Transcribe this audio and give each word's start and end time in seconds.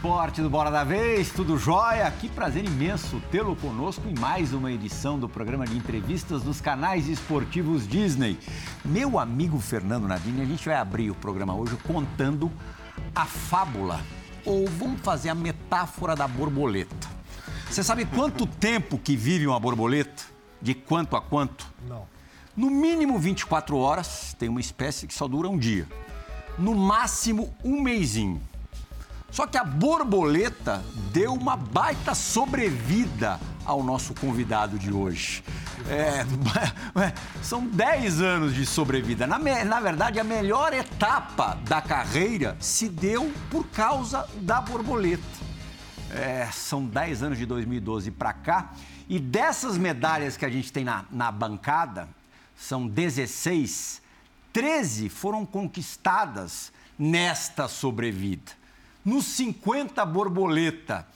esporte 0.00 0.40
do 0.40 0.48
Bora 0.48 0.70
da 0.70 0.82
Vez, 0.82 1.30
tudo 1.30 1.58
jóia? 1.58 2.10
Que 2.10 2.26
prazer 2.26 2.64
imenso 2.64 3.20
tê-lo 3.30 3.54
conosco 3.54 4.08
em 4.08 4.18
mais 4.18 4.54
uma 4.54 4.72
edição 4.72 5.18
do 5.18 5.28
programa 5.28 5.66
de 5.66 5.76
entrevistas 5.76 6.42
dos 6.42 6.58
canais 6.58 7.06
esportivos 7.06 7.86
Disney. 7.86 8.38
Meu 8.82 9.18
amigo 9.18 9.58
Fernando 9.60 10.08
Nadine, 10.08 10.40
a 10.40 10.46
gente 10.46 10.64
vai 10.64 10.76
abrir 10.76 11.10
o 11.10 11.14
programa 11.14 11.54
hoje 11.54 11.76
contando 11.86 12.50
a 13.14 13.26
fábula, 13.26 14.00
ou 14.42 14.66
vamos 14.66 15.02
fazer 15.02 15.28
a 15.28 15.34
metáfora 15.34 16.16
da 16.16 16.26
borboleta. 16.26 17.06
Você 17.68 17.84
sabe 17.84 18.06
quanto 18.06 18.46
tempo 18.58 18.96
que 18.96 19.14
vive 19.14 19.46
uma 19.46 19.60
borboleta? 19.60 20.22
De 20.62 20.72
quanto 20.72 21.14
a 21.14 21.20
quanto? 21.20 21.66
Não. 21.86 22.08
No 22.56 22.70
mínimo 22.70 23.18
24 23.18 23.76
horas, 23.76 24.34
tem 24.38 24.48
uma 24.48 24.60
espécie 24.60 25.06
que 25.06 25.12
só 25.12 25.28
dura 25.28 25.46
um 25.46 25.58
dia. 25.58 25.86
No 26.58 26.74
máximo 26.74 27.54
um 27.62 27.82
mêsinho. 27.82 28.40
Só 29.30 29.46
que 29.46 29.56
a 29.56 29.64
borboleta 29.64 30.82
deu 31.12 31.32
uma 31.32 31.56
baita 31.56 32.14
sobrevida 32.14 33.38
ao 33.64 33.82
nosso 33.82 34.12
convidado 34.14 34.78
de 34.78 34.92
hoje. 34.92 35.44
É, 35.88 36.26
são 37.40 37.64
10 37.66 38.20
anos 38.20 38.54
de 38.54 38.66
sobrevida. 38.66 39.26
Na, 39.26 39.38
na, 39.38 39.80
verdade, 39.80 40.18
a 40.18 40.24
melhor 40.24 40.72
etapa 40.72 41.56
da 41.64 41.80
carreira 41.80 42.56
se 42.60 42.88
deu 42.88 43.32
por 43.50 43.66
causa 43.68 44.28
da 44.40 44.60
borboleta. 44.60 45.22
É, 46.10 46.48
são 46.52 46.84
10 46.84 47.22
anos 47.22 47.38
de 47.38 47.46
2012 47.46 48.10
para 48.10 48.32
cá. 48.32 48.72
E 49.08 49.18
dessas 49.20 49.78
medalhas 49.78 50.36
que 50.36 50.44
a 50.44 50.50
gente 50.50 50.72
tem 50.72 50.84
na, 50.84 51.04
na 51.10 51.30
bancada, 51.30 52.08
são 52.56 52.86
16, 52.86 54.02
13 54.52 55.08
foram 55.08 55.46
conquistadas 55.46 56.72
nesta 56.98 57.68
sobrevida 57.68 58.59
no 59.04 59.22
50 59.22 60.04
borboleta. 60.04 61.06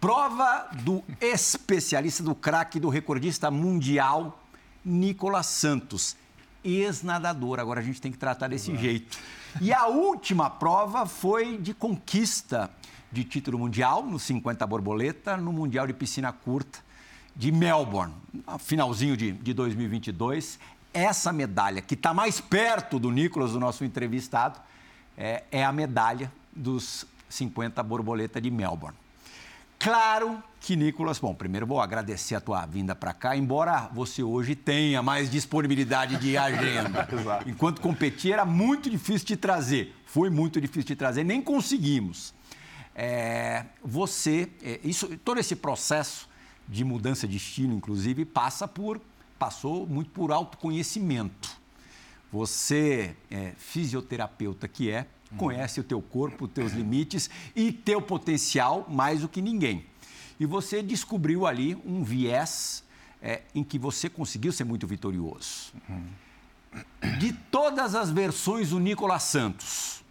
Prova 0.00 0.68
do 0.82 1.02
especialista, 1.20 2.22
do 2.22 2.34
craque, 2.34 2.80
do 2.80 2.88
recordista 2.88 3.50
mundial, 3.50 4.42
Nicolas 4.84 5.46
Santos, 5.46 6.16
ex-nadador. 6.64 7.60
Agora 7.60 7.80
a 7.80 7.82
gente 7.82 8.00
tem 8.00 8.10
que 8.10 8.18
tratar 8.18 8.48
desse 8.48 8.76
jeito. 8.76 9.18
E 9.60 9.72
a 9.72 9.86
última 9.86 10.50
prova 10.50 11.06
foi 11.06 11.58
de 11.58 11.72
conquista 11.72 12.70
de 13.12 13.22
título 13.22 13.58
mundial 13.58 14.02
no 14.04 14.18
50 14.18 14.66
borboleta, 14.66 15.36
no 15.36 15.52
Mundial 15.52 15.86
de 15.86 15.92
Piscina 15.92 16.32
Curta 16.32 16.80
de 17.34 17.50
Melbourne, 17.50 18.12
finalzinho 18.58 19.16
de, 19.16 19.32
de 19.32 19.54
2022. 19.54 20.58
Essa 20.92 21.32
medalha, 21.32 21.80
que 21.80 21.94
está 21.94 22.12
mais 22.12 22.40
perto 22.40 22.98
do 22.98 23.10
Nicolas, 23.10 23.52
do 23.52 23.60
nosso 23.60 23.84
entrevistado, 23.84 24.60
é, 25.16 25.44
é 25.50 25.64
a 25.64 25.72
medalha 25.72 26.32
dos 26.54 27.06
50 27.32 27.82
borboleta 27.82 28.40
de 28.40 28.50
Melbourne. 28.50 28.96
Claro 29.78 30.40
que, 30.60 30.76
Nicolas, 30.76 31.18
bom, 31.18 31.34
primeiro 31.34 31.66
vou 31.66 31.80
agradecer 31.80 32.36
a 32.36 32.40
tua 32.40 32.64
vinda 32.64 32.94
para 32.94 33.12
cá, 33.12 33.36
embora 33.36 33.90
você 33.92 34.22
hoje 34.22 34.54
tenha 34.54 35.02
mais 35.02 35.28
disponibilidade 35.28 36.18
de 36.18 36.36
agenda. 36.36 37.08
Enquanto 37.46 37.80
competia, 37.80 38.34
era 38.34 38.44
muito 38.44 38.88
difícil 38.88 39.26
de 39.26 39.36
trazer. 39.36 39.92
Foi 40.06 40.30
muito 40.30 40.60
difícil 40.60 40.84
de 40.84 40.94
trazer, 40.94 41.24
nem 41.24 41.42
conseguimos. 41.42 42.32
É, 42.94 43.64
você, 43.82 44.48
é, 44.62 44.78
isso, 44.84 45.18
todo 45.24 45.40
esse 45.40 45.56
processo 45.56 46.28
de 46.68 46.84
mudança 46.84 47.26
de 47.26 47.36
estilo, 47.36 47.74
inclusive, 47.74 48.24
passa 48.24 48.68
por, 48.68 49.00
passou 49.36 49.84
muito 49.84 50.10
por 50.10 50.30
autoconhecimento. 50.30 51.50
Você 52.30 53.16
é 53.28 53.52
fisioterapeuta 53.58 54.68
que 54.68 54.90
é, 54.90 55.06
conhece 55.36 55.80
o 55.80 55.84
teu 55.84 56.00
corpo, 56.00 56.44
os 56.44 56.50
teus 56.50 56.72
limites 56.72 57.28
e 57.54 57.72
teu 57.72 58.00
potencial 58.00 58.86
mais 58.88 59.20
do 59.20 59.28
que 59.28 59.40
ninguém. 59.40 59.86
E 60.38 60.46
você 60.46 60.82
descobriu 60.82 61.46
ali 61.46 61.76
um 61.84 62.02
viés 62.02 62.84
é, 63.20 63.42
em 63.54 63.62
que 63.62 63.78
você 63.78 64.08
conseguiu 64.08 64.52
ser 64.52 64.64
muito 64.64 64.86
vitorioso. 64.86 65.72
De 67.18 67.32
todas 67.32 67.94
as 67.94 68.10
versões 68.10 68.70
do 68.70 68.80
Nicolas 68.80 69.22
Santos, 69.24 70.02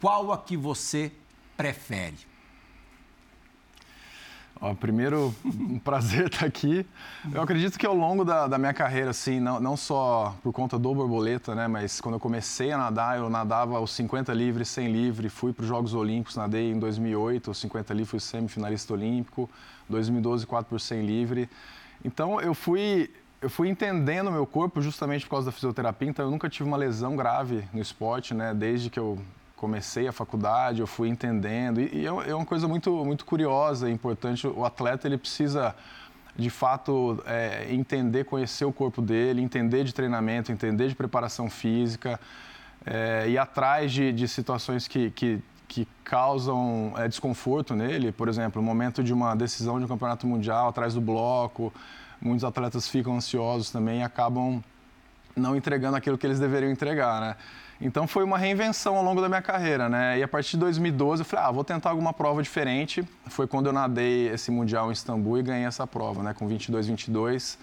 qual 0.00 0.32
a 0.32 0.38
que 0.38 0.56
você 0.56 1.12
prefere? 1.56 2.16
Ó, 4.62 4.74
primeiro, 4.74 5.34
um 5.44 5.76
prazer 5.82 6.26
estar 6.26 6.46
aqui. 6.46 6.86
Eu 7.34 7.42
acredito 7.42 7.76
que 7.76 7.84
ao 7.84 7.96
longo 7.96 8.24
da, 8.24 8.46
da, 8.46 8.56
minha 8.56 8.72
carreira, 8.72 9.10
assim, 9.10 9.40
não, 9.40 9.58
não 9.58 9.76
só 9.76 10.36
por 10.40 10.52
conta 10.52 10.78
do 10.78 10.94
borboleta, 10.94 11.52
né, 11.52 11.66
mas 11.66 12.00
quando 12.00 12.14
eu 12.14 12.20
comecei 12.20 12.70
a 12.70 12.78
nadar, 12.78 13.18
eu 13.18 13.28
nadava 13.28 13.80
os 13.80 13.90
50 13.90 14.32
livre, 14.32 14.64
100 14.64 14.92
livre, 14.92 15.28
fui 15.28 15.52
para 15.52 15.62
os 15.64 15.68
Jogos 15.68 15.94
Olímpicos, 15.94 16.36
nadei 16.36 16.70
em 16.70 16.78
2008, 16.78 17.50
os 17.50 17.58
50 17.58 17.92
livre, 17.92 18.08
fui 18.08 18.20
semifinalista 18.20 18.92
olímpico, 18.92 19.50
2012, 19.88 20.46
4 20.46 20.70
por 20.70 20.80
100 20.80 21.04
livre. 21.04 21.50
Então, 22.04 22.40
eu 22.40 22.54
fui, 22.54 23.10
eu 23.40 23.50
fui 23.50 23.68
entendendo 23.68 24.30
meu 24.30 24.46
corpo 24.46 24.80
justamente 24.80 25.24
por 25.24 25.30
causa 25.32 25.46
da 25.46 25.52
fisioterapia, 25.52 26.08
então 26.08 26.24
eu 26.24 26.30
nunca 26.30 26.48
tive 26.48 26.68
uma 26.68 26.76
lesão 26.76 27.16
grave 27.16 27.64
no 27.72 27.82
esporte, 27.82 28.32
né, 28.32 28.54
desde 28.54 28.88
que 28.88 29.00
eu 29.00 29.18
comecei 29.62 30.08
a 30.08 30.12
faculdade, 30.12 30.80
eu 30.80 30.88
fui 30.88 31.08
entendendo. 31.08 31.80
E, 31.80 31.98
e 31.98 32.04
é, 32.04 32.30
é 32.30 32.34
uma 32.34 32.44
coisa 32.44 32.66
muito, 32.66 32.90
muito 33.04 33.24
curiosa 33.24 33.88
e 33.88 33.92
importante. 33.92 34.44
O 34.44 34.64
atleta 34.64 35.06
ele 35.06 35.16
precisa, 35.16 35.72
de 36.36 36.50
fato, 36.50 37.22
é, 37.24 37.72
entender, 37.72 38.24
conhecer 38.24 38.64
o 38.64 38.72
corpo 38.72 39.00
dele, 39.00 39.40
entender 39.40 39.84
de 39.84 39.94
treinamento, 39.94 40.50
entender 40.50 40.88
de 40.88 40.96
preparação 40.96 41.48
física, 41.48 42.18
é, 42.84 43.28
ir 43.28 43.38
atrás 43.38 43.92
de, 43.92 44.12
de 44.12 44.26
situações 44.26 44.88
que, 44.88 45.12
que, 45.12 45.40
que 45.68 45.86
causam 46.02 46.92
é, 46.96 47.06
desconforto 47.06 47.76
nele. 47.76 48.10
Por 48.10 48.28
exemplo, 48.28 48.60
o 48.60 48.64
momento 48.64 49.00
de 49.04 49.12
uma 49.12 49.36
decisão 49.36 49.78
de 49.78 49.84
um 49.84 49.88
campeonato 49.88 50.26
mundial, 50.26 50.70
atrás 50.70 50.94
do 50.94 51.00
bloco. 51.00 51.72
Muitos 52.20 52.42
atletas 52.42 52.88
ficam 52.88 53.14
ansiosos 53.14 53.70
também 53.70 54.00
e 54.00 54.02
acabam 54.02 54.60
não 55.36 55.54
entregando 55.54 55.96
aquilo 55.96 56.18
que 56.18 56.26
eles 56.26 56.40
deveriam 56.40 56.72
entregar, 56.72 57.20
né? 57.20 57.36
Então 57.84 58.06
foi 58.06 58.22
uma 58.22 58.38
reinvenção 58.38 58.96
ao 58.96 59.02
longo 59.02 59.20
da 59.20 59.28
minha 59.28 59.42
carreira, 59.42 59.88
né? 59.88 60.16
E 60.16 60.22
a 60.22 60.28
partir 60.28 60.52
de 60.52 60.58
2012 60.58 61.22
eu 61.22 61.24
falei, 61.24 61.44
ah, 61.44 61.50
vou 61.50 61.64
tentar 61.64 61.90
alguma 61.90 62.12
prova 62.12 62.40
diferente. 62.40 63.04
Foi 63.26 63.48
quando 63.48 63.66
eu 63.66 63.72
nadei 63.72 64.28
esse 64.28 64.52
mundial 64.52 64.88
em 64.88 64.92
Istambul 64.92 65.40
e 65.40 65.42
ganhei 65.42 65.66
essa 65.66 65.84
prova, 65.84 66.22
né? 66.22 66.32
Com 66.32 66.46
22, 66.46 66.86
22. 66.86 67.58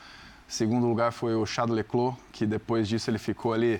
Segundo 0.49 0.87
lugar 0.87 1.11
foi 1.11 1.35
o 1.35 1.45
Chado 1.45 1.71
Leclos, 1.73 2.15
que 2.31 2.43
depois 2.43 2.87
disso 2.87 3.07
ele 3.07 3.19
ficou 3.19 3.53
ali. 3.53 3.79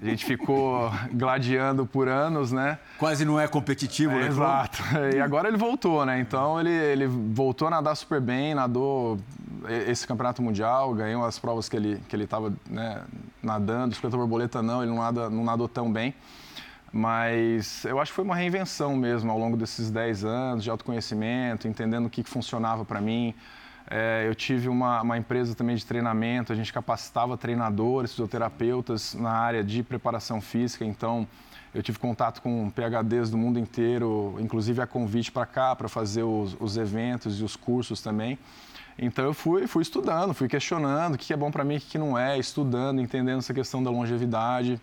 A 0.00 0.06
gente 0.06 0.24
ficou 0.24 0.90
gladiando 1.12 1.84
por 1.84 2.08
anos, 2.08 2.50
né? 2.50 2.78
Quase 2.96 3.26
não 3.26 3.38
é 3.38 3.46
competitivo, 3.46 4.14
é, 4.14 4.26
Exato. 4.26 4.82
E 5.14 5.20
agora 5.20 5.48
ele 5.48 5.58
voltou, 5.58 6.06
né? 6.06 6.18
Então 6.18 6.58
ele, 6.58 6.70
ele 6.70 7.06
voltou 7.06 7.68
a 7.68 7.72
nadar 7.72 7.94
super 7.94 8.22
bem, 8.22 8.54
nadou 8.54 9.18
esse 9.86 10.06
campeonato 10.06 10.40
mundial, 10.40 10.94
ganhou 10.94 11.26
as 11.26 11.38
provas 11.38 11.68
que 11.68 11.76
ele 11.76 12.00
que 12.08 12.16
ele 12.16 12.24
estava 12.24 12.54
né, 12.70 13.02
nadando. 13.42 13.94
50 13.94 14.16
borboleta 14.16 14.62
não, 14.62 14.82
ele 14.82 14.90
não, 14.90 14.98
nada, 14.98 15.28
não 15.28 15.44
nadou 15.44 15.68
tão 15.68 15.92
bem. 15.92 16.14
Mas 16.90 17.84
eu 17.84 18.00
acho 18.00 18.12
que 18.12 18.16
foi 18.16 18.24
uma 18.24 18.34
reinvenção 18.34 18.96
mesmo 18.96 19.30
ao 19.30 19.38
longo 19.38 19.58
desses 19.58 19.90
10 19.90 20.24
anos 20.24 20.64
de 20.64 20.70
autoconhecimento, 20.70 21.68
entendendo 21.68 22.06
o 22.06 22.10
que, 22.10 22.22
que 22.22 22.30
funcionava 22.30 22.82
para 22.82 22.98
mim. 22.98 23.34
É, 23.90 24.26
eu 24.28 24.34
tive 24.34 24.68
uma, 24.68 25.00
uma, 25.00 25.16
empresa 25.16 25.54
também 25.54 25.74
de 25.74 25.86
treinamento, 25.86 26.52
a 26.52 26.56
gente 26.56 26.70
capacitava 26.72 27.38
treinadores, 27.38 28.10
fisioterapeutas 28.10 29.14
na 29.14 29.30
área 29.30 29.64
de 29.64 29.82
preparação 29.82 30.42
física, 30.42 30.84
então 30.84 31.26
eu 31.74 31.82
tive 31.82 31.98
contato 31.98 32.42
com 32.42 32.70
PHDs 32.70 33.30
do 33.30 33.38
mundo 33.38 33.58
inteiro, 33.58 34.36
inclusive 34.40 34.82
a 34.82 34.86
convite 34.86 35.32
para 35.32 35.46
cá, 35.46 35.74
para 35.74 35.88
fazer 35.88 36.22
os, 36.22 36.54
os 36.60 36.76
eventos 36.76 37.40
e 37.40 37.44
os 37.44 37.56
cursos 37.56 38.02
também. 38.02 38.38
Então 38.98 39.24
eu 39.24 39.32
fui, 39.32 39.66
fui 39.66 39.82
estudando, 39.82 40.34
fui 40.34 40.48
questionando 40.48 41.14
o 41.14 41.18
que 41.18 41.32
é 41.32 41.36
bom 41.36 41.50
para 41.50 41.64
mim, 41.64 41.76
o 41.76 41.80
que 41.80 41.96
não 41.96 42.18
é, 42.18 42.38
estudando, 42.38 43.00
entendendo 43.00 43.38
essa 43.38 43.54
questão 43.54 43.82
da 43.82 43.90
longevidade. 43.90 44.78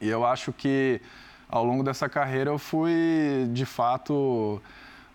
E 0.00 0.08
eu 0.08 0.26
acho 0.26 0.52
que 0.52 1.00
ao 1.48 1.64
longo 1.64 1.82
dessa 1.82 2.08
carreira 2.08 2.50
eu 2.50 2.58
fui, 2.58 3.48
de 3.52 3.64
fato, 3.64 4.60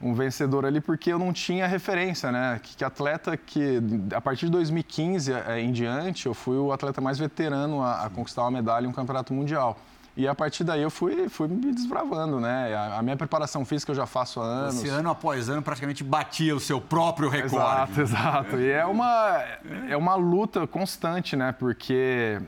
um 0.02 0.14
vencedor 0.14 0.66
ali 0.66 0.82
porque 0.82 1.12
eu 1.12 1.20
não 1.20 1.32
tinha 1.32 1.68
referência, 1.68 2.32
né? 2.32 2.60
Que, 2.62 2.78
que 2.78 2.84
atleta 2.84 3.38
que, 3.38 3.82
a 4.14 4.22
partir 4.22 4.46
de 4.46 4.52
2015 4.52 5.32
é, 5.32 5.60
em 5.60 5.72
diante, 5.72 6.26
eu 6.26 6.34
fui 6.34 6.58
o 6.58 6.72
atleta 6.72 7.00
mais 7.02 7.18
veterano 7.18 7.82
a, 7.82 8.06
a 8.06 8.10
conquistar 8.10 8.42
uma 8.44 8.52
medalha 8.52 8.86
em 8.86 8.90
um 8.90 8.94
campeonato 8.94 9.34
mundial. 9.34 9.78
E 10.18 10.28
a 10.30 10.34
partir 10.34 10.64
daí 10.64 10.82
eu 10.82 10.90
fui, 10.90 11.28
fui 11.28 11.48
me 11.48 11.74
desbravando, 11.74 12.40
né? 12.40 12.74
A, 12.98 13.02
minha 13.02 13.18
preparação 13.18 13.66
física 13.66 13.92
eu 13.92 13.96
já 13.96 14.06
faço 14.06 14.40
há 14.40 14.46
anos. 14.46 14.76
Esse 14.78 14.88
ano 14.88 15.10
após 15.10 15.50
ano 15.50 15.62
praticamente 15.62 16.06
batia 16.06 16.56
o 16.56 16.60
seu 16.60 16.80
próprio 16.80 17.28
recorde. 17.28 17.56
Exato, 17.56 18.00
exato. 18.02 18.56
E 18.58 18.70
é 18.70 18.86
uma, 18.86 19.44
é 19.90 19.98
uma 19.98 20.16
luta 20.16 20.66
constante, 20.66 21.36
né? 21.36 21.52
Porque 21.52 22.40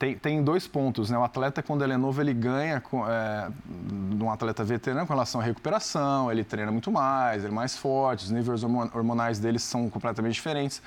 tem, 0.00 0.16
tem 0.16 0.42
dois 0.42 0.66
pontos, 0.66 1.10
né? 1.10 1.18
O 1.18 1.22
atleta, 1.22 1.62
quando 1.62 1.84
ele 1.84 1.92
é 1.92 1.96
novo, 1.98 2.22
ele 2.22 2.32
ganha 2.32 2.82
é, 3.06 3.48
de 4.16 4.24
um 4.24 4.30
atleta 4.30 4.64
veterano 4.64 5.06
com 5.06 5.12
relação 5.12 5.42
à 5.42 5.44
recuperação, 5.44 6.32
ele 6.32 6.42
treina 6.42 6.72
muito 6.72 6.90
mais, 6.90 7.44
ele 7.44 7.52
é 7.52 7.54
mais 7.54 7.76
forte, 7.76 8.24
os 8.24 8.30
níveis 8.30 8.64
hormonais 8.64 9.38
dele 9.38 9.58
são 9.58 9.90
completamente 9.90 10.32
diferentes. 10.32 10.80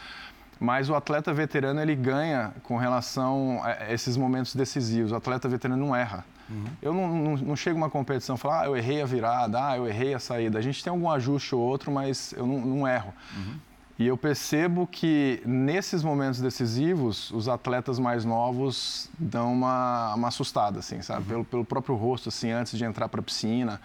Mas 0.60 0.90
o 0.90 0.96
atleta 0.96 1.32
veterano 1.32 1.80
ele 1.80 1.96
ganha 1.96 2.54
com 2.64 2.76
relação 2.76 3.62
a 3.64 3.94
esses 3.94 4.18
momentos 4.18 4.56
decisivos. 4.56 5.12
O 5.12 5.16
atleta 5.16 5.48
veterano 5.48 5.86
não 5.86 5.96
erra. 5.96 6.26
Uhum. 6.50 6.66
Eu 6.82 6.94
não, 6.94 7.08
não, 7.08 7.38
não, 7.38 7.56
chego 7.56 7.78
uma 7.78 7.92
competição 7.92 8.36
e 8.36 8.40
falo, 8.40 8.56
ah, 8.56 8.66
eu 8.66 8.76
errei 8.76 9.02
a 9.02 9.06
virada, 9.06 9.70
ah, 9.70 9.78
eu 9.78 9.88
errei 9.88 10.16
a 10.16 10.20
saída. 10.20 10.58
A 10.58 10.62
gente 10.62 10.84
tem 10.84 10.90
algum 10.90 11.10
ajuste 11.10 11.54
ou 11.54 11.62
outro, 11.62 11.92
mas 11.92 12.34
eu 12.34 12.48
não, 12.48 12.60
não 12.60 12.88
erro. 12.88 13.14
Uhum. 13.36 13.56
E 13.98 14.08
eu 14.08 14.18
percebo 14.18 14.88
que 14.88 15.42
nesses 15.46 16.04
momentos 16.04 16.42
decisivos, 16.42 17.30
os 17.32 17.48
atletas 17.48 18.00
mais 18.00 18.26
novos 18.26 19.10
dão 19.20 19.54
uma, 19.54 20.16
uma 20.16 20.28
assustada, 20.30 20.80
assim, 20.80 21.02
sabe? 21.02 21.22
Uhum. 21.22 21.28
Pelo, 21.28 21.46
pelo 21.46 21.66
próprio 21.66 21.96
rosto, 21.96 22.30
assim, 22.30 22.50
antes 22.52 22.78
de 22.78 22.84
entrar 22.84 23.08
para 23.08 23.20
a 23.20 23.24
piscina 23.24 23.80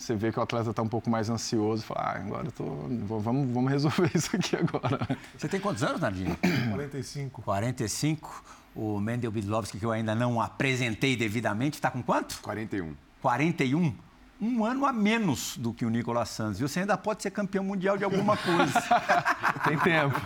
você 0.00 0.14
vê 0.14 0.32
que 0.32 0.38
o 0.38 0.42
atleta 0.42 0.70
está 0.70 0.82
um 0.82 0.88
pouco 0.88 1.10
mais 1.10 1.28
ansioso, 1.28 1.82
fala, 1.82 2.00
ah, 2.00 2.16
agora 2.16 2.46
eu 2.46 2.52
tô, 2.52 2.64
vamos, 3.18 3.52
vamos 3.52 3.70
resolver 3.70 4.10
isso 4.16 4.34
aqui 4.34 4.56
agora. 4.56 5.06
Você 5.36 5.46
tem 5.46 5.60
quantos 5.60 5.82
anos, 5.82 6.00
Nardinho? 6.00 6.36
45. 6.72 7.42
45. 7.42 8.44
O 8.74 8.98
Mendel 8.98 9.30
Bidlovski, 9.30 9.78
que 9.78 9.84
eu 9.84 9.92
ainda 9.92 10.14
não 10.14 10.40
apresentei 10.40 11.16
devidamente, 11.16 11.74
está 11.74 11.90
com 11.90 12.02
quanto? 12.02 12.40
41. 12.40 12.94
41? 13.20 13.94
Um 14.40 14.64
ano 14.64 14.86
a 14.86 14.92
menos 14.92 15.56
do 15.58 15.74
que 15.74 15.84
o 15.84 15.90
Nicolas 15.90 16.30
Santos. 16.30 16.58
E 16.60 16.62
você 16.62 16.80
ainda 16.80 16.96
pode 16.96 17.22
ser 17.22 17.30
campeão 17.30 17.62
mundial 17.62 17.98
de 17.98 18.04
alguma 18.04 18.36
coisa. 18.36 18.80
tem 19.68 19.78
tempo. 19.78 20.18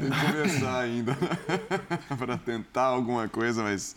tem 0.00 0.10
que 0.10 0.32
começar 0.32 0.78
ainda 0.78 1.16
para 2.16 2.38
tentar 2.38 2.84
alguma 2.84 3.28
coisa, 3.28 3.62
mas 3.62 3.94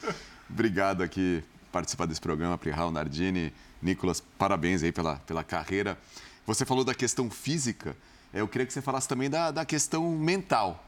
obrigado 0.49 1.01
aqui 1.01 1.41
participar 1.71 2.05
desse 2.05 2.19
programa, 2.19 2.57
Prihal 2.57 2.91
Nardini. 2.91 3.53
Nicolas, 3.81 4.21
parabéns 4.37 4.83
aí 4.83 4.91
pela, 4.91 5.15
pela 5.17 5.43
carreira. 5.43 5.97
Você 6.45 6.65
falou 6.65 6.83
da 6.83 6.93
questão 6.93 7.29
física, 7.29 7.95
eu 8.33 8.47
queria 8.47 8.67
que 8.67 8.73
você 8.73 8.81
falasse 8.81 9.07
também 9.07 9.29
da, 9.29 9.51
da 9.51 9.63
questão 9.63 10.11
mental. 10.11 10.85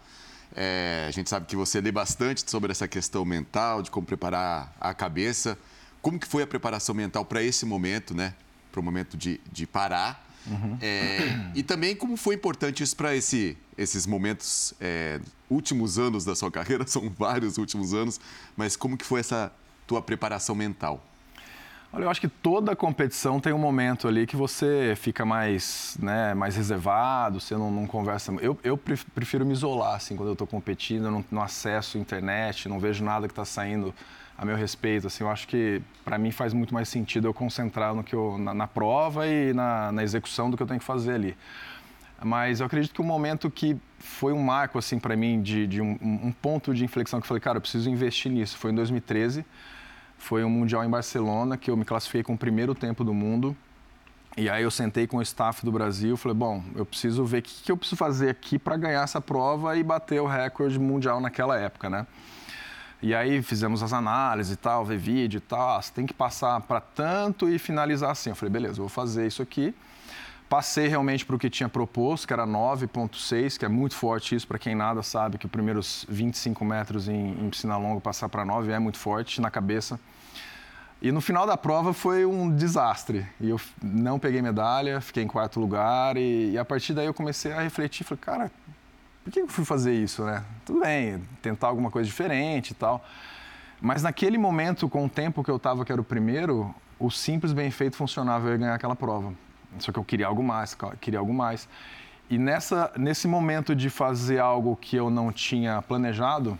É, 0.53 1.05
a 1.07 1.11
gente 1.11 1.29
sabe 1.29 1.45
que 1.45 1.55
você 1.55 1.79
lê 1.79 1.91
bastante 1.91 2.49
sobre 2.49 2.71
essa 2.71 2.87
questão 2.87 3.23
mental, 3.23 3.81
de 3.81 3.89
como 3.89 4.05
preparar 4.05 4.73
a 4.79 4.93
cabeça. 4.93 5.57
Como 6.01 6.19
que 6.19 6.27
foi 6.27 6.43
a 6.43 6.47
preparação 6.47 6.95
mental 6.95 7.23
para 7.23 7.43
esse 7.43 7.65
momento, 7.65 8.13
né? 8.13 8.33
Para 8.71 8.79
o 8.79 8.83
momento 8.83 9.17
de, 9.17 9.39
de 9.51 9.67
parar. 9.67 10.27
Uhum. 10.47 10.77
É, 10.81 11.51
e 11.53 11.61
também 11.61 11.95
como 11.95 12.17
foi 12.17 12.35
importante 12.35 12.81
isso 12.81 12.95
para 12.95 13.15
esse, 13.15 13.55
esses 13.77 14.07
momentos, 14.07 14.73
é, 14.79 15.19
últimos 15.49 15.99
anos 15.99 16.25
da 16.25 16.35
sua 16.35 16.49
carreira, 16.51 16.87
são 16.87 17.09
vários 17.09 17.57
últimos 17.57 17.93
anos, 17.93 18.19
mas 18.57 18.75
como 18.75 18.97
que 18.97 19.05
foi 19.05 19.19
essa 19.19 19.51
tua 19.85 20.01
preparação 20.01 20.55
mental? 20.55 21.03
Olha, 21.93 22.05
eu 22.05 22.09
acho 22.09 22.21
que 22.21 22.29
toda 22.29 22.73
competição 22.73 23.37
tem 23.41 23.51
um 23.51 23.57
momento 23.57 24.07
ali 24.07 24.25
que 24.25 24.37
você 24.37 24.93
fica 24.95 25.25
mais, 25.25 25.97
né, 25.99 26.33
mais 26.33 26.55
reservado, 26.55 27.41
você 27.41 27.53
não, 27.53 27.69
não 27.69 27.85
conversa. 27.85 28.31
Eu, 28.39 28.57
eu, 28.63 28.77
prefiro 28.77 29.45
me 29.45 29.51
isolar, 29.51 29.95
assim, 29.95 30.15
quando 30.15 30.29
eu 30.29 30.33
estou 30.33 30.47
competindo, 30.47 31.05
eu 31.05 31.11
não, 31.11 31.25
não 31.29 31.41
acesso 31.41 31.97
internet, 31.97 32.69
não 32.69 32.79
vejo 32.79 33.03
nada 33.03 33.27
que 33.27 33.33
está 33.33 33.43
saindo 33.43 33.93
a 34.41 34.45
meu 34.45 34.57
respeito. 34.57 35.07
Assim, 35.07 35.23
eu 35.23 35.29
acho 35.29 35.47
que 35.47 35.81
para 36.03 36.17
mim 36.17 36.31
faz 36.31 36.53
muito 36.53 36.73
mais 36.73 36.89
sentido 36.89 37.27
eu 37.27 37.33
concentrar 37.33 37.95
no 37.95 38.03
que 38.03 38.13
eu, 38.15 38.37
na, 38.37 38.53
na 38.53 38.67
prova 38.67 39.25
e 39.27 39.53
na, 39.53 39.91
na, 39.91 40.03
execução 40.03 40.49
do 40.49 40.57
que 40.57 40.63
eu 40.63 40.67
tenho 40.67 40.79
que 40.79 40.85
fazer 40.85 41.13
ali. 41.13 41.37
Mas 42.23 42.59
eu 42.59 42.65
acredito 42.65 42.93
que 42.93 43.01
o 43.01 43.03
momento 43.03 43.49
que 43.49 43.77
foi 43.99 44.33
um 44.33 44.41
marco 44.43 44.77
assim 44.77 44.99
para 44.99 45.15
mim 45.15 45.41
de, 45.41 45.65
de 45.65 45.81
um, 45.81 45.97
um 46.01 46.31
ponto 46.31 46.73
de 46.73 46.83
inflexão 46.83 47.19
que 47.19 47.25
eu 47.25 47.27
falei, 47.27 47.41
cara, 47.41 47.57
eu 47.57 47.61
preciso 47.61 47.89
investir 47.89 48.31
nisso. 48.31 48.57
Foi 48.57 48.71
em 48.71 48.75
2013 48.75 49.45
foi 50.21 50.43
um 50.43 50.49
Mundial 50.49 50.85
em 50.85 50.89
Barcelona, 50.89 51.57
que 51.57 51.71
eu 51.71 51.75
me 51.75 51.83
classifiquei 51.83 52.21
com 52.21 52.33
o 52.33 52.37
primeiro 52.37 52.75
tempo 52.75 53.03
do 53.03 53.11
mundo. 53.11 53.57
E 54.37 54.49
aí 54.49 54.63
eu 54.63 54.71
sentei 54.71 55.07
com 55.07 55.17
o 55.17 55.21
staff 55.21 55.65
do 55.65 55.71
Brasil, 55.71 56.15
falei, 56.15 56.37
bom, 56.37 56.63
eu 56.75 56.85
preciso 56.85 57.25
ver 57.25 57.39
o 57.39 57.41
que, 57.41 57.63
que 57.63 57.71
eu 57.71 57.75
preciso 57.75 57.97
fazer 57.97 58.29
aqui 58.29 58.59
para 58.59 58.77
ganhar 58.77 59.03
essa 59.03 59.19
prova 59.19 59.75
e 59.75 59.83
bater 59.83 60.21
o 60.21 60.27
recorde 60.27 60.79
mundial 60.79 61.19
naquela 61.19 61.59
época, 61.59 61.89
né? 61.89 62.05
E 63.01 63.15
aí 63.15 63.41
fizemos 63.41 63.81
as 63.81 63.93
análises 63.93 64.53
e 64.53 64.55
tal, 64.55 64.85
ver 64.85 64.97
vídeo 64.97 65.37
e 65.37 65.41
tal, 65.41 65.77
ah, 65.77 65.81
você 65.81 65.91
tem 65.91 66.05
que 66.05 66.13
passar 66.13 66.61
para 66.61 66.79
tanto 66.79 67.49
e 67.49 67.57
finalizar 67.57 68.11
assim. 68.11 68.29
Eu 68.29 68.35
falei, 68.35 68.51
beleza, 68.51 68.73
eu 68.73 68.83
vou 68.83 68.89
fazer 68.89 69.25
isso 69.25 69.41
aqui. 69.41 69.73
Passei 70.47 70.87
realmente 70.87 71.25
para 71.25 71.35
o 71.35 71.39
que 71.39 71.49
tinha 71.49 71.69
proposto, 71.69 72.27
que 72.27 72.33
era 72.33 72.45
9,6, 72.45 73.57
que 73.57 73.65
é 73.65 73.69
muito 73.69 73.95
forte 73.95 74.35
isso, 74.35 74.45
para 74.47 74.59
quem 74.59 74.75
nada 74.75 75.01
sabe 75.01 75.37
que 75.37 75.45
os 75.45 75.51
primeiros 75.51 76.05
25 76.09 76.63
metros 76.65 77.07
em, 77.07 77.31
em 77.31 77.49
piscina 77.49 77.77
longa 77.77 78.01
passar 78.01 78.27
para 78.29 78.43
9 78.43 78.71
é 78.71 78.77
muito 78.77 78.99
forte 78.99 79.39
na 79.39 79.49
cabeça. 79.49 79.99
E 81.01 81.11
no 81.11 81.21
final 81.21 81.47
da 81.47 81.57
prova 81.57 81.93
foi 81.93 82.25
um 82.25 82.53
desastre. 82.55 83.25
E 83.39 83.49
eu 83.49 83.59
não 83.81 84.19
peguei 84.19 84.41
medalha, 84.41 85.01
fiquei 85.01 85.23
em 85.23 85.27
quarto 85.27 85.59
lugar. 85.59 86.15
E, 86.15 86.51
e 86.51 86.57
a 86.57 86.63
partir 86.63 86.93
daí 86.93 87.07
eu 87.07 87.13
comecei 87.13 87.51
a 87.51 87.61
refletir, 87.61 88.03
falei, 88.03 88.21
cara, 88.21 88.51
por 89.23 89.31
que 89.31 89.39
eu 89.39 89.47
fui 89.47 89.65
fazer 89.65 89.93
isso, 89.93 90.23
né? 90.23 90.43
Tudo 90.65 90.79
bem, 90.79 91.21
tentar 91.41 91.67
alguma 91.67 91.91
coisa 91.91 92.07
diferente 92.07 92.71
e 92.71 92.73
tal. 92.73 93.03
Mas 93.79 94.03
naquele 94.03 94.37
momento, 94.37 94.87
com 94.89 95.05
o 95.05 95.09
tempo 95.09 95.43
que 95.43 95.49
eu 95.49 95.57
estava, 95.57 95.83
que 95.85 95.91
era 95.91 96.01
o 96.01 96.03
primeiro, 96.03 96.73
o 96.99 97.09
simples 97.09 97.53
bem 97.53 97.71
feito 97.71 97.95
funcionava, 97.95 98.47
eu 98.47 98.51
ia 98.51 98.57
ganhar 98.57 98.75
aquela 98.75 98.95
prova. 98.95 99.33
Só 99.79 99.91
que 99.91 99.97
eu 99.97 100.03
queria 100.03 100.27
algo 100.27 100.43
mais, 100.43 100.77
queria 100.99 101.19
algo 101.19 101.33
mais. 101.33 101.67
E 102.29 102.37
nessa, 102.37 102.91
nesse 102.97 103.27
momento 103.27 103.75
de 103.75 103.89
fazer 103.89 104.39
algo 104.39 104.75
que 104.75 104.95
eu 104.95 105.09
não 105.09 105.31
tinha 105.31 105.81
planejado, 105.81 106.57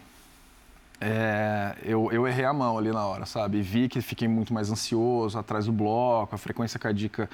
é, 1.00 1.76
eu, 1.84 2.12
eu, 2.12 2.28
errei 2.28 2.46
a 2.46 2.54
mão 2.54 2.78
ali 2.78 2.92
na 2.92 3.06
hora, 3.06 3.26
sabe? 3.26 3.62
Vi 3.62 3.88
que 3.90 4.02
fiquei 4.02 4.28
muito 4.28 4.54
mais 4.54 4.72
ansioso 4.72 5.38
atrás 5.40 5.66
do 5.66 5.72
bloco, 5.72 6.36
a 6.36 6.38
frequência 6.38 6.80
cardíaca 6.80 7.30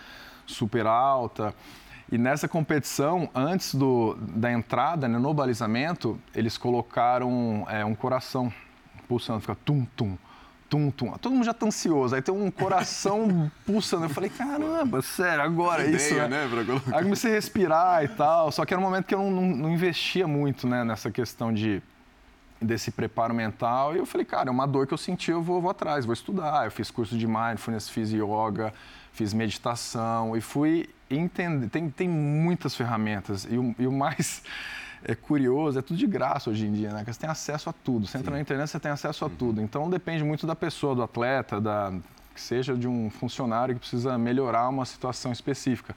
super 0.45 0.85
alta. 0.85 1.53
E 2.12 2.18
nessa 2.18 2.48
competição, 2.48 3.30
antes 3.36 3.75
do, 3.75 4.15
da 4.15 4.51
entrada, 4.51 5.07
né, 5.07 5.18
no 5.18 5.33
balizamento, 5.33 6.19
eles 6.33 6.57
colocaram 6.57 7.65
é, 7.69 7.83
um 7.83 7.94
coração 7.94 8.51
pulsando, 9.07 9.42
fica 9.42 9.56
tum-tum 9.56 10.18
tum, 10.69 10.92
tum. 10.92 11.12
Todo 11.18 11.33
mundo 11.33 11.45
já 11.45 11.54
tá 11.54 11.65
ansioso, 11.65 12.15
aí 12.15 12.21
tem 12.21 12.33
um 12.33 12.51
coração 12.51 13.51
pulsando. 13.65 14.06
Eu 14.06 14.09
falei, 14.09 14.30
caramba, 14.30 15.01
sério, 15.01 15.44
agora 15.44 15.83
Ideia, 15.83 15.95
isso. 15.95 16.15
Né? 16.15 16.27
né 16.27 16.81
aí 16.94 17.04
comecei 17.04 17.31
a 17.31 17.33
respirar 17.33 18.04
e 18.04 18.07
tal. 18.10 18.51
Só 18.51 18.65
que 18.65 18.74
era 18.74 18.80
um 18.80 18.83
momento 18.83 19.06
que 19.06 19.15
eu 19.15 19.19
não, 19.19 19.31
não, 19.31 19.44
não 19.56 19.69
investia 19.71 20.27
muito 20.27 20.68
né, 20.68 20.83
nessa 20.83 21.10
questão 21.12 21.53
de 21.53 21.81
desse 22.60 22.89
preparo 22.92 23.33
mental. 23.33 23.95
E 23.95 24.00
eu 24.00 24.06
falei, 24.06 24.25
cara, 24.25 24.50
é 24.50 24.51
uma 24.51 24.68
dor 24.68 24.88
que 24.88 24.94
eu 24.94 24.98
senti, 24.98 25.31
eu 25.31 25.42
vou, 25.42 25.62
vou 25.62 25.69
atrás, 25.69 26.06
vou 26.06 26.13
estudar. 26.13 26.65
Eu 26.65 26.71
fiz 26.71 26.89
curso 26.89 27.18
de 27.18 27.27
mindfulness, 27.27 27.88
fiz 27.88 28.12
yoga, 28.12 28.74
fiz 29.13 29.34
meditação 29.34 30.36
e 30.36 30.41
fui 30.41 30.89
entender. 31.09 31.69
Tem, 31.69 31.89
tem 31.89 32.09
muitas 32.09 32.75
ferramentas. 32.75 33.47
E 33.49 33.57
o, 33.57 33.75
e 33.77 33.87
o 33.87 33.91
mais 33.91 34.43
é 35.03 35.15
curioso, 35.15 35.79
é 35.79 35.81
tudo 35.81 35.97
de 35.97 36.07
graça 36.07 36.49
hoje 36.49 36.65
em 36.65 36.73
dia, 36.73 36.91
né? 36.91 37.03
Você 37.05 37.19
tem 37.19 37.29
acesso 37.29 37.69
a 37.69 37.73
tudo. 37.73 38.07
Você 38.07 38.17
entra 38.17 38.31
na 38.31 38.41
internet, 38.41 38.69
você 38.69 38.79
tem 38.79 38.91
acesso 38.91 39.25
a 39.25 39.27
uhum. 39.27 39.35
tudo. 39.35 39.61
Então 39.61 39.89
depende 39.89 40.23
muito 40.23 40.45
da 40.47 40.55
pessoa, 40.55 40.95
do 40.95 41.03
atleta, 41.03 41.61
da 41.61 41.93
que 42.33 42.41
seja 42.41 42.75
de 42.75 42.87
um 42.87 43.09
funcionário 43.09 43.73
que 43.73 43.79
precisa 43.79 44.15
melhorar 44.15 44.69
uma 44.69 44.85
situação 44.85 45.31
específica. 45.31 45.95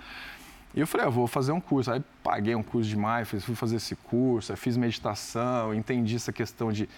E 0.74 0.80
eu 0.80 0.86
falei, 0.86 1.04
eu 1.04 1.08
ah, 1.08 1.12
vou 1.12 1.26
fazer 1.26 1.52
um 1.52 1.60
curso. 1.60 1.92
Aí 1.92 2.02
paguei 2.22 2.54
um 2.54 2.62
curso 2.62 2.88
de 2.88 2.96
mindfulness, 2.96 3.44
fui 3.44 3.54
fazer 3.54 3.76
esse 3.76 3.94
curso, 3.94 4.56
fiz 4.56 4.76
meditação, 4.76 5.74
entendi 5.74 6.16
essa 6.16 6.32
questão 6.32 6.72
de, 6.72 6.88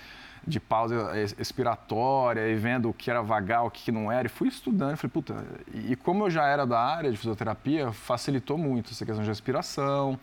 de 0.46 0.58
pausa 0.58 1.12
expiratória 1.38 2.48
e 2.48 2.54
vendo 2.54 2.90
o 2.90 2.94
que 2.94 3.10
era 3.10 3.22
vagal, 3.22 3.66
o 3.66 3.70
que 3.70 3.92
não 3.92 4.10
era. 4.10 4.26
E 4.26 4.30
fui 4.30 4.48
estudando. 4.48 4.96
Falei, 4.96 5.12
puta, 5.12 5.44
e 5.72 5.94
como 5.96 6.24
eu 6.24 6.30
já 6.30 6.46
era 6.46 6.66
da 6.66 6.80
área 6.80 7.10
de 7.10 7.16
fisioterapia, 7.16 7.92
facilitou 7.92 8.58
muito 8.58 8.90
essa 8.90 9.04
questão 9.04 9.22
de 9.22 9.28
respiração 9.28 10.18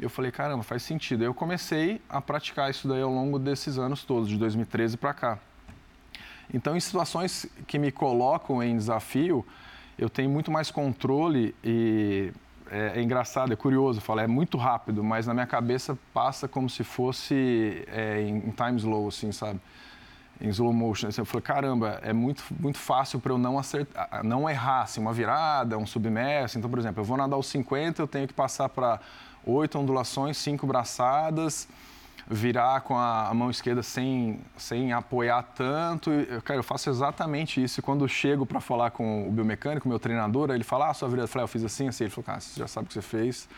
eu 0.00 0.08
falei, 0.08 0.30
caramba, 0.30 0.62
faz 0.62 0.82
sentido. 0.82 1.22
Eu 1.22 1.34
comecei 1.34 2.00
a 2.08 2.20
praticar 2.20 2.70
isso 2.70 2.88
daí 2.88 3.02
ao 3.02 3.12
longo 3.12 3.38
desses 3.38 3.78
anos 3.78 4.02
todos, 4.02 4.28
de 4.28 4.38
2013 4.38 4.96
para 4.96 5.12
cá. 5.12 5.38
Então, 6.52 6.74
em 6.74 6.80
situações 6.80 7.46
que 7.66 7.78
me 7.78 7.92
colocam 7.92 8.62
em 8.62 8.76
desafio, 8.76 9.46
eu 9.98 10.08
tenho 10.08 10.30
muito 10.30 10.50
mais 10.50 10.70
controle 10.70 11.54
e 11.62 12.32
é, 12.70 12.98
é 12.98 13.02
engraçado, 13.02 13.52
é 13.52 13.56
curioso, 13.56 14.00
falo, 14.00 14.20
é 14.20 14.26
muito 14.26 14.56
rápido, 14.56 15.02
mas 15.02 15.26
na 15.26 15.34
minha 15.34 15.46
cabeça 15.46 15.98
passa 16.14 16.46
como 16.46 16.70
se 16.70 16.84
fosse 16.84 17.84
é, 17.88 18.20
em, 18.20 18.36
em 18.36 18.50
time 18.50 18.76
slow, 18.76 19.08
assim, 19.08 19.32
sabe? 19.32 19.60
Em 20.40 20.48
slow 20.48 20.72
motion. 20.72 21.08
Assim, 21.08 21.20
eu 21.20 21.24
falei, 21.24 21.42
caramba, 21.42 22.00
é 22.02 22.12
muito, 22.12 22.44
muito 22.58 22.78
fácil 22.78 23.18
para 23.18 23.32
eu 23.32 23.38
não 23.38 23.58
acertar, 23.58 24.24
não 24.24 24.48
errar, 24.48 24.82
assim, 24.82 25.00
uma 25.00 25.12
virada, 25.12 25.76
um 25.76 25.86
submerso. 25.86 26.58
Então, 26.58 26.70
por 26.70 26.78
exemplo, 26.78 27.00
eu 27.00 27.04
vou 27.04 27.16
nadar 27.16 27.36
os 27.36 27.46
50, 27.48 28.00
eu 28.00 28.06
tenho 28.06 28.28
que 28.28 28.34
passar 28.34 28.68
para 28.68 29.00
oito 29.44 29.78
ondulações, 29.78 30.36
cinco 30.38 30.66
braçadas, 30.66 31.68
virar 32.32 32.82
com 32.82 32.96
a, 32.96 33.34
mão 33.34 33.50
esquerda 33.50 33.82
sem, 33.82 34.38
sem 34.56 34.92
apoiar 34.92 35.42
tanto. 35.42 36.10
Eu, 36.10 36.40
cara, 36.40 36.60
eu 36.60 36.62
faço 36.62 36.88
exatamente 36.88 37.60
isso. 37.60 37.80
E 37.80 37.82
quando 37.82 38.04
eu 38.04 38.08
chego 38.08 38.46
para 38.46 38.60
falar 38.60 38.92
com 38.92 39.28
o 39.28 39.32
biomecânico, 39.32 39.88
meu 39.88 39.98
treinador, 39.98 40.50
ele 40.50 40.62
fala, 40.62 40.90
ah, 40.90 40.94
sua 40.94 41.08
virada, 41.08 41.24
eu 41.24 41.28
falei, 41.28 41.42
ah, 41.42 41.46
eu 41.46 41.48
fiz 41.48 41.64
assim, 41.64 41.88
assim. 41.88 42.04
Ele 42.04 42.10
falou, 42.10 42.24
cara, 42.24 42.40
você 42.40 42.60
já 42.60 42.68
sabe 42.68 42.84
o 42.84 42.88
que 42.88 42.94
você 42.94 43.02
fez. 43.02 43.48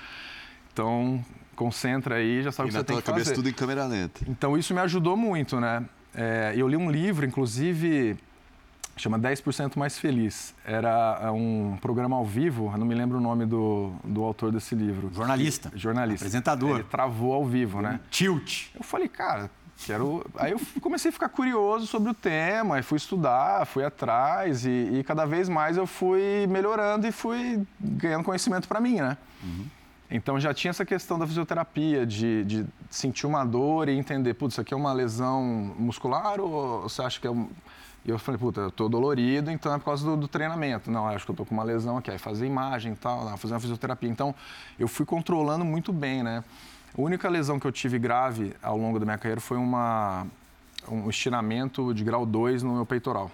Então, 0.72 1.22
concentra 1.54 2.14
aí, 2.14 2.42
já 2.42 2.50
sabe 2.50 2.70
o 2.70 2.72
que 2.72 2.78
você 2.78 2.84
tem 2.84 2.96
que 2.96 3.02
fazer. 3.02 3.16
E 3.16 3.20
na 3.20 3.24
tua 3.24 3.24
cabeça 3.24 3.34
tudo 3.34 3.48
em 3.50 3.52
câmera 3.52 3.84
lenta. 3.84 4.24
Então, 4.26 4.56
isso 4.56 4.72
me 4.72 4.80
ajudou 4.80 5.18
muito, 5.18 5.60
né? 5.60 5.84
É, 6.14 6.54
eu 6.56 6.66
li 6.66 6.76
um 6.76 6.90
livro, 6.90 7.26
inclusive, 7.26 8.16
chama 9.02 9.18
10% 9.18 9.76
Mais 9.76 9.98
Feliz. 9.98 10.54
Era 10.64 11.20
é, 11.22 11.30
um 11.30 11.76
programa 11.80 12.16
ao 12.16 12.24
vivo, 12.24 12.76
não 12.78 12.86
me 12.86 12.94
lembro 12.94 13.18
o 13.18 13.20
nome 13.20 13.44
do, 13.44 13.92
do 14.04 14.22
autor 14.22 14.52
desse 14.52 14.74
livro. 14.74 15.10
Jornalista. 15.12 15.72
Jornalista. 15.74 16.24
Apresentador. 16.24 16.76
Ele 16.76 16.84
travou 16.84 17.34
ao 17.34 17.44
vivo, 17.44 17.82
né? 17.82 18.00
Tilt. 18.10 18.68
Eu 18.74 18.84
falei, 18.84 19.08
cara, 19.08 19.50
quero. 19.84 20.24
Aí 20.36 20.52
eu 20.52 20.60
comecei 20.80 21.08
a 21.08 21.12
ficar 21.12 21.28
curioso 21.28 21.86
sobre 21.86 22.10
o 22.10 22.14
tema, 22.14 22.78
e 22.78 22.82
fui 22.82 22.96
estudar, 22.96 23.66
fui 23.66 23.84
atrás, 23.84 24.64
e, 24.64 24.70
e 24.70 25.04
cada 25.04 25.24
vez 25.24 25.48
mais 25.48 25.76
eu 25.76 25.86
fui 25.86 26.46
melhorando 26.48 27.06
e 27.06 27.12
fui 27.12 27.66
ganhando 27.80 28.24
conhecimento 28.24 28.68
para 28.68 28.80
mim, 28.80 29.00
né? 29.00 29.16
Uhum. 29.42 29.66
Então 30.14 30.38
já 30.38 30.52
tinha 30.52 30.70
essa 30.70 30.84
questão 30.84 31.18
da 31.18 31.26
fisioterapia, 31.26 32.06
de, 32.06 32.44
de 32.44 32.66
sentir 32.90 33.26
uma 33.26 33.44
dor 33.44 33.88
e 33.88 33.96
entender, 33.96 34.34
putz, 34.34 34.54
isso 34.54 34.60
aqui 34.60 34.74
é 34.74 34.76
uma 34.76 34.92
lesão 34.92 35.42
muscular 35.78 36.38
ou 36.38 36.82
você 36.82 37.02
acha 37.02 37.18
que 37.18 37.26
é 37.26 37.30
um 37.30 37.48
e 38.04 38.10
eu 38.10 38.18
falei, 38.18 38.38
puta, 38.38 38.62
eu 38.62 38.70
tô 38.70 38.88
dolorido, 38.88 39.50
então 39.50 39.72
é 39.72 39.78
por 39.78 39.84
causa 39.84 40.04
do, 40.04 40.16
do 40.16 40.26
treinamento. 40.26 40.90
Não, 40.90 41.06
acho 41.06 41.24
que 41.24 41.30
eu 41.30 41.36
tô 41.36 41.44
com 41.44 41.54
uma 41.54 41.62
lesão 41.62 41.96
aqui, 41.96 42.10
aí 42.10 42.18
fazer 42.18 42.46
imagem 42.46 42.94
e 42.94 42.96
tal, 42.96 43.24
não, 43.24 43.36
fazer 43.36 43.54
uma 43.54 43.60
fisioterapia. 43.60 44.10
Então, 44.10 44.34
eu 44.78 44.88
fui 44.88 45.06
controlando 45.06 45.64
muito 45.64 45.92
bem, 45.92 46.22
né? 46.22 46.42
A 46.96 47.00
única 47.00 47.28
lesão 47.28 47.60
que 47.60 47.66
eu 47.66 47.72
tive 47.72 47.98
grave 47.98 48.54
ao 48.60 48.76
longo 48.76 48.98
da 48.98 49.04
minha 49.04 49.16
carreira 49.16 49.40
foi 49.40 49.56
uma, 49.56 50.26
um 50.88 51.08
estiramento 51.08 51.94
de 51.94 52.02
grau 52.02 52.26
2 52.26 52.64
no 52.64 52.74
meu 52.74 52.86
peitoral. 52.86 53.30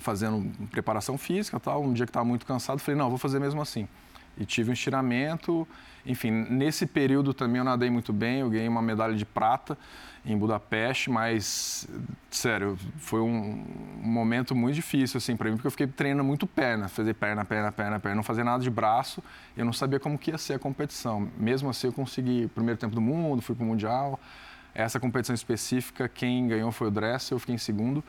Fazendo 0.00 0.48
preparação 0.66 1.16
física 1.16 1.58
tal, 1.58 1.82
um 1.82 1.92
dia 1.92 2.04
que 2.04 2.10
estava 2.10 2.26
muito 2.26 2.44
cansado, 2.44 2.78
falei, 2.78 2.98
não, 2.98 3.08
vou 3.08 3.18
fazer 3.18 3.40
mesmo 3.40 3.60
assim. 3.60 3.88
E 4.38 4.44
tive 4.44 4.70
um 4.70 4.72
estiramento, 4.72 5.66
enfim, 6.06 6.30
nesse 6.30 6.86
período 6.86 7.34
também 7.34 7.58
eu 7.58 7.64
nadei 7.64 7.90
muito 7.90 8.12
bem, 8.12 8.40
eu 8.40 8.48
ganhei 8.48 8.68
uma 8.68 8.80
medalha 8.80 9.14
de 9.14 9.24
prata 9.26 9.76
em 10.24 10.36
Budapeste, 10.36 11.10
mas, 11.10 11.88
sério, 12.30 12.78
foi 12.98 13.20
um, 13.20 13.64
momento 14.02 14.54
muito 14.54 14.74
difícil, 14.74 15.18
assim, 15.18 15.36
para 15.36 15.50
mim, 15.50 15.56
porque 15.56 15.66
eu 15.66 15.70
fiquei 15.70 15.86
treinando 15.86 16.24
muito 16.24 16.46
perna, 16.46 16.88
fazer 16.88 17.14
perna, 17.14 17.44
perna, 17.44 17.72
perna, 17.72 18.00
perna, 18.00 18.16
não 18.16 18.22
fazer 18.22 18.44
nada 18.44 18.62
de 18.62 18.70
braço, 18.70 19.22
eu 19.56 19.64
não 19.64 19.72
sabia 19.72 19.98
como 19.98 20.18
que 20.18 20.30
ia 20.30 20.38
ser 20.38 20.54
a 20.54 20.58
competição. 20.58 21.28
Mesmo 21.36 21.68
assim, 21.70 21.88
eu 21.88 21.92
consegui 21.92 22.44
o 22.44 22.48
primeiro 22.48 22.78
tempo 22.78 22.94
do 22.94 23.00
mundo, 23.00 23.42
fui 23.42 23.54
para 23.54 23.64
o 23.64 23.66
Mundial. 23.66 24.18
Essa 24.74 25.00
competição 25.00 25.34
específica, 25.34 26.08
quem 26.08 26.46
ganhou 26.46 26.70
foi 26.70 26.88
o 26.88 26.90
Dressel, 26.90 27.36
eu 27.36 27.40
fiquei 27.40 27.54
em 27.54 27.58
segundo. 27.58 28.04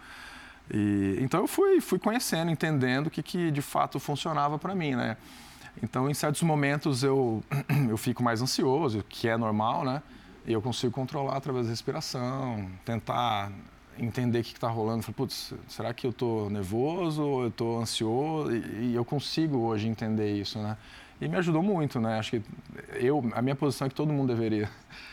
E, 0.72 1.18
então, 1.22 1.42
eu 1.42 1.48
fui, 1.48 1.82
fui 1.82 2.00
conhecendo, 2.00 2.52
entendendo 2.52 3.08
o 3.08 3.10
que, 3.10 3.24
que 3.24 3.50
de 3.50 3.62
fato 3.62 4.00
funcionava 4.00 4.60
para 4.60 4.76
mim, 4.76 4.96
né? 4.96 5.18
Então, 5.82 6.10
em 6.10 6.14
certos 6.14 6.42
momentos, 6.42 7.04
eu, 7.04 7.44
eu 7.90 7.98
fico 7.98 8.22
mais 8.22 8.42
ansioso, 8.42 9.04
que 9.08 9.28
é 9.28 9.38
normal, 9.38 9.84
né? 9.86 10.02
E 10.46 10.54
eu 10.54 10.62
consigo 10.62 10.92
controlar 10.92 11.38
através 11.38 11.66
da 11.66 11.70
respiração, 11.70 12.70
tentar 12.84 13.52
entender 13.98 14.40
o 14.40 14.44
que 14.44 14.54
está 14.54 14.68
rolando. 14.68 15.04
Falei, 15.04 15.16
putz, 15.16 15.54
será 15.68 15.94
que 15.94 16.08
eu 16.08 16.12
estou 16.12 16.50
nervoso 16.50 17.24
ou 17.24 17.42
eu 17.44 17.48
estou 17.50 17.80
ansioso? 17.80 18.52
E, 18.52 18.92
e, 18.92 18.96
eu 18.96 19.06
consigo 19.06 19.58
hoje 19.58 19.88
entender 19.88 20.34
isso, 20.34 20.60
né? 20.60 20.78
E 21.22 21.28
me 21.28 21.36
ajudou 21.38 21.62
muito, 21.62 22.00
né? 22.00 22.18
Acho 22.18 22.32
que 22.32 22.42
eu, 22.96 23.30
a 23.34 23.42
minha 23.42 23.56
posição 23.56 23.86
é 23.86 23.90
que 23.90 23.96
todo 23.96 24.12
mundo 24.12 24.34
deveria 24.34 24.70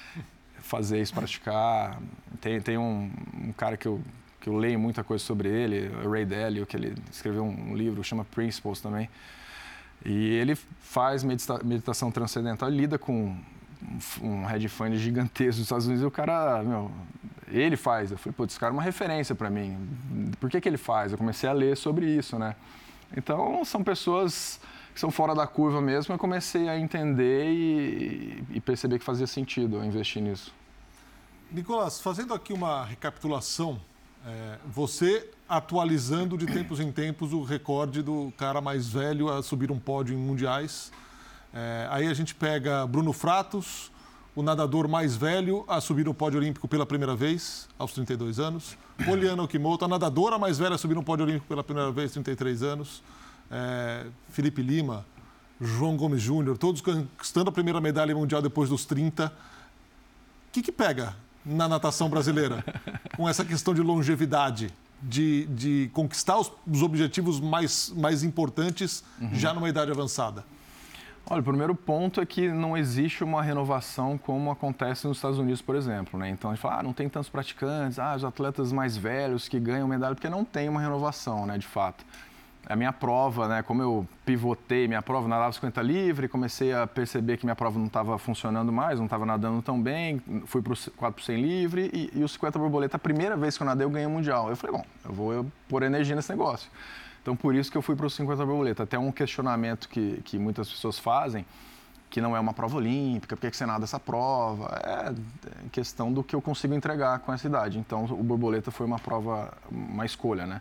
fazer 0.58 1.00
isso, 1.00 1.12
praticar. 1.12 2.00
Tem, 2.40 2.60
tem 2.60 2.78
um, 2.78 3.10
um 3.34 3.52
cara 3.52 3.76
que 3.76 3.86
eu, 3.86 4.00
que 4.40 4.48
eu 4.48 4.56
leio 4.56 4.78
muita 4.78 5.02
coisa 5.02 5.22
sobre 5.24 5.48
ele, 5.48 5.90
Ray 6.08 6.24
Dalio, 6.24 6.64
que 6.64 6.76
ele 6.76 6.94
escreveu 7.10 7.44
um 7.44 7.76
livro, 7.76 8.02
chama 8.04 8.24
Principles 8.24 8.80
também. 8.80 9.08
E 10.08 10.34
ele 10.34 10.54
faz 10.54 11.24
medita 11.24 11.60
meditação 11.64 12.12
transcendental, 12.12 12.70
lida 12.70 12.96
com 12.96 13.36
um 14.22 14.68
fund 14.68 14.96
gigantesco 14.96 15.56
dos 15.56 15.64
Estados 15.66 15.86
Unidos 15.86 16.04
e 16.04 16.06
o 16.06 16.10
cara, 16.12 16.62
meu, 16.62 16.92
ele 17.48 17.76
faz. 17.76 18.12
Eu 18.12 18.16
falei, 18.16 18.32
pô, 18.36 18.44
esse 18.44 18.58
cara 18.58 18.72
é 18.72 18.74
uma 18.74 18.82
referência 18.82 19.34
para 19.34 19.50
mim. 19.50 19.76
Por 20.38 20.48
que, 20.48 20.60
que 20.60 20.68
ele 20.68 20.76
faz? 20.76 21.10
Eu 21.10 21.18
comecei 21.18 21.48
a 21.48 21.52
ler 21.52 21.76
sobre 21.76 22.06
isso, 22.06 22.38
né? 22.38 22.54
Então, 23.16 23.64
são 23.64 23.82
pessoas 23.82 24.60
que 24.94 25.00
são 25.00 25.10
fora 25.10 25.34
da 25.34 25.44
curva 25.44 25.80
mesmo. 25.80 26.14
Eu 26.14 26.18
comecei 26.18 26.68
a 26.68 26.78
entender 26.78 27.50
e, 27.50 28.44
e 28.52 28.60
perceber 28.60 29.00
que 29.00 29.04
fazia 29.04 29.26
sentido 29.26 29.78
eu 29.78 29.84
investir 29.84 30.22
nisso. 30.22 30.54
Nicolas, 31.50 32.00
fazendo 32.00 32.32
aqui 32.32 32.52
uma 32.52 32.84
recapitulação, 32.84 33.80
é, 34.26 34.58
você 34.66 35.30
atualizando 35.48 36.36
de 36.36 36.46
tempos 36.46 36.80
em 36.80 36.90
tempos 36.90 37.32
o 37.32 37.42
recorde 37.42 38.02
do 38.02 38.32
cara 38.36 38.60
mais 38.60 38.88
velho 38.88 39.28
a 39.30 39.42
subir 39.42 39.70
um 39.70 39.78
pódio 39.78 40.14
em 40.14 40.18
mundiais 40.18 40.90
é, 41.56 41.88
aí 41.90 42.06
a 42.06 42.12
gente 42.12 42.34
pega 42.34 42.86
Bruno 42.86 43.14
Fratos, 43.14 43.90
o 44.34 44.42
nadador 44.42 44.86
mais 44.86 45.16
velho 45.16 45.64
a 45.66 45.80
subir 45.80 46.04
no 46.04 46.12
pódio 46.12 46.38
olímpico 46.38 46.68
pela 46.68 46.84
primeira 46.84 47.16
vez, 47.16 47.66
aos 47.78 47.94
32 47.94 48.38
anos. 48.38 48.76
Poliana 49.06 49.42
Okimoto, 49.42 49.86
a 49.86 49.88
nadadora 49.88 50.38
mais 50.38 50.58
velha 50.58 50.74
a 50.74 50.78
subir 50.78 50.94
no 50.94 51.02
pódio 51.02 51.24
olímpico 51.24 51.46
pela 51.46 51.64
primeira 51.64 51.90
vez, 51.90 52.12
33 52.12 52.62
anos. 52.62 53.02
É, 53.50 54.04
Felipe 54.28 54.60
Lima, 54.60 55.06
João 55.58 55.96
Gomes 55.96 56.20
Júnior, 56.20 56.58
todos 56.58 56.82
conquistando 56.82 57.48
a 57.48 57.52
primeira 57.52 57.80
medalha 57.80 58.14
mundial 58.14 58.42
depois 58.42 58.68
dos 58.68 58.84
30. 58.84 59.26
O 59.28 59.32
que, 60.52 60.60
que 60.60 60.72
pega 60.72 61.16
na 61.46 61.68
natação 61.68 62.10
brasileira 62.10 62.64
com 63.16 63.28
essa 63.28 63.44
questão 63.44 63.72
de 63.72 63.80
longevidade? 63.80 64.72
De, 65.02 65.44
de 65.48 65.90
conquistar 65.92 66.38
os, 66.38 66.50
os 66.66 66.82
objetivos 66.82 67.38
mais, 67.38 67.92
mais 67.94 68.24
importantes 68.24 69.04
uhum. 69.20 69.34
já 69.34 69.52
numa 69.52 69.68
idade 69.68 69.90
avançada? 69.90 70.42
Olha, 71.28 71.40
o 71.40 71.44
primeiro 71.44 71.74
ponto 71.74 72.20
é 72.20 72.26
que 72.26 72.48
não 72.48 72.76
existe 72.76 73.24
uma 73.24 73.42
renovação 73.42 74.16
como 74.16 74.48
acontece 74.48 75.08
nos 75.08 75.18
Estados 75.18 75.40
Unidos, 75.40 75.60
por 75.60 75.74
exemplo. 75.74 76.18
Né? 76.18 76.30
Então, 76.30 76.50
a 76.50 76.54
gente 76.54 76.62
fala, 76.62 76.78
ah, 76.78 76.82
não 76.84 76.92
tem 76.92 77.08
tantos 77.08 77.28
praticantes, 77.28 77.98
ah, 77.98 78.14
os 78.14 78.24
atletas 78.24 78.72
mais 78.72 78.96
velhos 78.96 79.48
que 79.48 79.58
ganham 79.58 79.88
medalha, 79.88 80.14
porque 80.14 80.28
não 80.28 80.44
tem 80.44 80.68
uma 80.68 80.80
renovação, 80.80 81.44
né, 81.44 81.58
de 81.58 81.66
fato. 81.66 82.04
A 82.68 82.74
minha 82.74 82.92
prova, 82.92 83.46
né, 83.46 83.62
como 83.62 83.80
eu 83.80 84.08
pivotei 84.24 84.88
minha 84.88 85.00
prova, 85.00 85.28
nadava 85.28 85.52
50 85.52 85.80
livre, 85.82 86.26
comecei 86.26 86.72
a 86.72 86.84
perceber 86.84 87.36
que 87.36 87.46
minha 87.46 87.54
prova 87.54 87.78
não 87.78 87.86
estava 87.86 88.18
funcionando 88.18 88.72
mais, 88.72 88.98
não 88.98 89.06
estava 89.06 89.24
nadando 89.24 89.62
tão 89.62 89.80
bem, 89.80 90.20
fui 90.46 90.60
para 90.60 90.72
o 90.72 90.76
4 90.96 91.14
por 91.14 91.22
100 91.24 91.40
livre 91.40 91.90
e, 91.92 92.18
e 92.18 92.24
os 92.24 92.32
50 92.32 92.58
borboleta, 92.58 92.96
a 92.96 92.98
primeira 92.98 93.36
vez 93.36 93.56
que 93.56 93.62
eu 93.62 93.66
nadei, 93.66 93.86
eu 93.86 93.90
ganhei 93.90 94.06
o 94.06 94.10
Mundial. 94.10 94.50
Eu 94.50 94.56
falei, 94.56 94.76
bom, 94.76 94.84
eu 95.04 95.12
vou 95.12 95.46
pôr 95.68 95.84
energia 95.84 96.16
nesse 96.16 96.30
negócio. 96.30 96.68
Então, 97.22 97.36
por 97.36 97.54
isso 97.54 97.70
que 97.70 97.78
eu 97.78 97.82
fui 97.82 97.94
para 97.94 98.06
os 98.06 98.14
50 98.14 98.44
borboleta. 98.44 98.82
Até 98.82 98.98
um 98.98 99.12
questionamento 99.12 99.88
que, 99.88 100.20
que 100.24 100.38
muitas 100.38 100.68
pessoas 100.68 100.98
fazem, 100.98 101.46
que 102.10 102.20
não 102.20 102.36
é 102.36 102.40
uma 102.40 102.52
prova 102.52 102.76
olímpica, 102.76 103.36
por 103.36 103.48
que 103.48 103.56
você 103.56 103.66
nada 103.66 103.84
essa 103.84 104.00
prova? 104.00 104.80
É, 104.84 105.10
é 105.10 105.68
questão 105.70 106.12
do 106.12 106.24
que 106.24 106.34
eu 106.34 106.42
consigo 106.42 106.74
entregar 106.74 107.20
com 107.20 107.32
essa 107.32 107.46
idade. 107.46 107.78
Então, 107.78 108.04
o 108.04 108.22
borboleta 108.22 108.70
foi 108.70 108.86
uma 108.86 108.98
prova, 108.98 109.52
uma 109.70 110.04
escolha, 110.04 110.46
né? 110.46 110.60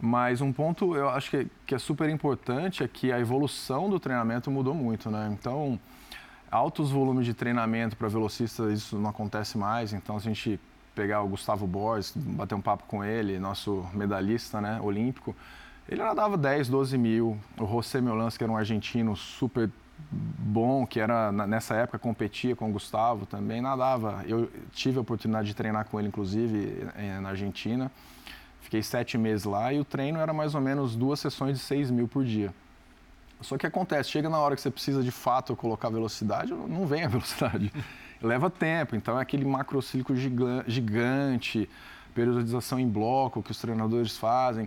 Mas 0.00 0.40
um 0.40 0.52
ponto 0.52 0.94
eu 0.96 1.08
acho 1.08 1.30
que, 1.30 1.46
que 1.66 1.74
é 1.74 1.78
super 1.78 2.08
importante 2.08 2.82
é 2.82 2.88
que 2.88 3.12
a 3.12 3.18
evolução 3.18 3.88
do 3.88 3.98
treinamento 3.98 4.50
mudou 4.50 4.74
muito, 4.74 5.10
né? 5.10 5.30
Então, 5.32 5.78
altos 6.50 6.90
volumes 6.90 7.26
de 7.26 7.34
treinamento 7.34 7.96
para 7.96 8.08
velocistas, 8.08 8.72
isso 8.72 8.98
não 8.98 9.10
acontece 9.10 9.56
mais. 9.56 9.92
Então, 9.92 10.16
a 10.16 10.20
gente 10.20 10.60
pegar 10.94 11.22
o 11.22 11.28
Gustavo 11.28 11.66
Borges, 11.66 12.12
bater 12.16 12.54
um 12.54 12.60
papo 12.60 12.84
com 12.86 13.04
ele, 13.04 13.38
nosso 13.38 13.84
medalhista 13.92 14.60
né, 14.60 14.80
olímpico, 14.80 15.34
ele 15.88 16.02
nadava 16.02 16.36
10, 16.36 16.68
12 16.68 16.96
mil. 16.96 17.38
O 17.58 17.66
José 17.66 18.00
Meolans, 18.00 18.36
que 18.36 18.44
era 18.44 18.52
um 18.52 18.56
argentino 18.56 19.14
super 19.16 19.70
bom, 20.10 20.86
que 20.86 21.00
era 21.00 21.30
nessa 21.32 21.74
época 21.74 21.98
competia 21.98 22.56
com 22.56 22.68
o 22.68 22.72
Gustavo 22.72 23.26
também, 23.26 23.60
nadava. 23.60 24.24
Eu 24.26 24.50
tive 24.72 24.98
a 24.98 25.00
oportunidade 25.00 25.48
de 25.48 25.54
treinar 25.54 25.86
com 25.86 25.98
ele, 25.98 26.08
inclusive, 26.08 26.86
eh, 26.96 27.20
na 27.20 27.30
Argentina. 27.30 27.90
Fiquei 28.64 28.82
sete 28.82 29.18
meses 29.18 29.44
lá 29.44 29.74
e 29.74 29.78
o 29.78 29.84
treino 29.84 30.18
era 30.18 30.32
mais 30.32 30.54
ou 30.54 30.60
menos 30.60 30.96
duas 30.96 31.20
sessões 31.20 31.58
de 31.58 31.64
6 31.64 31.90
mil 31.90 32.08
por 32.08 32.24
dia. 32.24 32.52
Só 33.42 33.58
que 33.58 33.66
acontece, 33.66 34.08
chega 34.08 34.30
na 34.30 34.38
hora 34.38 34.56
que 34.56 34.62
você 34.62 34.70
precisa 34.70 35.02
de 35.02 35.10
fato 35.10 35.54
colocar 35.54 35.90
velocidade, 35.90 36.50
não 36.50 36.86
vem 36.86 37.04
a 37.04 37.08
velocidade. 37.08 37.70
Leva 38.22 38.48
tempo, 38.48 38.96
então 38.96 39.18
é 39.18 39.22
aquele 39.22 39.44
macrocíclico 39.44 40.14
gigante, 40.66 41.68
periodização 42.14 42.80
em 42.80 42.88
bloco 42.88 43.42
que 43.42 43.50
os 43.50 43.58
treinadores 43.58 44.16
fazem. 44.16 44.66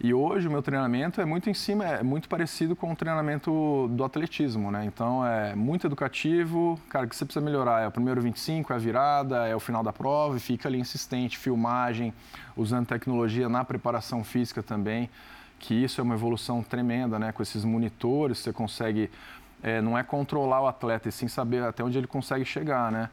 E 0.00 0.14
hoje 0.14 0.46
o 0.46 0.50
meu 0.50 0.62
treinamento 0.62 1.20
é 1.20 1.24
muito 1.24 1.50
em 1.50 1.54
cima, 1.54 1.84
é 1.84 2.04
muito 2.04 2.28
parecido 2.28 2.76
com 2.76 2.92
o 2.92 2.94
treinamento 2.96 3.88
do 3.90 4.04
atletismo, 4.04 4.70
né? 4.70 4.84
Então 4.84 5.26
é 5.26 5.56
muito 5.56 5.88
educativo, 5.88 6.80
cara, 6.88 7.04
o 7.04 7.08
que 7.08 7.16
você 7.16 7.24
precisa 7.24 7.44
melhorar 7.44 7.82
é 7.82 7.88
o 7.88 7.90
primeiro 7.90 8.20
25, 8.20 8.72
é 8.72 8.76
a 8.76 8.78
virada, 8.78 9.48
é 9.48 9.56
o 9.56 9.58
final 9.58 9.82
da 9.82 9.92
prova 9.92 10.36
e 10.36 10.40
fica 10.40 10.68
ali 10.68 10.78
insistente, 10.78 11.36
filmagem, 11.36 12.14
usando 12.56 12.86
tecnologia 12.86 13.48
na 13.48 13.64
preparação 13.64 14.22
física 14.22 14.62
também, 14.62 15.10
que 15.58 15.74
isso 15.74 16.00
é 16.00 16.04
uma 16.04 16.14
evolução 16.14 16.62
tremenda, 16.62 17.18
né? 17.18 17.32
Com 17.32 17.42
esses 17.42 17.64
monitores 17.64 18.38
você 18.38 18.52
consegue, 18.52 19.10
é, 19.64 19.80
não 19.80 19.98
é 19.98 20.04
controlar 20.04 20.60
o 20.60 20.68
atleta 20.68 21.08
e 21.08 21.12
sim 21.12 21.26
saber 21.26 21.64
até 21.64 21.82
onde 21.82 21.98
ele 21.98 22.06
consegue 22.06 22.44
chegar, 22.44 22.92
né? 22.92 23.10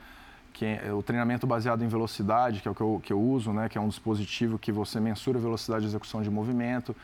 Que 0.55 0.65
é 0.65 0.93
o 0.93 1.03
treinamento 1.03 1.45
baseado 1.45 1.83
em 1.83 1.87
velocidade, 1.87 2.61
que 2.61 2.67
é 2.67 2.71
o 2.71 2.73
que 2.73 2.81
eu, 2.81 3.01
que 3.03 3.11
eu 3.11 3.21
uso, 3.21 3.51
né, 3.51 3.67
que 3.67 3.77
é 3.77 3.81
um 3.81 3.89
dispositivo 3.89 4.57
que 4.57 4.71
você 4.71 5.01
mensura 5.01 5.37
a 5.37 5.41
velocidade 5.41 5.81
de 5.81 5.87
execução 5.87 6.21
de 6.21 6.29
movimento. 6.29 6.95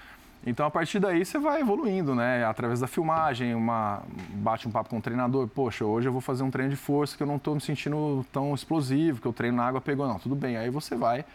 Então, 0.47 0.65
a 0.65 0.71
partir 0.71 0.99
daí, 0.99 1.25
você 1.25 1.37
vai 1.37 1.59
evoluindo, 1.61 2.15
né? 2.15 2.43
Através 2.45 2.79
da 2.79 2.87
filmagem, 2.87 3.53
uma, 3.53 4.01
bate 4.35 4.67
um 4.67 4.71
papo 4.71 4.89
com 4.89 4.97
o 4.97 5.01
treinador. 5.01 5.47
Poxa, 5.47 5.85
hoje 5.85 6.07
eu 6.07 6.11
vou 6.11 6.21
fazer 6.21 6.43
um 6.43 6.49
treino 6.49 6.71
de 6.71 6.77
força 6.77 7.15
que 7.15 7.21
eu 7.21 7.27
não 7.27 7.35
estou 7.35 7.53
me 7.53 7.61
sentindo 7.61 8.25
tão 8.31 8.55
explosivo, 8.55 9.21
que 9.21 9.27
o 9.27 9.33
treino 9.33 9.57
na 9.57 9.67
água 9.67 9.81
pegou. 9.81 10.07
Não, 10.07 10.17
tudo 10.17 10.33
bem. 10.33 10.57
Aí 10.57 10.69
você 10.71 10.95
vai 10.95 11.25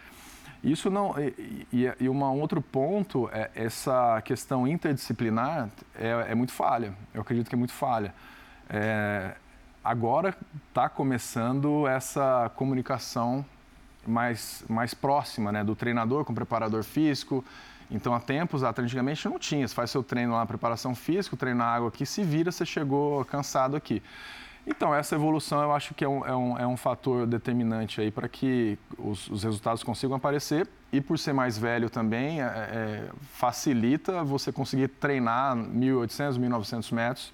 Isso 0.64 0.90
não. 0.90 1.14
E, 1.20 1.66
e, 1.73 1.92
e 2.00 2.08
um 2.08 2.40
outro 2.40 2.61
ponto 2.61 3.28
é 3.32 3.49
essa 3.54 4.20
questão 4.23 4.66
interdisciplinar 4.66 5.68
é, 5.94 6.32
é 6.32 6.35
muito 6.35 6.52
falha. 6.52 6.92
Eu 7.14 7.20
acredito 7.20 7.49
que 7.49 7.54
é 7.54 7.58
muito 7.58 7.75
falha. 7.75 8.12
É, 8.68 9.37
agora 9.87 10.37
está 10.69 10.88
começando 10.88 11.87
essa 11.87 12.50
comunicação 12.57 13.45
mais, 14.05 14.64
mais 14.69 14.93
próxima, 14.95 15.52
né? 15.52 15.62
Do 15.62 15.76
treinador 15.76 16.25
com 16.25 16.33
o 16.33 16.35
preparador 16.35 16.83
físico. 16.83 17.45
Então, 17.88 18.12
há 18.12 18.19
tempos, 18.19 18.64
antigamente 18.64 19.28
não 19.28 19.38
tinha. 19.38 19.66
Você 19.66 19.75
faz 19.75 19.93
seu 19.93 20.02
treino 20.02 20.35
lá, 20.35 20.45
preparação 20.45 20.95
física, 20.95 21.37
treina 21.37 21.64
água 21.64 21.88
aqui, 21.88 22.05
se 22.05 22.25
vira, 22.25 22.50
você 22.50 22.66
chegou 22.66 23.25
cansado 23.25 23.76
aqui. 23.76 24.02
Então, 24.66 24.93
essa 24.93 25.14
evolução 25.14 25.62
eu 25.62 25.73
acho 25.73 25.95
que 25.95 26.05
é 26.05 26.09
um, 26.09 26.26
é 26.26 26.35
um, 26.35 26.59
é 26.59 26.66
um 26.66 26.76
fator 26.76 27.25
determinante 27.25 28.00
aí 28.00 28.11
para 28.11 28.28
que 28.28 28.76
os, 28.99 29.28
os, 29.28 29.45
resultados 29.45 29.85
consigam 29.85 30.16
aparecer. 30.16 30.69
E 30.93 31.00
por 31.00 31.16
ser 31.16 31.33
mais 31.33 31.57
velho 31.57 31.88
também, 31.88 32.43
é, 32.43 32.45
é, 32.45 33.09
facilita 33.35 34.25
você 34.25 34.50
conseguir 34.50 34.88
treinar 34.88 35.55
1.800, 35.55 36.40
1.900 36.40 36.93
metros 36.93 37.33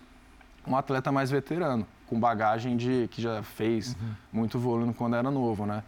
um 0.66 0.76
atleta 0.76 1.10
mais 1.10 1.30
veterano, 1.30 1.86
com 2.12 2.20
bagagem 2.20 2.76
de 2.76 3.08
que 3.10 3.22
já 3.22 3.42
fez 3.42 3.94
uhum. 3.94 4.10
muito 4.30 4.58
volume 4.58 4.92
quando 4.92 5.16
era 5.16 5.30
novo, 5.30 5.64
né? 5.64 5.82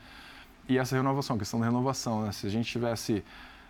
E 0.66 0.78
essa 0.78 0.97
renovação, 0.97 1.37
questão 1.37 1.61
da 1.61 1.66
renovação, 1.66 2.23
né? 2.23 2.33
Se 2.33 2.47
a 2.47 2.50
gente 2.50 2.66
tivesse 2.66 3.23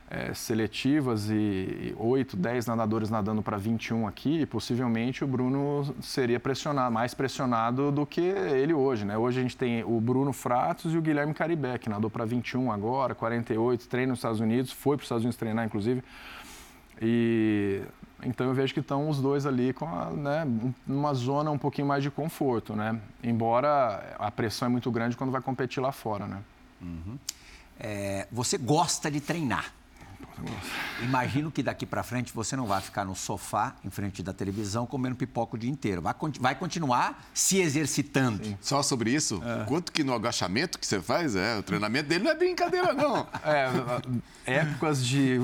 é, 0.08 0.32
seletivas 0.32 1.28
e 1.30 1.92
8, 1.98 2.36
10 2.36 2.66
nadadores 2.66 3.10
nadando 3.10 3.42
para 3.42 3.56
21 3.56 4.06
aqui, 4.06 4.46
possivelmente 4.46 5.24
o 5.24 5.26
Bruno 5.26 5.92
seria 6.00 6.38
pressionado, 6.38 6.94
mais 6.94 7.12
pressionado 7.12 7.90
do 7.90 8.06
que 8.06 8.20
ele 8.20 8.72
hoje. 8.72 9.04
Né? 9.04 9.18
Hoje 9.18 9.40
a 9.40 9.42
gente 9.42 9.56
tem 9.56 9.82
o 9.82 10.00
Bruno 10.00 10.32
Fratos 10.32 10.94
e 10.94 10.96
o 10.96 11.02
Guilherme 11.02 11.34
Caribé, 11.34 11.76
que 11.76 11.88
nadou 11.88 12.08
para 12.08 12.24
21 12.24 12.70
agora, 12.70 13.16
48, 13.16 13.88
treina 13.88 14.10
nos 14.10 14.20
Estados 14.20 14.38
Unidos, 14.38 14.70
foi 14.70 14.96
para 14.96 15.02
os 15.02 15.06
Estados 15.06 15.24
Unidos 15.24 15.36
treinar, 15.36 15.66
inclusive. 15.66 16.04
E 17.00 17.82
então 18.22 18.46
eu 18.46 18.54
vejo 18.54 18.72
que 18.72 18.80
estão 18.80 19.08
os 19.08 19.20
dois 19.20 19.44
ali 19.44 19.72
com 19.72 19.86
a, 19.86 20.10
né, 20.10 20.46
numa 20.86 21.12
zona 21.12 21.50
um 21.50 21.58
pouquinho 21.58 21.86
mais 21.86 22.02
de 22.02 22.10
conforto, 22.10 22.74
né? 22.74 22.98
Embora 23.22 24.16
a 24.18 24.30
pressão 24.30 24.66
é 24.66 24.68
muito 24.70 24.90
grande 24.90 25.16
quando 25.16 25.30
vai 25.30 25.42
competir 25.42 25.82
lá 25.82 25.92
fora, 25.92 26.26
né? 26.26 26.42
Uhum. 26.80 27.18
É, 27.78 28.26
você 28.32 28.56
gosta 28.56 29.10
de 29.10 29.20
treinar? 29.20 29.72
Imagino 31.02 31.50
que 31.50 31.62
daqui 31.62 31.86
para 31.86 32.02
frente 32.02 32.32
você 32.32 32.56
não 32.56 32.66
vai 32.66 32.80
ficar 32.80 33.04
no 33.04 33.14
sofá, 33.14 33.74
em 33.84 33.90
frente 33.90 34.22
da 34.22 34.32
televisão, 34.32 34.86
comendo 34.86 35.16
pipoca 35.16 35.56
o 35.56 35.58
dia 35.58 35.70
inteiro. 35.70 36.02
Vai, 36.02 36.14
vai 36.40 36.54
continuar 36.54 37.24
se 37.32 37.60
exercitando. 37.60 38.44
Sim. 38.44 38.58
Só 38.60 38.82
sobre 38.82 39.10
isso, 39.10 39.42
é. 39.44 39.64
quanto 39.64 39.92
que 39.92 40.02
no 40.02 40.14
agachamento 40.14 40.78
que 40.78 40.86
você 40.86 41.00
faz, 41.00 41.36
é, 41.36 41.56
o 41.58 41.62
treinamento 41.62 42.08
dele 42.08 42.24
não 42.24 42.30
é 42.30 42.34
brincadeira, 42.34 42.92
não. 42.92 43.26
É, 43.44 43.68
épocas 44.46 45.04
de 45.04 45.38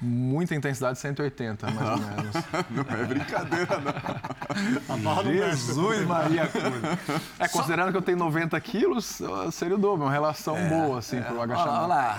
muita 0.00 0.54
intensidade, 0.54 0.98
180, 0.98 1.70
mais 1.70 1.88
ou 1.88 1.98
menos. 1.98 2.34
Não 2.70 3.00
é 3.00 3.04
brincadeira, 3.04 3.80
não. 4.98 5.22
Jesus 5.32 6.06
Maria 6.06 6.46
Cruz. 6.48 7.20
É, 7.38 7.48
considerando 7.48 7.86
Só... 7.86 7.92
que 7.92 7.98
eu 7.98 8.02
tenho 8.02 8.18
90 8.18 8.60
quilos, 8.60 9.20
seria 9.52 9.76
o 9.76 9.78
dobro, 9.78 10.04
uma 10.04 10.12
relação 10.12 10.56
é, 10.56 10.68
boa, 10.68 10.98
assim, 10.98 11.18
é. 11.18 11.20
pro 11.20 11.40
agachamento. 11.40 11.72
Olha 11.72 11.86
lá, 11.86 12.18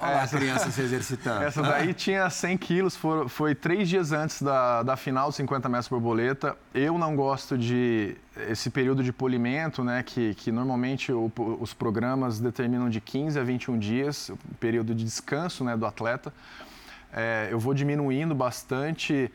olha 0.00 0.14
lá 0.14 0.22
a 0.22 0.28
criança 0.28 0.70
se 0.70 0.80
exercitando. 0.80 1.44
Essa 1.54 1.62
daí 1.62 1.94
tinha 1.94 2.28
100 2.28 2.58
quilos, 2.58 2.96
foi, 2.96 3.28
foi 3.28 3.54
três 3.54 3.88
dias 3.88 4.10
antes 4.10 4.42
da, 4.42 4.82
da 4.82 4.96
final 4.96 5.30
de 5.30 5.36
50 5.36 5.68
metros 5.68 5.86
borboleta. 5.88 6.56
Eu 6.74 6.98
não 6.98 7.14
gosto 7.14 7.56
de 7.56 8.16
esse 8.48 8.70
período 8.70 9.04
de 9.04 9.12
polimento, 9.12 9.84
né, 9.84 10.02
que, 10.02 10.34
que 10.34 10.50
normalmente 10.50 11.12
o, 11.12 11.30
os 11.60 11.72
programas 11.72 12.40
determinam 12.40 12.90
de 12.90 13.00
15 13.00 13.38
a 13.38 13.44
21 13.44 13.78
dias, 13.78 14.32
período 14.58 14.96
de 14.96 15.04
descanso 15.04 15.62
né, 15.62 15.76
do 15.76 15.86
atleta. 15.86 16.34
É, 17.12 17.46
eu 17.52 17.60
vou 17.60 17.72
diminuindo 17.72 18.34
bastante 18.34 19.30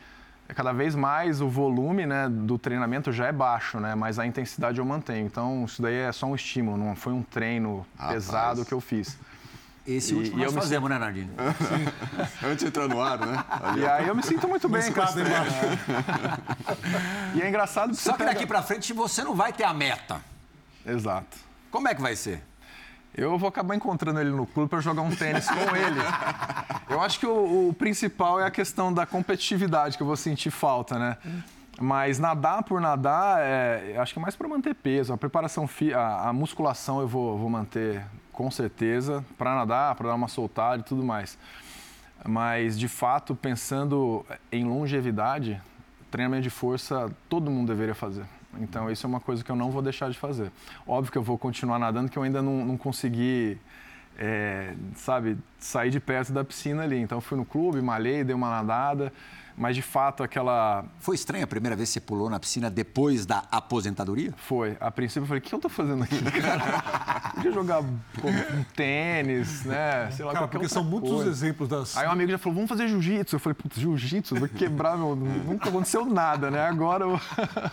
cada 0.49 0.73
vez 0.73 0.95
mais 0.95 1.39
o 1.39 1.47
volume 1.47 2.05
né, 2.05 2.27
do 2.27 2.57
treinamento 2.57 3.13
já 3.13 3.27
é 3.27 3.31
baixo, 3.31 3.79
né, 3.79 3.95
mas 3.95 4.19
a 4.19 4.25
intensidade 4.25 4.77
eu 4.77 4.83
mantenho. 4.83 5.25
Então, 5.25 5.63
isso 5.63 5.81
daí 5.81 5.95
é 5.95 6.11
só 6.11 6.25
um 6.25 6.35
estímulo, 6.35 6.75
não 6.75 6.97
foi 6.97 7.13
um 7.13 7.23
treino 7.23 7.85
Rapaz. 7.97 8.13
pesado 8.13 8.65
que 8.65 8.73
eu 8.73 8.81
fiz. 8.81 9.17
Esse 9.87 10.13
e, 10.13 10.15
último 10.15 10.37
e 10.37 10.43
nós 10.43 10.53
eu 10.53 10.61
fazemos, 10.61 10.89
me... 10.89 10.95
né, 10.95 10.99
Nardini? 10.99 11.31
Antes 12.43 12.59
de 12.59 12.67
entrar 12.67 12.87
no 12.87 13.01
ar, 13.01 13.19
né? 13.19 13.43
Ali, 13.49 13.81
e 13.81 13.87
aí 13.87 14.07
eu 14.07 14.15
me 14.15 14.23
sinto 14.23 14.47
muito 14.47 14.69
bem 14.69 14.91
com 14.91 15.01
esse 15.01 15.19
E 17.35 17.41
é 17.41 17.49
engraçado... 17.49 17.95
Só 17.95 18.11
que 18.11 18.19
pega... 18.19 18.33
daqui 18.33 18.45
para 18.45 18.61
frente 18.61 18.93
você 18.93 19.23
não 19.23 19.35
vai 19.35 19.51
ter 19.51 19.63
a 19.63 19.73
meta. 19.73 20.21
Exato. 20.85 21.37
Como 21.71 21.87
é 21.87 21.95
que 21.95 22.01
vai 22.01 22.15
ser? 22.15 22.43
Eu 23.15 23.37
vou 23.37 23.49
acabar 23.49 23.75
encontrando 23.75 24.19
ele 24.19 24.29
no 24.29 24.45
clube 24.45 24.69
para 24.69 24.79
jogar 24.79 25.01
um 25.01 25.13
tênis 25.13 25.47
com 25.47 25.75
ele. 25.75 25.99
Eu 26.89 27.01
acho 27.01 27.19
que 27.19 27.25
o, 27.25 27.69
o, 27.69 27.73
principal 27.73 28.39
é 28.39 28.45
a 28.45 28.51
questão 28.51 28.93
da 28.93 29.05
competitividade 29.05 29.95
que 29.95 30.01
eu 30.01 30.07
vou 30.07 30.17
sentir 30.17 30.49
falta, 30.49 30.97
né? 30.97 31.17
Mas 31.79 32.17
nadar 32.17 32.63
por 32.63 32.81
nadar, 32.81 33.39
é, 33.41 33.95
acho 33.99 34.11
que 34.11 34.19
é 34.19 34.21
mais 34.21 34.35
para 34.35 34.47
manter 34.47 34.73
peso. 34.73 35.13
A 35.13 35.17
preparação, 35.17 35.69
a, 35.95 36.29
a 36.29 36.33
musculação 36.33 36.99
eu 36.99 37.07
vou, 37.07 37.37
vou 37.37 37.49
manter 37.49 38.03
com 38.39 38.49
certeza, 38.49 39.21
para 39.37 39.53
nadar, 39.53 39.93
para 39.95 40.07
dar 40.07 40.15
uma 40.15 40.29
soltada 40.29 40.79
e 40.79 40.85
tudo 40.85 41.03
mais. 41.03 41.37
Mas, 42.25 42.79
de 42.79 42.87
fato, 42.87 43.35
pensando 43.35 44.25
em 44.49 44.63
longevidade, 44.63 45.61
treinamento 46.09 46.43
de 46.43 46.49
força 46.49 47.13
todo 47.27 47.51
mundo 47.51 47.67
deveria 47.67 47.93
fazer. 47.93 48.23
Então, 48.61 48.89
isso 48.89 49.05
é 49.05 49.09
uma 49.09 49.19
coisa 49.19 49.43
que 49.43 49.51
eu 49.51 49.57
não 49.57 49.69
vou 49.71 49.81
deixar 49.81 50.09
de 50.09 50.17
fazer. 50.17 50.53
Óbvio 50.87 51.11
que 51.11 51.17
eu 51.17 51.21
vou 51.21 51.37
continuar 51.37 51.79
nadando, 51.79 52.09
que 52.09 52.17
eu 52.17 52.23
ainda 52.23 52.41
não, 52.41 52.65
não 52.65 52.77
consegui, 52.77 53.57
é, 54.17 54.73
sabe, 54.95 55.37
sair 55.57 55.91
de 55.91 55.99
perto 55.99 56.31
da 56.31 56.41
piscina 56.41 56.83
ali. 56.83 56.97
Então, 56.97 57.19
fui 57.19 57.37
no 57.37 57.43
clube, 57.43 57.81
malhei, 57.81 58.23
dei 58.23 58.33
uma 58.33 58.49
nadada 58.49 59.11
mas 59.59 59.75
de 59.75 59.81
fato 59.81 60.23
aquela. 60.23 60.85
Foi 60.99 61.15
estranho 61.15 61.43
a 61.43 61.47
primeira 61.47 61.75
vez 61.75 61.89
que 61.89 61.93
você 61.93 61.99
pulou 61.99 62.29
na 62.29 62.39
piscina 62.39 62.69
depois 62.69 63.25
da 63.25 63.43
aposentadoria? 63.51 64.33
Foi. 64.37 64.77
A 64.79 64.89
princípio 64.89 65.23
eu 65.23 65.27
falei, 65.27 65.41
o 65.41 65.43
que 65.43 65.53
eu 65.53 65.59
tô 65.59 65.67
fazendo 65.67 66.03
aqui, 66.03 66.17
cara? 66.39 67.33
Podia 67.35 67.51
jogar 67.51 67.81
um 67.81 68.63
tênis, 68.73 69.65
né? 69.65 70.09
Sei 70.11 70.23
lá, 70.23 70.33
cara, 70.33 70.47
porque 70.47 70.69
são 70.69 70.83
muitos 70.83 71.11
coisa. 71.11 71.29
exemplos 71.29 71.67
das. 71.67 71.97
Aí 71.97 72.07
um 72.07 72.11
amigo 72.11 72.31
já 72.31 72.37
falou, 72.37 72.55
vamos 72.55 72.69
fazer 72.69 72.87
jiu-jitsu. 72.87 73.35
Eu 73.35 73.39
falei, 73.39 73.53
putz, 73.53 73.77
jiu-jitsu? 73.77 74.35
Vou 74.35 74.47
quebrar 74.47 74.97
meu. 74.97 75.13
Nunca 75.13 75.67
aconteceu 75.67 76.05
nada, 76.05 76.49
né? 76.49 76.65
Agora 76.65 77.03
eu. 77.03 77.19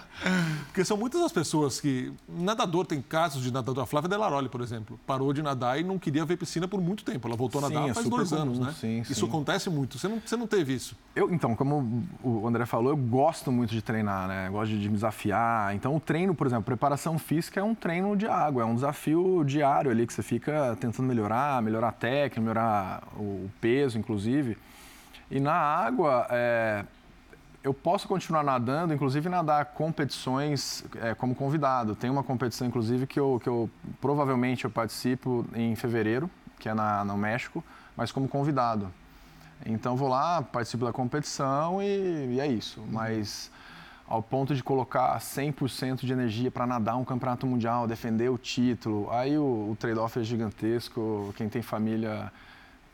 porque 0.66 0.84
são 0.84 0.96
muitas 0.96 1.20
as 1.22 1.30
pessoas 1.30 1.80
que. 1.80 2.12
Nadador, 2.28 2.84
tem 2.84 3.00
casos 3.00 3.44
de 3.44 3.52
nadador. 3.52 3.84
A 3.84 3.86
Flávia 3.86 4.08
Delaroli, 4.08 4.48
por 4.48 4.60
exemplo, 4.60 4.98
parou 5.06 5.32
de 5.32 5.40
nadar 5.40 5.78
e 5.78 5.84
não 5.84 6.00
queria 6.00 6.24
ver 6.24 6.36
piscina 6.36 6.66
por 6.66 6.80
muito 6.80 7.04
tempo. 7.04 7.28
Ela 7.28 7.36
voltou 7.36 7.60
a 7.60 7.68
nadar 7.68 7.84
sim, 7.84 7.90
é 7.90 7.94
faz 7.94 8.08
dois 8.08 8.30
comum, 8.30 8.42
anos, 8.42 8.58
né? 8.58 8.74
Sim, 8.80 9.00
isso 9.02 9.14
sim. 9.14 9.26
acontece 9.26 9.70
muito. 9.70 9.98
Você 9.98 10.08
não, 10.08 10.20
você 10.24 10.36
não 10.36 10.46
teve 10.48 10.74
isso? 10.74 10.96
Eu, 11.14 11.32
então, 11.32 11.54
como 11.54 11.75
como 11.76 12.42
o 12.42 12.46
André 12.46 12.64
falou, 12.64 12.90
eu 12.90 12.96
gosto 12.96 13.52
muito 13.52 13.70
de 13.70 13.82
treinar, 13.82 14.26
né? 14.28 14.48
Eu 14.48 14.52
gosto 14.52 14.76
de 14.76 14.88
me 14.88 14.94
desafiar. 14.94 15.74
Então, 15.74 15.94
o 15.94 16.00
treino, 16.00 16.34
por 16.34 16.46
exemplo, 16.46 16.64
preparação 16.64 17.18
física 17.18 17.60
é 17.60 17.62
um 17.62 17.74
treino 17.74 18.16
de 18.16 18.26
água, 18.26 18.62
é 18.62 18.64
um 18.64 18.74
desafio 18.74 19.44
diário 19.44 19.90
ali 19.90 20.06
que 20.06 20.12
você 20.12 20.22
fica 20.22 20.76
tentando 20.80 21.06
melhorar, 21.06 21.60
melhorar 21.62 21.88
a 21.88 21.92
técnica, 21.92 22.40
melhorar 22.40 23.02
o 23.16 23.50
peso, 23.60 23.98
inclusive. 23.98 24.56
E 25.30 25.38
na 25.40 25.54
água, 25.54 26.26
é, 26.30 26.84
eu 27.62 27.74
posso 27.74 28.08
continuar 28.08 28.42
nadando, 28.42 28.94
inclusive 28.94 29.28
nadar 29.28 29.66
competições 29.66 30.84
é, 31.02 31.14
como 31.14 31.34
convidado. 31.34 31.94
Tem 31.94 32.08
uma 32.08 32.22
competição, 32.22 32.66
inclusive, 32.66 33.06
que 33.06 33.20
eu, 33.20 33.40
que 33.42 33.48
eu 33.48 33.68
provavelmente 34.00 34.64
eu 34.64 34.70
participo 34.70 35.44
em 35.54 35.74
fevereiro, 35.74 36.30
que 36.58 36.68
é 36.68 36.74
na, 36.74 37.04
no 37.04 37.16
México, 37.16 37.62
mas 37.96 38.12
como 38.12 38.28
convidado. 38.28 38.90
Então 39.64 39.96
vou 39.96 40.08
lá, 40.08 40.42
participo 40.42 40.84
da 40.84 40.92
competição 40.92 41.82
e, 41.82 42.34
e 42.34 42.40
é 42.40 42.46
isso. 42.46 42.82
Mas 42.90 43.50
ao 44.06 44.22
ponto 44.22 44.54
de 44.54 44.62
colocar 44.62 45.18
100% 45.18 46.04
de 46.04 46.12
energia 46.12 46.50
para 46.50 46.66
nadar 46.66 46.96
um 46.96 47.04
campeonato 47.04 47.46
mundial, 47.46 47.86
defender 47.86 48.30
o 48.30 48.38
título, 48.38 49.10
aí 49.10 49.36
o, 49.36 49.42
o 49.42 49.76
trade-off 49.78 50.18
é 50.18 50.22
gigantesco. 50.22 51.34
Quem 51.36 51.48
tem 51.48 51.60
família, 51.60 52.32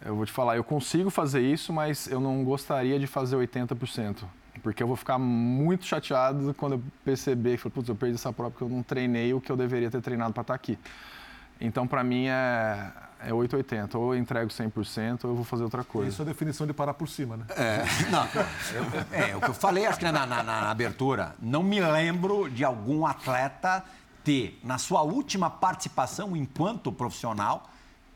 eu 0.04 0.16
vou 0.16 0.24
te 0.24 0.32
falar, 0.32 0.56
eu 0.56 0.64
consigo 0.64 1.10
fazer 1.10 1.40
isso, 1.40 1.72
mas 1.72 2.06
eu 2.06 2.20
não 2.20 2.42
gostaria 2.44 2.98
de 2.98 3.06
fazer 3.06 3.36
80%. 3.36 4.24
Porque 4.62 4.82
eu 4.82 4.86
vou 4.86 4.96
ficar 4.96 5.18
muito 5.18 5.84
chateado 5.84 6.54
quando 6.54 6.74
eu 6.74 6.82
perceber 7.04 7.58
que 7.58 7.66
eu 7.66 7.96
perdi 7.96 8.14
essa 8.14 8.32
prova 8.32 8.50
porque 8.50 8.64
eu 8.64 8.68
não 8.68 8.82
treinei 8.82 9.34
o 9.34 9.40
que 9.40 9.50
eu 9.50 9.56
deveria 9.56 9.90
ter 9.90 10.00
treinado 10.00 10.32
para 10.32 10.42
estar 10.42 10.52
tá 10.52 10.56
aqui. 10.56 10.78
Então, 11.64 11.86
para 11.86 12.02
mim, 12.02 12.26
é, 12.26 12.92
é 13.20 13.32
880. 13.32 13.96
Ou 13.96 14.14
eu 14.14 14.20
entrego 14.20 14.50
100% 14.50 15.24
ou 15.24 15.30
eu 15.30 15.36
vou 15.36 15.44
fazer 15.44 15.62
outra 15.62 15.84
coisa. 15.84 16.10
Isso 16.10 16.20
é 16.20 16.24
a 16.24 16.28
definição 16.28 16.66
de 16.66 16.72
parar 16.72 16.94
por 16.94 17.08
cima, 17.08 17.36
né? 17.36 17.44
É, 17.50 17.84
não, 18.10 18.24
eu, 18.24 18.84
é 19.12 19.36
o 19.36 19.40
que 19.40 19.48
eu 19.48 19.54
falei, 19.54 19.86
acho 19.86 19.98
que 19.98 20.04
na, 20.04 20.26
na, 20.26 20.42
na 20.42 20.70
abertura. 20.70 21.36
Não 21.40 21.62
me 21.62 21.80
lembro 21.80 22.50
de 22.50 22.64
algum 22.64 23.06
atleta 23.06 23.84
ter, 24.24 24.58
na 24.62 24.76
sua 24.76 25.02
última 25.02 25.48
participação 25.48 26.36
enquanto 26.36 26.92
profissional, 26.92 27.70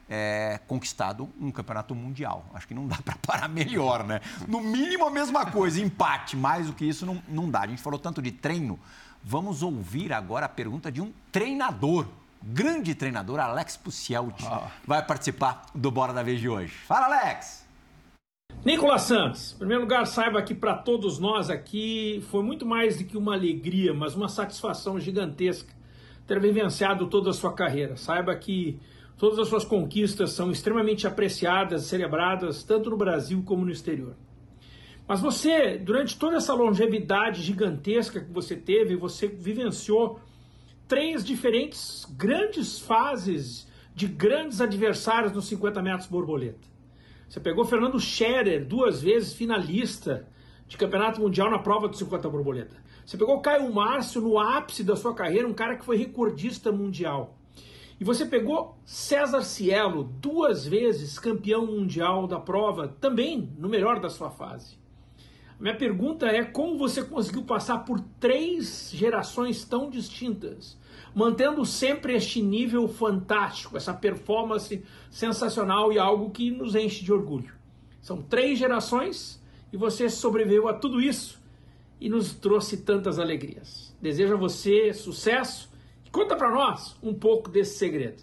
é, 0.08 0.60
conquistado 0.66 1.28
um 1.40 1.52
campeonato 1.52 1.94
mundial. 1.94 2.44
Acho 2.52 2.66
que 2.66 2.74
não 2.74 2.88
dá 2.88 2.96
para 3.04 3.16
parar 3.24 3.48
melhor, 3.48 4.02
né? 4.02 4.20
No 4.48 4.60
mínimo 4.60 5.06
a 5.06 5.10
mesma 5.10 5.46
coisa, 5.46 5.80
empate. 5.80 6.36
Mais 6.36 6.66
do 6.66 6.72
que 6.72 6.84
isso 6.84 7.06
não, 7.06 7.22
não 7.28 7.48
dá. 7.48 7.60
A 7.60 7.66
gente 7.68 7.80
falou 7.80 7.98
tanto 7.98 8.20
de 8.20 8.32
treino. 8.32 8.76
Vamos 9.22 9.62
ouvir 9.62 10.12
agora 10.12 10.46
a 10.46 10.48
pergunta 10.48 10.90
de 10.90 11.00
um 11.00 11.12
treinador 11.30 12.06
grande 12.46 12.94
treinador 12.94 13.40
Alex 13.40 13.76
Pucielti 13.76 14.46
ah. 14.46 14.70
vai 14.86 15.04
participar 15.04 15.66
do 15.74 15.90
Bora 15.90 16.12
da 16.12 16.22
Vez 16.22 16.38
de 16.38 16.48
hoje. 16.48 16.72
Fala, 16.72 17.06
Alex! 17.06 17.66
Nicolas 18.64 19.02
Santos, 19.02 19.54
em 19.54 19.58
primeiro 19.58 19.82
lugar, 19.82 20.06
saiba 20.06 20.40
que 20.42 20.54
para 20.54 20.74
todos 20.74 21.18
nós 21.18 21.50
aqui 21.50 22.24
foi 22.30 22.42
muito 22.42 22.64
mais 22.64 22.98
do 22.98 23.04
que 23.04 23.16
uma 23.16 23.34
alegria, 23.34 23.92
mas 23.92 24.14
uma 24.14 24.28
satisfação 24.28 24.98
gigantesca 24.98 25.74
ter 26.26 26.40
vivenciado 26.40 27.06
toda 27.06 27.30
a 27.30 27.32
sua 27.32 27.52
carreira. 27.52 27.96
Saiba 27.96 28.34
que 28.34 28.78
todas 29.16 29.38
as 29.38 29.48
suas 29.48 29.64
conquistas 29.64 30.32
são 30.32 30.50
extremamente 30.50 31.06
apreciadas, 31.06 31.84
celebradas, 31.84 32.62
tanto 32.62 32.90
no 32.90 32.96
Brasil 32.96 33.42
como 33.44 33.64
no 33.64 33.70
exterior. 33.70 34.14
Mas 35.06 35.20
você, 35.20 35.78
durante 35.78 36.18
toda 36.18 36.36
essa 36.36 36.52
longevidade 36.52 37.42
gigantesca 37.42 38.20
que 38.20 38.32
você 38.32 38.56
teve, 38.56 38.96
você 38.96 39.28
vivenciou 39.28 40.20
três 40.88 41.24
diferentes 41.24 42.06
grandes 42.16 42.78
fases 42.78 43.66
de 43.94 44.06
grandes 44.06 44.60
adversários 44.60 45.32
nos 45.32 45.46
50 45.46 45.82
metros 45.82 46.08
borboleta. 46.08 46.68
Você 47.28 47.40
pegou 47.40 47.64
Fernando 47.64 47.98
Scherer, 47.98 48.64
duas 48.64 49.02
vezes 49.02 49.32
finalista 49.32 50.28
de 50.68 50.76
campeonato 50.76 51.20
mundial 51.20 51.50
na 51.50 51.58
prova 51.58 51.88
dos 51.88 51.98
50 51.98 52.28
borboleta. 52.28 52.76
Você 53.04 53.16
pegou 53.16 53.40
Caio 53.40 53.72
Márcio 53.72 54.20
no 54.20 54.38
ápice 54.38 54.84
da 54.84 54.96
sua 54.96 55.14
carreira, 55.14 55.46
um 55.46 55.54
cara 55.54 55.76
que 55.76 55.84
foi 55.84 55.96
recordista 55.96 56.70
mundial. 56.70 57.36
E 57.98 58.04
você 58.04 58.26
pegou 58.26 58.76
César 58.84 59.42
Cielo, 59.42 60.04
duas 60.20 60.66
vezes 60.66 61.18
campeão 61.18 61.66
mundial 61.66 62.26
da 62.26 62.38
prova, 62.38 62.88
também 63.00 63.50
no 63.58 63.68
melhor 63.68 63.98
da 63.98 64.10
sua 64.10 64.30
fase. 64.30 64.76
Minha 65.58 65.74
pergunta 65.74 66.26
é 66.26 66.44
como 66.44 66.76
você 66.76 67.02
conseguiu 67.02 67.42
passar 67.42 67.78
por 67.78 67.98
três 68.20 68.90
gerações 68.92 69.64
tão 69.64 69.88
distintas, 69.88 70.76
mantendo 71.14 71.64
sempre 71.64 72.14
este 72.14 72.42
nível 72.42 72.86
fantástico, 72.86 73.74
essa 73.74 73.94
performance 73.94 74.84
sensacional 75.10 75.90
e 75.90 75.98
algo 75.98 76.30
que 76.30 76.50
nos 76.50 76.74
enche 76.74 77.02
de 77.02 77.10
orgulho. 77.10 77.54
São 78.02 78.20
três 78.20 78.58
gerações 78.58 79.42
e 79.72 79.78
você 79.78 80.10
sobreviveu 80.10 80.68
a 80.68 80.74
tudo 80.74 81.00
isso 81.00 81.40
e 81.98 82.10
nos 82.10 82.34
trouxe 82.34 82.76
tantas 82.76 83.18
alegrias. 83.18 83.96
Desejo 83.98 84.34
a 84.34 84.38
você 84.38 84.92
sucesso 84.92 85.70
e 86.04 86.10
conta 86.10 86.36
para 86.36 86.50
nós 86.50 86.96
um 87.02 87.14
pouco 87.14 87.50
desse 87.50 87.78
segredo. 87.78 88.22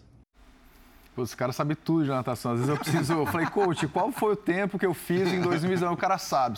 Os 1.15 1.35
caras 1.35 1.55
sabem 1.55 1.75
tudo 1.75 2.03
de 2.03 2.09
natação. 2.09 2.53
Às 2.53 2.59
vezes 2.59 2.69
eu 2.69 2.77
preciso. 2.77 3.13
Eu 3.13 3.25
falei, 3.25 3.45
coach, 3.47 3.87
qual 3.87 4.11
foi 4.11 4.33
o 4.33 4.35
tempo 4.35 4.79
que 4.79 4.85
eu 4.85 4.93
fiz 4.93 5.31
em 5.31 5.41
2019? 5.41 5.93
O 5.93 5.97
cara 5.97 6.17
sabe. 6.17 6.57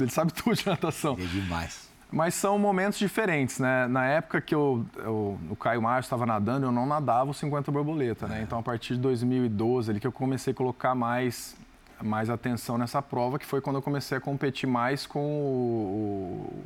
Ele 0.00 0.10
sabe 0.10 0.32
tudo 0.32 0.54
de 0.54 0.66
natação. 0.66 1.16
É 1.18 1.24
demais. 1.24 1.88
Mas 2.10 2.34
são 2.34 2.58
momentos 2.58 2.98
diferentes, 2.98 3.58
né? 3.58 3.88
Na 3.88 4.06
época 4.06 4.40
que 4.40 4.54
eu, 4.54 4.86
eu 4.96 5.38
o 5.50 5.56
Caio 5.56 5.82
Márcio 5.82 6.06
estava 6.06 6.24
nadando, 6.24 6.66
eu 6.66 6.72
não 6.72 6.86
nadava 6.86 7.30
os 7.30 7.36
50 7.38 7.72
borboleta, 7.72 8.28
né? 8.28 8.42
Então, 8.42 8.58
a 8.58 8.62
partir 8.62 8.94
de 8.94 9.00
2012, 9.00 9.90
ali 9.90 10.00
que 10.00 10.06
eu 10.06 10.12
comecei 10.12 10.52
a 10.52 10.56
colocar 10.56 10.94
mais, 10.94 11.56
mais 12.00 12.30
atenção 12.30 12.78
nessa 12.78 13.02
prova, 13.02 13.38
que 13.38 13.46
foi 13.46 13.60
quando 13.60 13.76
eu 13.76 13.82
comecei 13.82 14.16
a 14.16 14.20
competir 14.20 14.68
mais 14.68 15.04
com 15.04 15.20
o, 15.20 16.64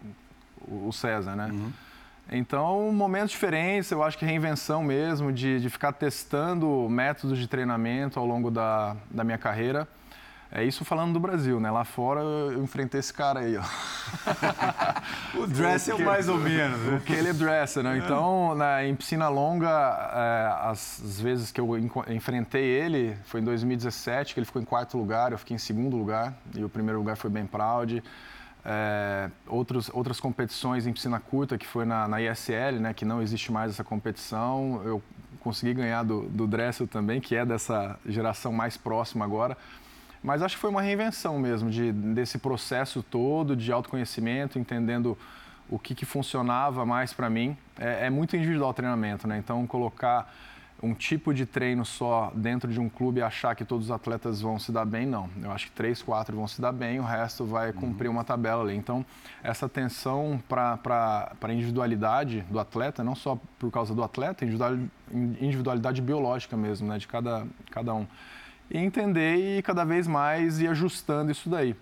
o, 0.68 0.88
o 0.88 0.92
César, 0.92 1.34
né? 1.34 1.46
Uhum. 1.46 1.72
Então, 2.32 2.92
momentos 2.92 3.32
diferentes, 3.32 3.90
eu 3.90 4.04
acho 4.04 4.16
que 4.16 4.24
reinvenção 4.24 4.84
mesmo, 4.84 5.32
de, 5.32 5.58
de 5.58 5.68
ficar 5.68 5.92
testando 5.92 6.88
métodos 6.88 7.36
de 7.36 7.48
treinamento 7.48 8.20
ao 8.20 8.26
longo 8.26 8.52
da, 8.52 8.96
da 9.10 9.24
minha 9.24 9.38
carreira. 9.38 9.88
É 10.52 10.64
isso 10.64 10.84
falando 10.84 11.12
do 11.12 11.20
Brasil, 11.20 11.60
né? 11.60 11.70
Lá 11.70 11.84
fora 11.84 12.20
eu 12.20 12.62
enfrentei 12.62 12.98
esse 12.98 13.12
cara 13.12 13.40
aí, 13.40 13.56
ó. 13.56 13.62
o 15.38 15.46
Dressel 15.46 15.98
mais 16.00 16.28
ou 16.28 16.38
menos. 16.38 16.78
Né? 16.80 16.96
Porque 16.98 17.12
ele 17.12 17.28
é 17.28 17.32
Dressel, 17.32 17.84
né? 17.84 17.98
Então, 17.98 18.54
na, 18.56 18.84
em 18.84 18.94
piscina 18.94 19.28
longa, 19.28 19.68
é, 19.68 20.68
as, 20.68 21.00
as, 21.04 21.20
vezes 21.20 21.52
que 21.52 21.60
eu 21.60 21.78
enfrentei 22.08 22.64
ele, 22.64 23.16
foi 23.24 23.40
em 23.40 23.44
2017, 23.44 24.34
que 24.34 24.40
ele 24.40 24.46
ficou 24.46 24.60
em 24.60 24.64
quarto 24.64 24.98
lugar, 24.98 25.30
eu 25.30 25.38
fiquei 25.38 25.54
em 25.54 25.58
segundo 25.58 25.96
lugar, 25.96 26.34
e 26.54 26.64
o 26.64 26.68
primeiro 26.68 26.98
lugar 26.98 27.16
foi 27.16 27.30
bem 27.30 27.46
proud 27.46 28.02
é, 28.64 29.30
outros, 29.46 29.90
outras 29.92 30.20
competições 30.20 30.86
em 30.86 30.92
piscina 30.92 31.18
curta, 31.18 31.56
que 31.56 31.66
foi 31.66 31.84
na, 31.84 32.06
na 32.06 32.20
ISL, 32.20 32.78
né, 32.80 32.94
que 32.94 33.04
não 33.04 33.22
existe 33.22 33.50
mais 33.50 33.72
essa 33.72 33.84
competição. 33.84 34.80
Eu 34.84 35.02
consegui 35.40 35.74
ganhar 35.74 36.02
do, 36.02 36.22
do 36.28 36.46
Dressel 36.46 36.86
também, 36.86 37.20
que 37.20 37.34
é 37.34 37.44
dessa 37.44 37.98
geração 38.06 38.52
mais 38.52 38.76
próxima 38.76 39.24
agora. 39.24 39.56
Mas 40.22 40.42
acho 40.42 40.56
que 40.56 40.60
foi 40.60 40.70
uma 40.70 40.82
reinvenção 40.82 41.38
mesmo 41.38 41.70
de, 41.70 41.92
desse 41.92 42.38
processo 42.38 43.02
todo 43.02 43.56
de 43.56 43.72
autoconhecimento, 43.72 44.58
entendendo 44.58 45.16
o 45.68 45.78
que, 45.78 45.94
que 45.94 46.04
funcionava 46.04 46.84
mais 46.84 47.12
para 47.12 47.30
mim. 47.30 47.56
É, 47.78 48.06
é 48.06 48.10
muito 48.10 48.36
individual 48.36 48.70
o 48.70 48.74
treinamento, 48.74 49.26
né? 49.26 49.38
Então, 49.38 49.66
colocar 49.66 50.30
um 50.82 50.94
tipo 50.94 51.34
de 51.34 51.44
treino 51.44 51.84
só 51.84 52.32
dentro 52.34 52.72
de 52.72 52.80
um 52.80 52.88
clube 52.88 53.20
e 53.20 53.22
achar 53.22 53.54
que 53.54 53.64
todos 53.64 53.86
os 53.86 53.90
atletas 53.90 54.40
vão 54.40 54.58
se 54.58 54.72
dar 54.72 54.86
bem, 54.86 55.04
não. 55.04 55.28
Eu 55.42 55.52
acho 55.52 55.66
que 55.66 55.72
três, 55.72 56.02
quatro 56.02 56.34
vão 56.34 56.48
se 56.48 56.60
dar 56.60 56.72
bem, 56.72 56.98
o 56.98 57.02
resto 57.02 57.44
vai 57.44 57.72
cumprir 57.72 58.08
uhum. 58.08 58.14
uma 58.14 58.24
tabela 58.24 58.62
ali. 58.62 58.74
Então, 58.74 59.04
essa 59.42 59.66
atenção 59.66 60.42
para 60.48 61.32
a 61.40 61.52
individualidade 61.52 62.40
do 62.50 62.58
atleta, 62.58 63.04
não 63.04 63.14
só 63.14 63.38
por 63.58 63.70
causa 63.70 63.94
do 63.94 64.02
atleta, 64.02 64.44
individualidade 65.40 66.00
biológica 66.00 66.56
mesmo, 66.56 66.88
né, 66.88 66.96
de 66.96 67.06
cada, 67.06 67.46
cada 67.70 67.92
um. 67.92 68.06
E 68.70 68.78
entender 68.78 69.58
e 69.58 69.62
cada 69.62 69.84
vez 69.84 70.06
mais 70.06 70.60
ir 70.60 70.68
ajustando 70.68 71.30
isso 71.30 71.50
daí. 71.50 71.76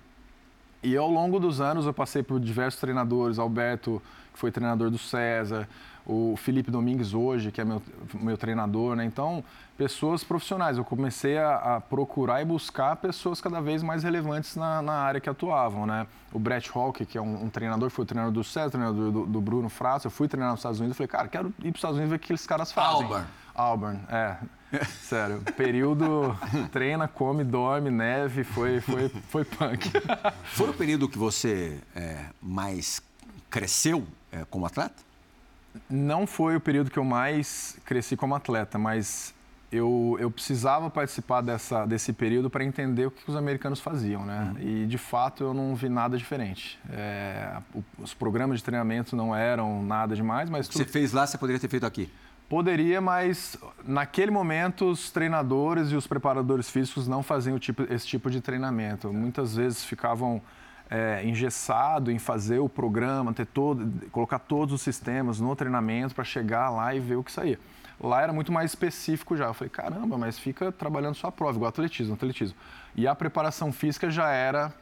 E 0.83 0.97
ao 0.97 1.11
longo 1.11 1.39
dos 1.39 1.61
anos 1.61 1.87
eu 1.87 1.95
passei 1.95 2.23
por 2.23 2.41
diversos 2.41 2.81
treinadores, 2.81 3.39
Alberto, 3.39 4.03
que 4.33 4.39
foi 4.39 4.51
treinador 4.51 4.91
do 4.91 4.99
César, 4.99 5.69
o 6.09 6.35
Felipe 6.39 6.71
Domingues 6.71 7.13
hoje, 7.13 7.53
que 7.53 7.61
é 7.61 7.65
meu, 7.65 7.83
meu 8.15 8.39
treinador, 8.39 8.97
né? 8.97 9.05
Então, 9.05 9.45
pessoas 9.77 10.25
profissionais. 10.25 10.79
Eu 10.79 10.85
comecei 10.85 11.37
a, 11.37 11.77
a, 11.77 11.81
procurar 11.81 12.41
e 12.41 12.47
buscar 12.47 12.97
pessoas 12.97 13.43
cada 13.43 13.61
vez 13.61 13.83
mais 13.83 14.03
relevantes 14.03 14.57
na, 14.57 14.81
na 14.81 14.95
área 14.95 15.21
que 15.21 15.29
atuavam, 15.29 15.85
né? 15.85 16.07
O 16.33 16.39
Brett 16.39 16.71
Hawke, 16.75 17.05
que 17.05 17.19
é 17.19 17.21
um, 17.21 17.45
um, 17.45 17.51
treinador, 17.51 17.91
foi 17.91 18.05
o 18.05 18.07
treinador 18.07 18.33
do 18.33 18.43
César, 18.43 18.71
treinador 18.71 19.13
do, 19.13 19.27
do 19.27 19.41
Bruno 19.41 19.69
Frasso. 19.69 20.07
Eu 20.07 20.11
fui 20.11 20.27
treinar 20.27 20.51
nos 20.51 20.61
Estados 20.61 20.81
Unidos 20.81 20.97
e 20.97 20.99
falei, 20.99 21.09
cara, 21.09 21.29
quero 21.29 21.49
ir 21.49 21.53
para 21.53 21.69
os 21.71 21.77
Estados 21.77 21.97
Unidos 21.99 22.11
ver 22.11 22.17
o 22.17 22.19
que 22.19 22.25
aqueles 22.25 22.47
caras 22.47 22.73
fazem. 22.73 23.03
Auburn. 23.03 23.27
Auburn, 23.55 24.01
é. 24.09 24.37
Sério, 25.01 25.43
período 25.57 26.37
treina, 26.71 27.09
come, 27.09 27.43
dorme, 27.43 27.91
neve, 27.91 28.45
foi, 28.45 28.81
foi, 28.81 29.09
foi 29.09 29.45
punk. 29.45 29.91
Foi 30.45 30.71
o 30.71 30.75
período 30.75 31.09
que 31.09 31.19
você 31.19 31.81
é, 31.97 32.27
mais 32.41 33.03
cresceu 33.49 34.07
é, 34.31 34.45
como 34.45 34.67
atleta? 34.67 35.08
Não 35.89 36.27
foi 36.27 36.57
o 36.57 36.61
período 36.61 36.91
que 36.91 36.99
eu 36.99 37.05
mais 37.05 37.79
cresci 37.85 38.17
como 38.17 38.35
atleta, 38.35 38.79
mas 38.79 39.35
eu, 39.71 40.17
eu 40.19 40.31
precisava 40.31 40.89
participar 40.89 41.43
dessa, 41.43 41.85
desse 41.85 42.13
período 42.13 42.49
para 42.49 42.65
entender 42.65 43.07
o 43.07 43.11
que 43.11 43.29
os 43.29 43.37
americanos 43.37 43.81
faziam, 43.81 44.25
né? 44.25 44.55
Uhum. 44.55 44.63
E, 44.63 44.87
de 44.87 44.97
fato, 44.97 45.45
eu 45.45 45.53
não 45.53 45.75
vi 45.75 45.89
nada 45.89 46.17
diferente. 46.17 46.79
É, 46.91 47.59
os 47.99 48.15
programas 48.15 48.59
de 48.59 48.65
treinamento 48.65 49.15
não 49.15 49.37
eram 49.37 49.83
nada 49.83 50.17
demais, 50.17 50.49
mas... 50.49 50.69
Tudo... 50.69 50.79
Você 50.79 50.85
fez 50.87 51.13
lá, 51.13 51.27
você 51.27 51.37
poderia 51.37 51.61
ter 51.61 51.69
feito 51.69 51.85
aqui? 51.85 52.11
Poderia, 52.49 52.99
mas 52.99 53.59
naquele 53.85 54.31
momento 54.31 54.87
os 54.87 55.11
treinadores 55.11 55.91
e 55.91 55.97
os 55.97 56.07
preparadores 56.07 56.71
físicos 56.71 57.07
não 57.07 57.23
faziam 57.23 57.59
tipo, 57.59 57.83
esse 57.93 58.07
tipo 58.07 58.31
de 58.31 58.41
treinamento. 58.41 59.13
Muitas 59.13 59.55
vezes 59.55 59.85
ficavam 59.85 60.41
é, 60.91 61.23
engessado 61.25 62.11
em 62.11 62.19
fazer 62.19 62.59
o 62.59 62.69
programa, 62.69 63.33
ter 63.33 63.47
todo, 63.47 64.09
colocar 64.11 64.39
todos 64.39 64.75
os 64.75 64.81
sistemas 64.81 65.41
no 65.41 65.55
treinamento 65.55 66.15
para 66.15 66.25
chegar 66.25 66.71
lá 66.71 66.95
e 66.95 67.01
ver 67.01 67.17
o 67.17 67.25
que 67.25 67.33
saía. 67.33 67.59
Lá 68.01 68.23
era 68.23 68.33
muito 68.33 68.53
mais 68.53 68.71
específico 68.71 69.37
já. 69.37 69.47
Eu 69.47 69.55
falei, 69.55 69.71
caramba, 69.71 70.17
mas 70.17 70.39
fica 70.39 70.71
trabalhando 70.71 71.15
só 71.15 71.29
a 71.29 71.33
prova, 71.33 71.57
igual 71.57 71.69
atletismo, 71.69 72.15
atletismo. 72.15 72.57
E 72.95 73.07
a 73.07 73.15
preparação 73.15 73.73
física 73.73 74.11
já 74.11 74.31
era 74.31 74.73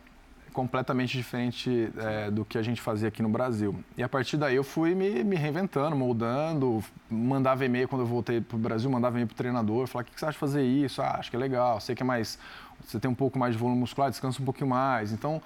completamente 0.53 1.19
diferente 1.19 1.93
é, 1.99 2.31
do 2.31 2.43
que 2.43 2.57
a 2.57 2.63
gente 2.63 2.81
fazia 2.81 3.09
aqui 3.09 3.23
no 3.23 3.29
Brasil. 3.29 3.75
E 3.95 4.03
a 4.03 4.09
partir 4.09 4.39
daí 4.39 4.57
eu 4.57 4.65
fui 4.65 4.95
me, 4.95 5.23
me 5.23 5.37
reinventando, 5.37 5.95
moldando, 5.95 6.83
mandava 7.11 7.63
e-mail 7.67 7.87
quando 7.87 8.03
eu 8.03 8.07
voltei 8.07 8.41
para 8.41 8.57
o 8.57 8.59
Brasil, 8.59 8.89
mandava 8.89 9.17
e-mail 9.17 9.27
para 9.27 9.35
o 9.35 9.37
treinador, 9.37 9.87
falava, 9.87 10.09
o 10.09 10.13
que 10.13 10.19
você 10.19 10.25
acha 10.25 10.33
de 10.33 10.39
fazer 10.39 10.63
isso? 10.63 11.03
Ah, 11.03 11.17
acho 11.19 11.29
que 11.29 11.37
é 11.37 11.39
legal, 11.39 11.79
sei 11.79 11.95
que 11.95 12.03
é 12.03 12.07
mais, 12.07 12.39
você 12.83 12.99
tem 12.99 13.11
um 13.11 13.15
pouco 13.15 13.39
mais 13.39 13.53
de 13.53 13.59
volume 13.59 13.81
muscular, 13.81 14.09
descansa 14.09 14.41
um 14.41 14.47
pouquinho 14.47 14.71
mais. 14.71 15.13
Então, 15.13 15.43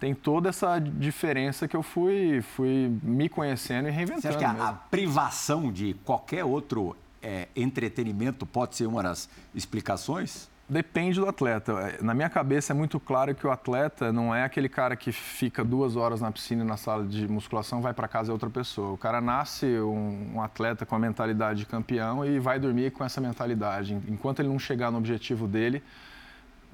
tem 0.00 0.14
toda 0.14 0.48
essa 0.48 0.78
diferença 0.78 1.68
que 1.68 1.76
eu 1.76 1.82
fui, 1.82 2.40
fui 2.40 2.90
me 3.02 3.28
conhecendo 3.28 3.86
e 3.86 3.90
reinventando. 3.92 4.22
Você 4.22 4.28
acha 4.28 4.38
que 4.38 4.44
a, 4.44 4.68
a 4.68 4.72
privação 4.72 5.70
de 5.70 5.94
qualquer 6.04 6.42
outro 6.42 6.96
é, 7.22 7.48
entretenimento 7.54 8.46
pode 8.46 8.76
ser 8.76 8.86
uma 8.86 9.02
das 9.02 9.28
explicações? 9.54 10.48
Depende 10.66 11.18
do 11.18 11.26
atleta. 11.26 11.98
Na 12.00 12.14
minha 12.14 12.30
cabeça 12.30 12.72
é 12.72 12.74
muito 12.74 13.00
claro 13.00 13.34
que 13.34 13.44
o 13.44 13.50
atleta 13.50 14.12
não 14.12 14.32
é 14.32 14.44
aquele 14.44 14.68
cara 14.68 14.94
que 14.94 15.10
fica 15.10 15.64
duas 15.64 15.96
horas 15.96 16.20
na 16.20 16.30
piscina 16.30 16.64
na 16.64 16.76
sala 16.76 17.04
de 17.04 17.26
musculação, 17.26 17.82
vai 17.82 17.92
para 17.92 18.06
casa 18.06 18.30
é 18.30 18.32
outra 18.32 18.48
pessoa. 18.48 18.92
O 18.92 18.96
cara 18.96 19.20
nasce 19.20 19.66
um, 19.66 20.36
um, 20.36 20.40
atleta 20.40 20.86
com 20.86 20.94
a 20.94 20.98
mentalidade 20.98 21.58
de 21.58 21.66
campeão 21.66 22.24
e 22.24 22.38
vai 22.38 22.60
dormir 22.60 22.92
com 22.92 23.04
essa 23.04 23.20
mentalidade. 23.20 23.98
Enquanto 24.08 24.38
ele 24.38 24.48
não 24.48 24.60
chegar 24.60 24.92
no 24.92 24.98
objetivo 24.98 25.48
dele, 25.48 25.82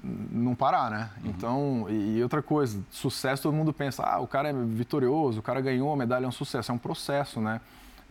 não 0.03 0.55
parar, 0.55 0.89
né? 0.89 1.09
Uhum. 1.23 1.29
Então, 1.29 1.85
e, 1.89 2.21
outra 2.21 2.41
coisa, 2.41 2.81
sucesso 2.89 3.43
todo 3.43 3.53
mundo 3.53 3.73
pensa, 3.73 4.03
ah, 4.03 4.19
o 4.19 4.27
cara 4.27 4.49
é 4.49 4.53
vitorioso, 4.53 5.39
o 5.39 5.43
cara 5.43 5.59
ganhou 5.59 5.91
a 5.91 5.95
medalha, 5.97 6.25
é 6.25 6.27
um 6.27 6.31
sucesso, 6.31 6.71
é 6.71 6.75
um 6.75 6.77
processo, 6.77 7.41
né? 7.41 7.59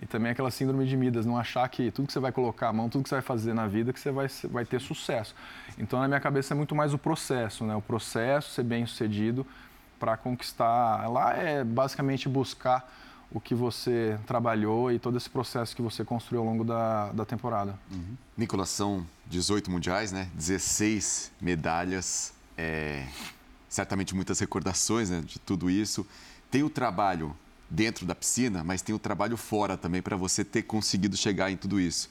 E 0.01 0.05
também 0.05 0.31
aquela 0.31 0.51
síndrome 0.51 0.87
de 0.87 0.97
Midas, 0.97 1.25
não 1.25 1.39
achar 1.39 1.67
que 1.69 1.91
tudo 1.91 2.07
que 2.07 2.13
você 2.13 2.21
vai 2.21 2.31
colocar 2.31 2.69
a 2.69 2.73
mão, 2.73 2.89
tudo 2.89 3.03
que 3.03 3.09
você 3.09 3.15
vai 3.15 3.23
fazer 3.23 3.55
na 3.55 3.67
vida, 3.67 3.93
que 3.93 4.01
você 4.01 4.11
vai, 4.11 4.27
vai 4.51 4.65
ter 4.65 4.79
sucesso. 4.79 5.35
Então, 5.79 5.99
na 6.01 6.07
minha 6.07 6.21
cabeça, 6.21 6.53
é 6.53 6.57
muito 6.57 6.75
mais 6.75 6.93
o 6.93 6.99
processo, 6.99 7.65
né? 7.65 7.75
O 7.75 7.81
processo, 7.81 8.51
ser 8.51 8.63
bem 8.63 8.85
sucedido 8.85 9.47
para 9.99 10.17
conquistar. 10.17 11.09
Lá 11.09 11.33
é 11.33 11.65
basicamente 11.65 12.29
buscar 12.29 12.87
o 13.31 13.41
que 13.41 13.55
você 13.55 14.19
trabalhou 14.27 14.91
e 14.93 14.99
todo 14.99 15.17
esse 15.17 15.29
processo 15.29 15.75
que 15.75 15.83
você 15.83 16.05
construiu 16.05 16.43
ao 16.43 16.47
longo 16.47 16.65
da, 16.65 17.13
da 17.13 17.25
temporada. 17.25 17.79
Uhum. 17.91 18.17
Nicolas, 18.37 18.69
são 18.69 19.07
18 19.27 19.71
mundiais, 19.71 20.13
né? 20.13 20.29
16 20.35 21.33
medalhas, 21.41 22.33
é... 22.57 23.07
certamente 23.69 24.15
muitas 24.15 24.39
recordações 24.39 25.11
né, 25.11 25.23
de 25.25 25.39
tudo 25.39 25.69
isso. 25.69 26.07
Tem 26.51 26.63
o 26.63 26.71
trabalho 26.71 27.37
dentro 27.69 28.07
da 28.07 28.15
piscina, 28.15 28.63
mas 28.63 28.81
tem 28.81 28.95
o 28.95 28.99
trabalho 28.99 29.37
fora 29.37 29.77
também 29.77 30.01
para 30.01 30.17
você 30.17 30.45
ter 30.45 30.63
conseguido 30.63 31.17
chegar 31.17 31.51
em 31.51 31.57
tudo 31.57 31.81
isso. 31.81 32.09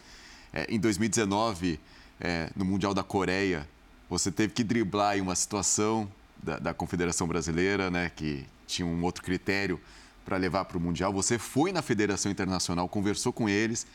É, 0.54 0.66
em 0.70 0.80
2019, 0.80 1.80
é, 2.20 2.50
no 2.56 2.66
Mundial 2.66 2.94
da 2.94 3.04
Coreia, 3.04 3.68
você 4.10 4.32
teve 4.32 4.54
que 4.54 4.64
driblar 4.64 5.18
em 5.18 5.22
uma 5.22 5.36
situação 5.36 6.12
da, 6.42 6.60
da 6.60 6.74
Confederação 6.74 7.28
Brasileira, 7.28 7.90
né, 7.90 8.12
que 8.14 8.46
tinha 8.68 8.86
um 8.86 9.04
outro 9.04 9.24
critério 9.24 9.80
para 10.26 10.38
levar 10.38 10.66
para 10.66 10.78
o 10.78 10.82
Mundial. 10.82 11.14
Você 11.14 11.38
foi 11.38 11.72
na 11.72 11.82
Federação 11.82 12.32
Internacional, 12.32 12.90
conversou 12.90 13.32
com 13.32 13.48
eles, 13.48 13.86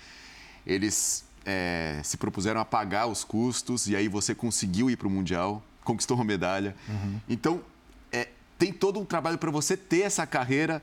eles 0.66 1.25
é, 1.45 2.01
se 2.05 2.16
propuseram 2.16 2.61
a 2.61 2.64
pagar 2.64 3.07
os 3.07 3.25
custos 3.25 3.88
e 3.88 3.97
aí 3.97 4.09
você 4.09 4.35
conseguiu 4.35 4.88
ir 4.88 4.97
para 4.97 5.09
o 5.09 5.11
Mundial, 5.11 5.62
conquistou 5.85 6.16
uma 6.16 6.25
medalha. 6.25 6.77
Uhum. 6.88 7.21
Então, 7.29 7.61
é, 8.12 8.29
tem 8.57 8.73
todo 8.73 9.01
um 9.01 9.05
trabalho 9.05 9.37
para 9.37 9.51
você 9.51 9.77
ter 9.77 10.03
essa 10.03 10.27
carreira 10.27 10.81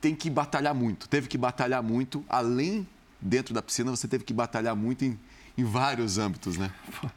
tem 0.00 0.16
que 0.16 0.28
batalhar 0.28 0.74
muito, 0.74 1.08
teve 1.08 1.28
que 1.28 1.38
batalhar 1.38 1.80
muito, 1.80 2.24
além 2.28 2.84
dentro 3.20 3.54
da 3.54 3.62
piscina, 3.62 3.88
você 3.92 4.08
teve 4.08 4.24
que 4.24 4.34
batalhar 4.34 4.74
muito 4.74 5.04
em, 5.04 5.16
em 5.56 5.62
vários 5.62 6.18
âmbitos, 6.18 6.58
né? 6.58 6.72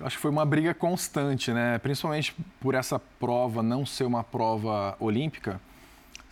Eu 0.00 0.06
acho 0.06 0.16
que 0.16 0.22
foi 0.22 0.32
uma 0.32 0.44
briga 0.44 0.74
constante, 0.74 1.52
né? 1.52 1.78
Principalmente 1.78 2.34
por 2.60 2.74
essa 2.74 2.98
prova 2.98 3.62
não 3.62 3.86
ser 3.86 4.02
uma 4.02 4.24
prova 4.24 4.96
olímpica, 4.98 5.60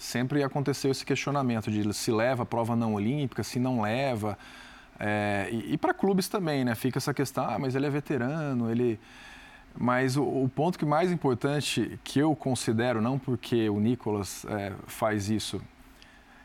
sempre 0.03 0.43
aconteceu 0.43 0.91
esse 0.91 1.05
questionamento 1.05 1.71
de 1.71 1.93
se 1.95 2.11
leva 2.11 2.43
a 2.43 2.47
prova 2.47 2.75
não 2.75 2.95
olímpica, 2.95 3.43
se 3.43 3.59
não 3.59 3.83
leva. 3.83 4.37
É, 4.99 5.49
e, 5.51 5.75
e 5.75 5.79
para 5.79 5.95
clubes 5.95 6.29
também, 6.29 6.65
né? 6.65 6.75
Fica 6.75 6.99
essa 6.99 7.15
questão, 7.15 7.45
ah, 7.45 7.59
mas 7.59 7.75
ele 7.75 7.87
é 7.87 7.91
veterano, 7.91 8.71
ele. 8.71 8.99
Mas 9.75 10.17
o, 10.17 10.23
o 10.23 10.49
ponto 10.49 10.79
que 10.79 10.85
mais 10.85 11.11
importante 11.11 11.99
que 12.05 12.19
eu 12.19 12.35
considero, 12.37 13.01
não 13.01 13.19
porque 13.19 13.71
o 13.71 13.81
Nicolas 13.81 14.45
é, 14.47 14.73
faz 14.87 15.31
isso, 15.31 15.63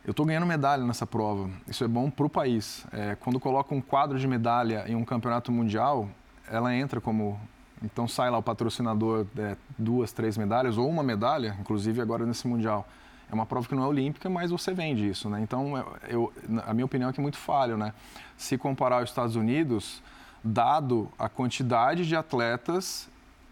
eu 0.06 0.12
estou 0.12 0.26
ganhando 0.26 0.46
medalha 0.46 0.86
nessa 0.86 1.06
prova. 1.06 1.50
Isso 1.68 1.84
é 1.84 1.88
bom 1.88 2.10
para 2.10 2.26
o 2.26 2.30
país. 2.30 2.86
É, 2.94 3.16
quando 3.20 3.40
coloca 3.40 3.76
um 3.76 3.82
quadro 3.82 4.18
de 4.18 4.26
medalha 4.26 4.86
em 4.88 4.96
um 4.96 5.04
campeonato 5.04 5.52
mundial, 5.52 6.08
ela 6.50 6.74
entra 6.74 7.02
como. 7.02 7.40
Então 7.84 8.08
sai 8.08 8.30
lá 8.30 8.38
o 8.38 8.44
patrocinador 8.44 9.28
é, 9.38 9.58
duas, 9.78 10.12
três 10.12 10.38
medalhas 10.38 10.78
ou 10.78 10.90
uma 10.90 11.04
medalha, 11.04 11.58
inclusive 11.60 12.02
agora 12.02 12.26
nesse 12.26 12.48
mundial. 12.48 12.88
É 13.30 13.34
uma 13.34 13.46
prova 13.46 13.68
que 13.68 13.76
não 13.76 13.84
é 13.84 13.88
olímpica, 13.88 14.30
mas 14.30 14.52
você 14.52 14.74
vende 14.74 15.08
isso, 15.08 15.30
né? 15.30 15.42
Então, 15.42 15.74
eu, 16.08 16.32
a 16.66 16.74
minha 16.74 16.86
opinião 16.86 17.10
é 17.10 17.14
que 17.14 17.20
é 17.20 17.22
muito 17.22 17.38
falho, 17.38 17.78
né? 17.78 17.94
Se 18.38 18.58
comparar 18.58 19.04
os 19.04 19.10
Estados 19.10 19.36
Unidos, 19.36 20.02
dado 20.44 21.12
a 21.20 21.28
quantidade 21.28 22.08
de 22.08 22.16
atletas 22.16 23.10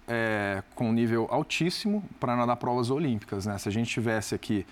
é, 0.07 0.63
com 0.75 0.91
nível 0.93 1.27
altíssimo 1.29 2.03
para 2.19 2.35
nadar 2.35 2.55
provas 2.55 2.89
olímpicas, 2.89 3.45
né? 3.45 3.57
Se 3.57 3.67
a 3.67 3.71
gente 3.71 3.89
tivesse 3.89 4.33
aqui 4.33 4.65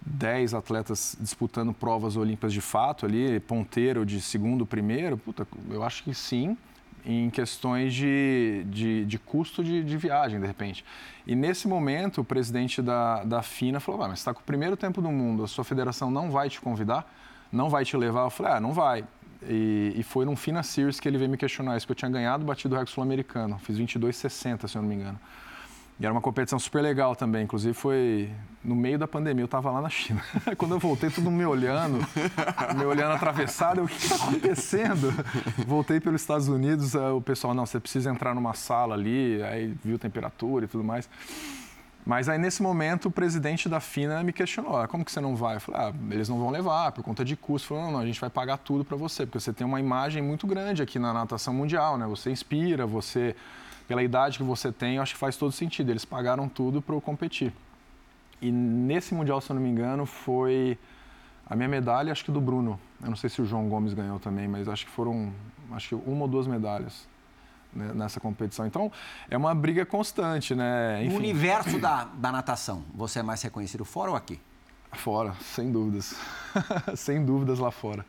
10 0.00 0.54
atletas 0.54 1.16
disputando 1.20 1.72
provas 1.74 2.16
olímpicas 2.16 2.52
de 2.52 2.60
fato 2.60 3.04
ali, 3.04 3.40
ponteiro 3.40 4.06
de 4.06 4.20
segundo, 4.20 4.64
primeiro, 4.64 5.18
puta, 5.18 5.46
eu 5.68 5.82
acho 5.82 6.02
que 6.02 6.14
sim, 6.14 6.56
em 7.04 7.30
questões 7.30 7.94
de, 7.94 8.64
de, 8.66 9.04
de 9.04 9.18
custo 9.18 9.62
de, 9.64 9.82
de, 9.82 9.96
viagem, 9.96 10.40
de 10.40 10.46
repente. 10.46 10.84
E 11.26 11.34
nesse 11.34 11.66
momento, 11.66 12.20
o 12.20 12.24
presidente 12.24 12.82
da, 12.82 13.24
da 13.24 13.42
FINA 13.42 13.80
falou, 13.80 14.02
ah, 14.02 14.08
mas 14.08 14.18
está 14.18 14.34
com 14.34 14.40
o 14.40 14.44
primeiro 14.44 14.76
tempo 14.76 15.00
do 15.00 15.10
mundo, 15.10 15.44
a 15.44 15.48
sua 15.48 15.64
federação 15.64 16.10
não 16.10 16.30
vai 16.30 16.48
te 16.48 16.60
convidar, 16.60 17.10
não 17.52 17.68
vai 17.68 17.84
te 17.84 17.96
levar? 17.96 18.24
Eu 18.24 18.30
falei, 18.30 18.52
ah, 18.52 18.60
não 18.60 18.72
vai. 18.72 19.04
E, 19.42 19.94
e 19.96 20.02
foi 20.02 20.24
num 20.24 20.36
FINA 20.36 20.62
Series 20.62 21.00
que 21.00 21.08
ele 21.08 21.16
veio 21.16 21.30
me 21.30 21.36
questionar 21.36 21.76
isso, 21.76 21.86
que 21.86 21.92
eu 21.92 21.96
tinha 21.96 22.10
ganhado 22.10 22.44
batido 22.44 22.74
o 22.74 22.78
recorde 22.78 22.92
sul-americano, 22.92 23.58
fiz 23.58 23.78
22,60, 23.78 24.68
se 24.68 24.76
eu 24.76 24.82
não 24.82 24.88
me 24.88 24.94
engano. 24.94 25.18
E 26.00 26.06
era 26.06 26.12
uma 26.14 26.22
competição 26.22 26.58
super 26.58 26.80
legal 26.80 27.14
também. 27.14 27.44
Inclusive 27.44 27.74
foi 27.74 28.30
no 28.64 28.74
meio 28.74 28.98
da 28.98 29.06
pandemia. 29.06 29.42
Eu 29.42 29.44
estava 29.44 29.70
lá 29.70 29.82
na 29.82 29.90
China. 29.90 30.22
Quando 30.56 30.74
eu 30.74 30.78
voltei, 30.78 31.10
todo 31.10 31.24
mundo 31.24 31.36
me 31.36 31.44
olhando, 31.44 31.98
me 32.74 32.84
olhando 32.86 33.12
atravessado. 33.12 33.80
Eu, 33.80 33.84
o 33.84 33.88
que 33.88 33.96
está 33.96 34.14
acontecendo? 34.14 35.12
Voltei 35.66 36.00
pelos 36.00 36.22
Estados 36.22 36.48
Unidos. 36.48 36.94
O 36.94 37.20
pessoal, 37.20 37.52
não, 37.52 37.66
você 37.66 37.78
precisa 37.78 38.10
entrar 38.10 38.34
numa 38.34 38.54
sala 38.54 38.94
ali. 38.94 39.42
Aí 39.42 39.74
viu 39.84 39.98
temperatura 39.98 40.64
e 40.64 40.68
tudo 40.68 40.82
mais. 40.82 41.06
Mas 42.06 42.30
aí, 42.30 42.38
nesse 42.38 42.62
momento, 42.62 43.08
o 43.08 43.10
presidente 43.10 43.68
da 43.68 43.78
FINA 43.78 44.22
me 44.22 44.32
questionou: 44.32 44.78
ah, 44.78 44.88
como 44.88 45.04
que 45.04 45.12
você 45.12 45.20
não 45.20 45.36
vai? 45.36 45.56
Eu 45.56 45.60
falei: 45.60 45.82
ah, 45.82 45.92
eles 46.10 46.30
não 46.30 46.38
vão 46.38 46.48
levar 46.48 46.92
por 46.92 47.04
conta 47.04 47.22
de 47.22 47.36
custo. 47.36 47.68
Falou: 47.68 47.84
não, 47.84 47.92
não, 47.92 48.00
a 48.00 48.06
gente 48.06 48.18
vai 48.18 48.30
pagar 48.30 48.56
tudo 48.56 48.86
para 48.86 48.96
você, 48.96 49.26
porque 49.26 49.38
você 49.38 49.52
tem 49.52 49.66
uma 49.66 49.78
imagem 49.78 50.22
muito 50.22 50.46
grande 50.46 50.82
aqui 50.82 50.98
na 50.98 51.12
natação 51.12 51.52
mundial, 51.52 51.98
né? 51.98 52.06
Você 52.06 52.30
inspira, 52.30 52.86
você 52.86 53.36
pela 53.90 54.04
idade 54.04 54.38
que 54.38 54.44
você 54.44 54.70
tem, 54.70 54.94
eu 54.94 55.02
acho 55.02 55.14
que 55.14 55.18
faz 55.18 55.36
todo 55.36 55.50
sentido. 55.50 55.90
Eles 55.90 56.04
pagaram 56.04 56.48
tudo 56.48 56.80
para 56.80 56.94
eu 56.94 57.00
competir. 57.00 57.52
E 58.40 58.48
nesse 58.52 59.12
Mundial, 59.12 59.40
se 59.40 59.50
eu 59.50 59.54
não 59.54 59.60
me 59.60 59.68
engano, 59.68 60.06
foi 60.06 60.78
a 61.44 61.56
minha 61.56 61.68
medalha, 61.68 62.12
acho 62.12 62.24
que 62.24 62.30
do 62.30 62.40
Bruno. 62.40 62.78
Eu 63.02 63.08
não 63.08 63.16
sei 63.16 63.28
se 63.28 63.42
o 63.42 63.44
João 63.44 63.68
Gomes 63.68 63.92
ganhou 63.92 64.20
também, 64.20 64.46
mas 64.46 64.68
acho 64.68 64.86
que 64.86 64.92
foram 64.92 65.32
acho 65.72 65.88
que 65.88 65.94
uma 66.08 66.22
ou 66.22 66.28
duas 66.28 66.46
medalhas 66.46 67.08
né, 67.72 67.90
nessa 67.92 68.20
competição. 68.20 68.64
Então, 68.64 68.92
é 69.28 69.36
uma 69.36 69.52
briga 69.56 69.84
constante, 69.84 70.54
né? 70.54 71.02
Enfim. 71.02 71.14
No 71.14 71.18
universo 71.18 71.76
da, 71.80 72.04
da 72.04 72.30
natação, 72.30 72.84
você 72.94 73.18
é 73.18 73.22
mais 73.24 73.42
reconhecido 73.42 73.84
fora 73.84 74.12
ou 74.12 74.16
aqui? 74.16 74.40
Fora, 74.92 75.34
sem 75.42 75.72
dúvidas. 75.72 76.14
sem 76.94 77.24
dúvidas 77.24 77.58
lá 77.58 77.72
fora. 77.72 78.06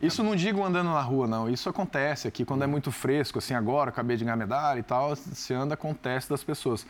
Isso 0.00 0.22
não 0.22 0.34
digo 0.34 0.64
andando 0.64 0.90
na 0.90 1.02
rua, 1.02 1.26
não. 1.26 1.48
Isso 1.48 1.68
acontece 1.68 2.26
aqui 2.26 2.44
quando 2.44 2.64
é 2.64 2.66
muito 2.66 2.90
fresco, 2.90 3.38
assim, 3.38 3.54
agora, 3.54 3.90
acabei 3.90 4.16
de 4.16 4.24
ganhar 4.24 4.36
medalha 4.36 4.78
e 4.78 4.82
tal, 4.82 5.14
se 5.14 5.52
anda, 5.52 5.74
acontece 5.74 6.28
das 6.28 6.42
pessoas. 6.42 6.86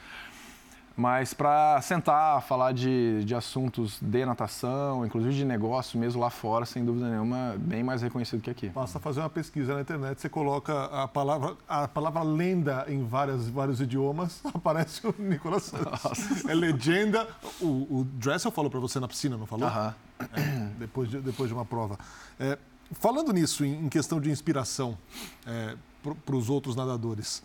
Mas 0.97 1.33
para 1.33 1.81
sentar, 1.81 2.43
falar 2.43 2.73
de, 2.73 3.25
de 3.25 3.35
assuntos 3.35 3.99
de 4.03 4.25
natação, 4.27 5.07
inclusive 5.07 5.35
de 5.35 5.45
negócio 5.47 5.99
mesmo 5.99 6.21
lá 6.21 6.29
fora, 6.29 6.67
sem 6.67 6.85
dúvida 6.85 7.09
nenhuma, 7.09 7.57
bem 7.59 7.83
mais 7.83 8.03
reconhecido 8.03 8.43
que 8.43 8.51
aqui. 8.51 8.69
Basta 8.69 8.99
fazer 8.99 9.21
uma 9.21 9.31
pesquisa 9.31 9.75
na 9.75 9.81
internet, 9.81 10.21
você 10.21 10.29
coloca 10.29 10.85
a 10.87 11.09
palavra, 11.09 11.57
a 11.67 11.89
palavra 11.89 12.23
lenda 12.23 12.85
em 12.87 13.03
várias, 13.03 13.49
vários 13.49 13.81
idiomas, 13.81 14.43
aparece 14.53 15.07
o 15.07 15.15
Nicolas 15.19 15.63
Santos. 15.63 16.45
É 16.45 16.55
legenda. 16.55 17.27
O, 17.61 18.01
o 18.01 18.05
Dressel 18.15 18.51
falou 18.51 18.71
para 18.71 18.81
você 18.81 19.01
na 19.01 19.09
piscina, 19.09 19.39
não 19.39 19.47
falou? 19.47 19.69
Aham. 19.69 19.95
É, 20.35 20.69
depois, 20.79 21.09
de, 21.09 21.19
depois 21.21 21.49
de 21.49 21.55
uma 21.55 21.65
prova. 21.65 21.99
É, 22.39 22.59
Falando 22.93 23.33
nisso, 23.33 23.65
em 23.65 23.89
questão 23.89 24.21
de 24.21 24.31
inspiração 24.31 24.99
é, 25.47 25.77
para 26.03 26.37
os 26.37 26.51
outros 26.51 26.75
nadadores, 26.75 27.43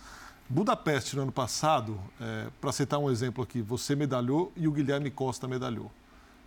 Budapeste 0.48 1.16
no 1.16 1.24
ano 1.24 1.32
passado, 1.32 2.00
é, 2.22 2.48
para 2.62 2.72
citar 2.72 3.00
um 3.00 3.10
exemplo 3.10 3.44
aqui, 3.44 3.64
você 3.64 3.96
medalhou 3.96 4.52
e 4.56 4.68
o 4.68 4.72
Guilherme 4.72 5.10
Costa 5.10 5.48
medalhou. 5.48 5.92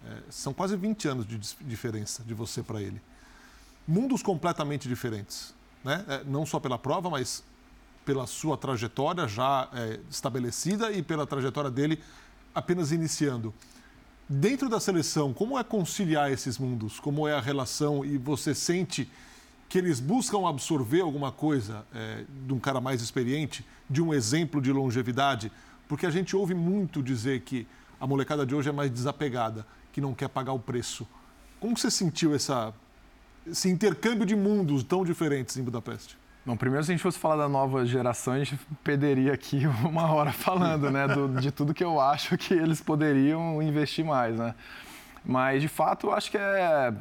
É, 0.06 0.18
são 0.30 0.54
quase 0.54 0.76
20 0.76 1.08
anos 1.08 1.26
de 1.26 1.36
diferença 1.36 2.22
de 2.22 2.32
você 2.32 2.62
para 2.62 2.80
ele. 2.80 3.00
Mundos 3.86 4.22
completamente 4.22 4.88
diferentes, 4.88 5.52
né? 5.82 6.04
É, 6.06 6.22
não 6.24 6.46
só 6.46 6.60
pela 6.60 6.78
prova, 6.78 7.10
mas 7.10 7.42
pela 8.04 8.24
sua 8.26 8.56
trajetória 8.56 9.26
já 9.26 9.68
é, 9.72 9.98
estabelecida 10.08 10.92
e 10.92 11.02
pela 11.02 11.26
trajetória 11.26 11.70
dele 11.70 12.00
apenas 12.54 12.92
iniciando. 12.92 13.52
Dentro 14.30 14.68
da 14.68 14.78
seleção, 14.78 15.32
como 15.32 15.58
é 15.58 15.64
conciliar 15.64 16.30
esses 16.30 16.58
mundos? 16.58 17.00
Como 17.00 17.26
é 17.26 17.32
a 17.32 17.40
relação? 17.40 18.04
E 18.04 18.18
você 18.18 18.54
sente 18.54 19.10
que 19.70 19.78
eles 19.78 20.00
buscam 20.00 20.46
absorver 20.46 21.00
alguma 21.00 21.32
coisa 21.32 21.82
é, 21.94 22.24
de 22.46 22.52
um 22.52 22.58
cara 22.58 22.78
mais 22.78 23.00
experiente, 23.00 23.64
de 23.88 24.02
um 24.02 24.12
exemplo 24.12 24.60
de 24.60 24.70
longevidade? 24.70 25.50
Porque 25.88 26.04
a 26.04 26.10
gente 26.10 26.36
ouve 26.36 26.52
muito 26.52 27.02
dizer 27.02 27.40
que 27.40 27.66
a 27.98 28.06
molecada 28.06 28.44
de 28.44 28.54
hoje 28.54 28.68
é 28.68 28.72
mais 28.72 28.90
desapegada, 28.90 29.66
que 29.94 30.00
não 30.00 30.12
quer 30.12 30.28
pagar 30.28 30.52
o 30.52 30.58
preço. 30.58 31.08
Como 31.58 31.74
você 31.74 31.90
sentiu 31.90 32.34
essa, 32.34 32.74
esse 33.46 33.70
intercâmbio 33.70 34.26
de 34.26 34.36
mundos 34.36 34.82
tão 34.82 35.06
diferentes 35.06 35.56
em 35.56 35.62
Budapeste? 35.62 36.18
Bom, 36.48 36.56
primeiro, 36.56 36.82
se 36.82 36.90
a 36.90 36.94
gente 36.94 37.02
fosse 37.02 37.18
falar 37.18 37.36
da 37.36 37.46
nova 37.46 37.84
geração, 37.84 38.32
a 38.32 38.38
gente 38.38 38.58
perderia 38.82 39.34
aqui 39.34 39.66
uma 39.84 40.10
hora 40.10 40.32
falando, 40.32 40.90
né, 40.90 41.06
do, 41.06 41.28
de 41.38 41.50
tudo 41.50 41.74
que 41.74 41.84
eu 41.84 42.00
acho 42.00 42.38
que 42.38 42.54
eles 42.54 42.80
poderiam 42.80 43.60
investir 43.60 44.02
mais, 44.02 44.38
né? 44.38 44.54
Mas, 45.22 45.60
de 45.60 45.68
fato, 45.68 46.06
eu 46.06 46.14
acho 46.14 46.30
que 46.30 46.38
é... 46.38 46.94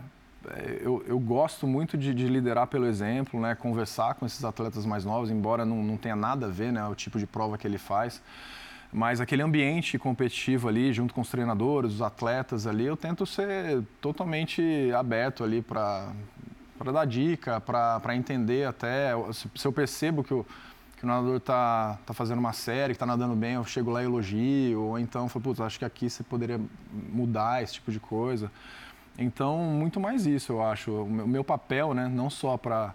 é 0.49 0.81
eu, 0.81 1.01
eu 1.07 1.17
gosto 1.17 1.65
muito 1.65 1.97
de, 1.97 2.13
de, 2.13 2.27
liderar 2.27 2.67
pelo 2.67 2.85
exemplo, 2.85 3.39
né? 3.39 3.55
Conversar 3.55 4.15
com 4.15 4.25
esses 4.25 4.43
atletas 4.43 4.85
mais 4.85 5.05
novos, 5.05 5.31
embora 5.31 5.63
não, 5.63 5.81
não 5.81 5.95
tenha 5.95 6.17
nada 6.17 6.47
a 6.47 6.49
ver, 6.49 6.73
né? 6.73 6.85
O 6.85 6.93
tipo 6.93 7.17
de 7.17 7.25
prova 7.25 7.57
que 7.57 7.65
ele 7.65 7.77
faz. 7.77 8.21
Mas 8.91 9.21
aquele 9.21 9.43
ambiente 9.43 9.97
competitivo 9.97 10.67
ali, 10.67 10.91
junto 10.91 11.13
com 11.13 11.21
os 11.21 11.29
treinadores, 11.29 11.93
os 11.93 12.01
atletas 12.01 12.67
ali, 12.67 12.85
eu 12.85 12.97
tento 12.97 13.25
ser 13.25 13.81
totalmente 14.01 14.91
aberto 14.93 15.41
ali 15.41 15.61
para 15.61 16.11
para 16.77 16.91
dar 16.91 17.05
dica, 17.05 17.59
para 17.61 18.15
entender 18.15 18.67
até. 18.67 19.11
Se 19.33 19.65
eu 19.65 19.71
percebo 19.71 20.23
que 20.23 20.33
o, 20.33 20.45
que 20.97 21.03
o 21.03 21.07
nadador 21.07 21.37
está 21.37 21.97
tá 22.05 22.13
fazendo 22.13 22.39
uma 22.39 22.53
série, 22.53 22.93
que 22.93 22.95
está 22.95 23.05
nadando 23.05 23.35
bem, 23.35 23.53
eu 23.53 23.65
chego 23.65 23.91
lá 23.91 24.01
e 24.01 24.05
elogio, 24.05 24.81
ou 24.81 24.99
então 24.99 25.27
falo, 25.29 25.43
putz, 25.43 25.59
acho 25.59 25.79
que 25.79 25.85
aqui 25.85 26.09
você 26.09 26.23
poderia 26.23 26.59
mudar 26.91 27.63
esse 27.63 27.73
tipo 27.75 27.91
de 27.91 27.99
coisa. 27.99 28.51
Então, 29.17 29.57
muito 29.57 29.99
mais 29.99 30.25
isso, 30.25 30.51
eu 30.53 30.63
acho. 30.63 30.91
O 30.91 31.09
meu 31.09 31.43
papel, 31.43 31.93
né, 31.93 32.07
não 32.07 32.29
só 32.29 32.55
para 32.55 32.93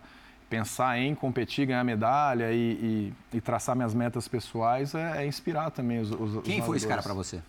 pensar 0.48 0.98
em 0.98 1.14
competir, 1.14 1.66
ganhar 1.66 1.82
medalha 1.82 2.52
e, 2.52 3.12
e, 3.32 3.36
e, 3.38 3.40
traçar 3.40 3.74
minhas 3.74 3.94
metas 3.94 4.28
pessoais, 4.28 4.94
é, 4.94 5.22
é 5.22 5.26
inspirar 5.26 5.70
também 5.70 5.98
os, 6.00 6.10
os 6.10 6.42
Quem 6.44 6.60
os 6.60 6.66
foi 6.66 6.76
esse 6.76 6.86
cara 6.86 7.02
para 7.02 7.14
você? 7.14 7.40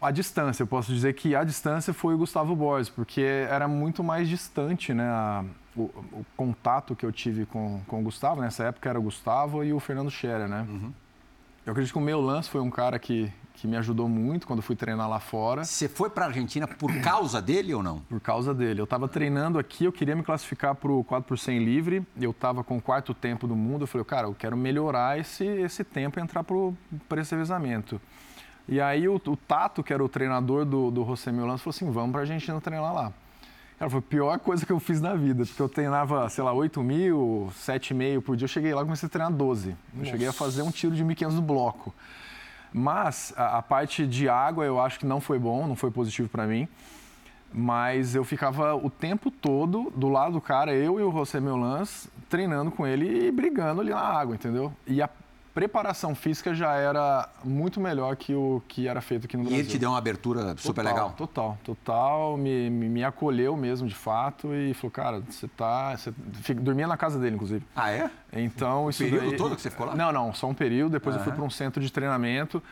A 0.00 0.12
distância, 0.12 0.62
eu 0.62 0.66
posso 0.66 0.92
dizer 0.92 1.14
que 1.14 1.34
a 1.34 1.42
distância 1.42 1.92
foi 1.92 2.14
o 2.14 2.18
Gustavo 2.18 2.54
Borges, 2.54 2.88
porque 2.88 3.20
era 3.20 3.66
muito 3.66 4.04
mais 4.04 4.28
distante, 4.28 4.94
né? 4.94 5.04
A, 5.04 5.44
o, 5.76 5.82
o, 5.82 6.26
contato 6.36 6.94
que 6.94 7.04
eu 7.04 7.10
tive 7.10 7.46
com, 7.46 7.80
com 7.86 8.00
o 8.00 8.02
Gustavo, 8.02 8.40
nessa 8.40 8.64
época 8.64 8.88
era 8.88 8.98
o 8.98 9.02
Gustavo 9.02 9.64
e 9.64 9.72
o 9.72 9.80
Fernando 9.80 10.10
Scherer, 10.10 10.48
né? 10.48 10.64
Uhum. 10.68 10.92
Eu 11.66 11.72
acredito 11.72 11.92
que 11.92 11.98
o 11.98 12.02
meu 12.02 12.20
lance 12.20 12.48
foi 12.48 12.60
um 12.60 12.70
cara 12.70 12.98
que, 12.98 13.30
que 13.54 13.66
me 13.66 13.76
ajudou 13.76 14.08
muito 14.08 14.46
quando 14.46 14.62
fui 14.62 14.76
treinar 14.76 15.08
lá 15.08 15.18
fora. 15.18 15.64
Você 15.64 15.88
foi 15.88 16.08
para 16.08 16.24
a 16.24 16.28
Argentina 16.28 16.66
por 16.66 16.90
causa 17.02 17.42
dele 17.42 17.74
ou 17.74 17.82
não? 17.82 17.98
Por 18.00 18.20
causa 18.20 18.54
dele. 18.54 18.80
Eu 18.80 18.84
estava 18.84 19.08
treinando 19.08 19.58
aqui, 19.58 19.84
eu 19.84 19.92
queria 19.92 20.14
me 20.14 20.22
classificar 20.22 20.76
para 20.76 20.92
o 20.92 21.02
4 21.02 21.26
por 21.26 21.38
100 21.38 21.58
livre, 21.64 22.06
eu 22.20 22.30
estava 22.30 22.62
com 22.62 22.76
o 22.76 22.80
quarto 22.80 23.12
tempo 23.12 23.48
do 23.48 23.56
mundo, 23.56 23.82
eu 23.82 23.86
falei, 23.88 24.04
cara, 24.04 24.28
eu 24.28 24.34
quero 24.34 24.56
melhorar 24.56 25.18
esse, 25.18 25.44
esse 25.44 25.82
tempo 25.82 26.18
e 26.18 26.22
entrar 26.22 26.44
para 26.44 27.20
esse 27.20 27.34
revezamento. 27.34 28.00
E 28.68 28.80
aí 28.80 29.08
o, 29.08 29.14
o, 29.14 29.36
Tato, 29.36 29.82
que 29.82 29.92
era 29.92 30.04
o 30.04 30.08
treinador 30.08 30.64
do, 30.64 30.90
do 30.90 31.04
José 31.04 31.32
Milan, 31.32 31.56
falou 31.56 31.70
assim, 31.70 31.90
vamos 31.90 32.10
para 32.10 32.20
a 32.20 32.22
Argentina 32.22 32.60
treinar 32.60 32.92
lá. 32.92 33.12
Cara, 33.78 33.90
foi 33.90 34.00
a 34.00 34.02
pior 34.02 34.38
coisa 34.40 34.66
que 34.66 34.72
eu 34.72 34.80
fiz 34.80 35.00
na 35.00 35.14
vida, 35.14 35.46
porque 35.46 35.62
eu 35.62 35.68
treinava, 35.68 36.28
sei 36.28 36.42
lá, 36.44 36.52
8 36.52 36.82
mil, 36.82 37.50
7,5 37.54 38.20
por 38.20 38.36
dia. 38.36 38.44
Eu 38.44 38.48
cheguei 38.48 38.74
lá 38.74 38.82
e 38.82 38.84
comecei 38.84 39.06
a 39.06 39.10
treinar 39.10 39.32
12. 39.32 39.76
Eu 39.96 40.04
cheguei 40.04 40.26
a 40.26 40.32
fazer 40.32 40.62
um 40.62 40.70
tiro 40.70 40.94
de 40.94 41.04
1.500 41.04 41.30
no 41.32 41.42
bloco. 41.42 41.94
Mas 42.72 43.32
a, 43.36 43.58
a, 43.58 43.62
parte 43.62 44.06
de 44.06 44.28
água 44.28 44.64
eu 44.64 44.80
acho 44.80 44.98
que 44.98 45.06
não 45.06 45.20
foi 45.20 45.38
bom, 45.38 45.66
não 45.66 45.76
foi 45.76 45.90
positivo 45.90 46.28
para 46.28 46.46
mim. 46.46 46.68
Mas 47.52 48.14
eu 48.14 48.24
ficava 48.24 48.74
o 48.74 48.90
tempo 48.90 49.30
todo 49.30 49.90
do 49.96 50.08
lado 50.08 50.32
do 50.32 50.40
cara, 50.40 50.74
eu 50.74 51.00
e 51.00 51.02
o 51.02 51.10
José 51.10 51.40
Meulans, 51.40 52.08
treinando 52.28 52.70
com 52.70 52.86
ele 52.86 53.28
e 53.28 53.30
brigando 53.30 53.80
ali 53.80 53.90
na 53.90 54.00
água, 54.00 54.34
entendeu? 54.34 54.72
E 54.86 55.00
a 55.00 55.08
preparação 55.58 56.14
física 56.14 56.54
já 56.54 56.74
era 56.76 57.28
muito 57.42 57.80
melhor 57.80 58.14
que 58.14 58.32
o 58.32 58.62
que 58.68 58.86
era 58.86 59.00
feito 59.00 59.24
aqui 59.24 59.36
no 59.36 59.42
Brasil. 59.42 59.58
E 59.58 59.60
ele 59.60 59.68
te 59.68 59.76
deu 59.76 59.90
uma 59.90 59.98
abertura 59.98 60.54
super 60.56 60.84
total, 60.84 60.84
legal? 60.84 61.14
Total, 61.16 61.58
total. 61.64 62.36
Me, 62.36 62.70
me, 62.70 62.88
me, 62.88 63.02
acolheu 63.02 63.56
mesmo, 63.56 63.88
de 63.88 63.94
fato, 63.94 64.54
e 64.54 64.72
falou, 64.74 64.92
cara, 64.92 65.20
você 65.28 65.48
tá... 65.48 65.96
Você 65.96 66.54
dormia 66.54 66.86
na 66.86 66.96
casa 66.96 67.18
dele, 67.18 67.34
inclusive. 67.34 67.66
Ah, 67.74 67.90
é? 67.90 68.08
Então, 68.32 68.84
o 68.84 68.90
isso 68.90 69.02
período 69.02 69.30
daí... 69.30 69.36
todo 69.36 69.56
que 69.56 69.60
você 69.60 69.68
ficou 69.68 69.86
lá? 69.86 69.96
Não, 69.96 70.12
não, 70.12 70.32
só 70.32 70.46
um 70.46 70.54
período. 70.54 70.92
Depois 70.92 71.16
eu 71.16 71.22
fui 71.22 71.32
para 71.32 71.42
um 71.42 71.50
centro 71.50 71.82
de 71.82 71.90
treinamento. 71.90 72.62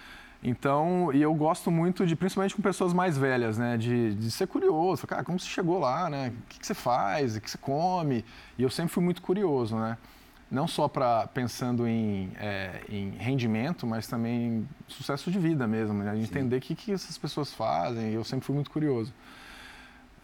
Então, 0.44 1.10
e 1.12 1.20
eu 1.20 1.34
gosto 1.34 1.72
muito 1.72 2.06
de, 2.06 2.14
principalmente 2.14 2.54
com 2.54 2.62
pessoas 2.62 2.92
mais 2.92 3.18
velhas, 3.18 3.58
né? 3.58 3.76
De, 3.76 4.14
de 4.14 4.30
ser 4.30 4.46
curioso. 4.46 5.04
Cara, 5.08 5.24
como 5.24 5.40
você 5.40 5.48
chegou 5.48 5.80
lá, 5.80 6.08
né? 6.08 6.28
O 6.28 6.48
que, 6.50 6.60
que 6.60 6.66
você 6.66 6.74
faz? 6.74 7.34
O 7.34 7.40
que 7.40 7.50
você 7.50 7.58
come? 7.58 8.24
E 8.56 8.62
eu 8.62 8.70
sempre 8.70 8.92
fui 8.92 9.02
muito 9.02 9.20
curioso, 9.20 9.74
né? 9.74 9.98
Não 10.50 10.68
só 10.68 10.86
para 10.88 11.26
pensando 11.28 11.86
em, 11.86 12.30
é, 12.38 12.82
em, 12.88 13.10
rendimento, 13.18 13.86
mas 13.86 14.06
também 14.06 14.46
em 14.46 14.68
sucesso 14.86 15.30
de 15.30 15.38
vida 15.38 15.66
mesmo, 15.66 15.94
né? 15.94 16.16
entender 16.18 16.56
o 16.56 16.60
que, 16.60 16.74
que 16.74 16.92
essas 16.92 17.18
pessoas 17.18 17.52
fazem. 17.52 18.12
Eu 18.12 18.22
sempre 18.22 18.46
fui 18.46 18.54
muito 18.54 18.70
curioso. 18.70 19.12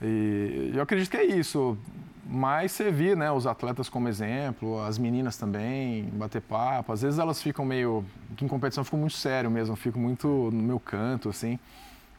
E 0.01 0.73
eu 0.75 0.83
acredito 0.83 1.11
que 1.11 1.17
é 1.17 1.25
isso. 1.25 1.77
Mas 2.25 2.71
servir 2.71 3.17
né, 3.17 3.31
os 3.33 3.47
atletas 3.47 3.89
como 3.89 4.09
exemplo, 4.09 4.81
as 4.85 4.97
meninas 4.97 5.37
também, 5.37 6.05
bater 6.05 6.41
papo. 6.41 6.93
Às 6.93 7.03
vezes 7.03 7.19
elas 7.19 7.43
ficam 7.43 7.65
meio. 7.65 8.05
Em 8.41 8.49
competição, 8.49 8.83
eu 8.83 8.85
fico 8.85 8.97
muito 8.97 9.17
sério 9.17 9.51
mesmo, 9.51 9.75
fico 9.75 9.99
muito 9.99 10.27
no 10.53 10.63
meu 10.63 10.79
canto, 10.79 11.29
assim. 11.29 11.59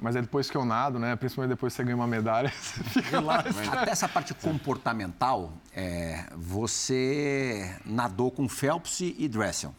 Mas 0.04 0.18
é 0.18 0.22
depois 0.22 0.52
que 0.52 0.58
eu 0.58 0.66
nado, 0.66 1.00
né? 1.00 1.16
Principalmente 1.16 1.52
depois 1.52 1.72
que 1.72 1.78
você 1.78 1.84
ganha 1.86 1.96
uma 1.96 2.06
medalha, 2.06 2.52
você 2.60 2.84
fica 2.84 3.22
lá. 3.22 3.40
Até 3.72 3.90
essa 3.90 4.10
parte 4.10 4.34
comportamental, 4.34 5.54
é, 5.74 6.26
você 6.36 7.74
nadou 7.86 8.30
com 8.30 8.50
Phelps 8.50 9.00
e 9.00 9.30
Dressel. 9.30 9.74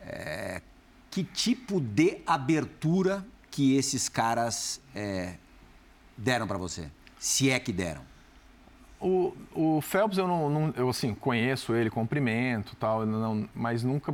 É, 0.00 0.60
que 1.08 1.22
tipo 1.22 1.80
de 1.80 2.18
abertura 2.26 3.24
que 3.48 3.76
esses 3.76 4.08
caras 4.08 4.80
é, 4.92 5.34
deram 6.16 6.48
para 6.48 6.58
você? 6.58 6.90
Se 7.16 7.48
é 7.48 7.60
que 7.60 7.72
deram. 7.72 8.02
O, 8.98 9.36
o 9.54 9.80
Phelps 9.82 10.18
eu 10.18 10.26
não, 10.26 10.50
não, 10.50 10.74
eu 10.76 10.88
assim 10.88 11.14
conheço 11.14 11.76
ele, 11.76 11.90
cumprimento 11.90 12.74
tal, 12.74 13.06
não, 13.06 13.48
mas 13.54 13.84
nunca 13.84 14.12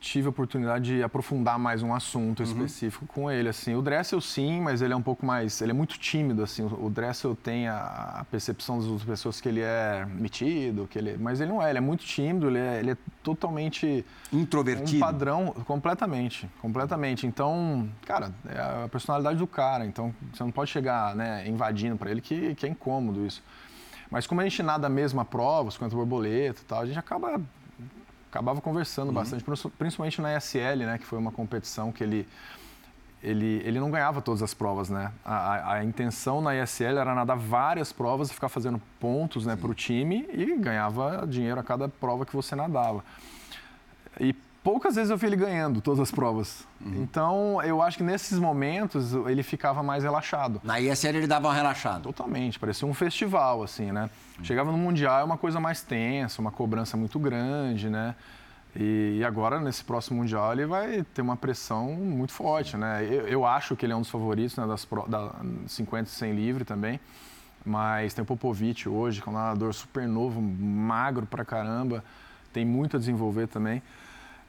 tive 0.00 0.26
a 0.26 0.30
oportunidade 0.30 0.96
de 0.96 1.02
aprofundar 1.02 1.58
mais 1.58 1.82
um 1.82 1.94
assunto 1.94 2.40
uhum. 2.40 2.46
específico 2.46 3.06
com 3.06 3.30
ele. 3.30 3.50
Assim, 3.50 3.74
o 3.74 3.82
Dressel 3.82 4.18
sim, 4.20 4.60
mas 4.60 4.80
ele 4.80 4.94
é 4.94 4.96
um 4.96 5.02
pouco 5.02 5.26
mais, 5.26 5.60
ele 5.60 5.72
é 5.72 5.74
muito 5.74 5.98
tímido. 5.98 6.42
Assim, 6.42 6.64
o 6.64 6.88
Dressel 6.88 7.36
tem 7.36 7.68
a, 7.68 8.20
a 8.20 8.24
percepção 8.24 8.78
das 8.78 9.04
pessoas 9.04 9.40
que 9.40 9.48
ele 9.48 9.60
é 9.60 10.06
metido, 10.06 10.88
que 10.90 10.98
ele, 10.98 11.18
mas 11.18 11.40
ele 11.40 11.52
não 11.52 11.62
é. 11.62 11.68
Ele 11.68 11.78
é 11.78 11.82
muito 11.82 12.02
tímido, 12.02 12.48
ele 12.48 12.58
é, 12.58 12.78
ele 12.78 12.90
é 12.92 12.96
totalmente 13.22 14.04
introvertido. 14.32 14.96
Um 14.96 15.00
padrão 15.00 15.54
completamente, 15.66 16.48
completamente. 16.62 17.26
Então, 17.26 17.86
cara, 18.06 18.32
é 18.48 18.84
a 18.84 18.88
personalidade 18.88 19.38
do 19.38 19.46
cara. 19.46 19.84
Então, 19.84 20.14
você 20.32 20.42
não 20.42 20.50
pode 20.50 20.70
chegar, 20.70 21.14
né, 21.14 21.46
invadindo 21.46 21.96
para 21.96 22.10
ele 22.10 22.22
que, 22.22 22.54
que 22.54 22.64
é 22.64 22.68
incômodo 22.70 23.26
isso. 23.26 23.42
Mas 24.10 24.26
como 24.26 24.40
a 24.40 24.44
gente 24.44 24.62
nada 24.62 24.86
a 24.86 24.90
mesma 24.90 25.24
prova, 25.24 25.68
os 25.68 25.76
borboleta 25.76 26.62
e 26.62 26.64
tal, 26.64 26.80
a 26.80 26.86
gente 26.86 26.98
acaba 26.98 27.40
acabava 28.30 28.60
conversando 28.60 29.08
uhum. 29.08 29.14
bastante, 29.14 29.44
principalmente 29.76 30.22
na 30.22 30.36
ESL, 30.36 30.86
né, 30.86 30.98
que 30.98 31.04
foi 31.04 31.18
uma 31.18 31.32
competição 31.32 31.90
que 31.90 32.02
ele 32.02 32.26
ele, 33.22 33.60
ele 33.66 33.78
não 33.78 33.90
ganhava 33.90 34.22
todas 34.22 34.42
as 34.42 34.54
provas, 34.54 34.88
né? 34.88 35.12
A, 35.22 35.34
a, 35.34 35.72
a 35.74 35.84
intenção 35.84 36.40
na 36.40 36.56
ESL 36.56 36.98
era 36.98 37.14
nadar 37.14 37.36
várias 37.36 37.92
provas 37.92 38.30
e 38.30 38.34
ficar 38.34 38.48
fazendo 38.48 38.80
pontos 38.98 39.44
né, 39.44 39.56
para 39.56 39.70
o 39.70 39.74
time 39.74 40.26
e 40.32 40.56
ganhava 40.56 41.26
dinheiro 41.26 41.60
a 41.60 41.62
cada 41.62 41.86
prova 41.86 42.24
que 42.24 42.34
você 42.34 42.56
nadava. 42.56 43.04
E 44.18 44.34
poucas 44.62 44.94
vezes 44.94 45.10
eu 45.10 45.16
vi 45.16 45.26
ele 45.26 45.36
ganhando 45.36 45.80
todas 45.80 46.00
as 46.00 46.10
provas. 46.10 46.66
Uhum. 46.80 47.02
Então, 47.02 47.62
eu 47.62 47.80
acho 47.82 47.96
que 47.96 48.02
nesses 48.02 48.38
momentos 48.38 49.12
ele 49.26 49.42
ficava 49.42 49.82
mais 49.82 50.04
relaxado. 50.04 50.60
Na 50.64 50.80
ISL 50.80 51.16
ele 51.16 51.26
dava 51.26 51.48
uma 51.48 51.54
relaxada? 51.54 52.00
Totalmente, 52.00 52.58
parecia 52.58 52.86
um 52.86 52.94
festival, 52.94 53.62
assim, 53.62 53.92
né? 53.92 54.10
Uhum. 54.38 54.44
Chegava 54.44 54.70
no 54.70 54.78
Mundial 54.78 55.20
é 55.20 55.24
uma 55.24 55.38
coisa 55.38 55.60
mais 55.60 55.82
tensa, 55.82 56.40
uma 56.40 56.50
cobrança 56.50 56.96
muito 56.96 57.18
grande, 57.18 57.88
né? 57.88 58.14
E, 58.74 59.16
e, 59.18 59.24
agora, 59.24 59.58
nesse 59.58 59.82
próximo 59.82 60.18
Mundial, 60.18 60.52
ele 60.52 60.64
vai 60.64 61.02
ter 61.02 61.22
uma 61.22 61.36
pressão 61.36 61.92
muito 61.92 62.32
forte, 62.32 62.76
né? 62.76 63.04
Eu, 63.04 63.26
eu 63.26 63.46
acho 63.46 63.74
que 63.74 63.84
ele 63.84 63.92
é 63.92 63.96
um 63.96 64.00
dos 64.00 64.10
favoritos 64.10 64.56
né, 64.56 64.66
das 64.66 64.86
da 65.08 65.32
50 65.66 66.08
e 66.08 66.12
100 66.12 66.32
livre 66.34 66.64
também. 66.64 67.00
Mas 67.64 68.14
tem 68.14 68.22
o 68.22 68.26
Popovic 68.26 68.88
hoje, 68.88 69.20
que 69.20 69.28
é 69.28 69.32
um 69.32 69.34
nadador 69.34 69.72
super 69.74 70.06
novo, 70.06 70.40
magro 70.40 71.26
pra 71.26 71.44
caramba. 71.44 72.02
Tem 72.52 72.64
muito 72.64 72.96
a 72.96 72.98
desenvolver 72.98 73.48
também. 73.48 73.82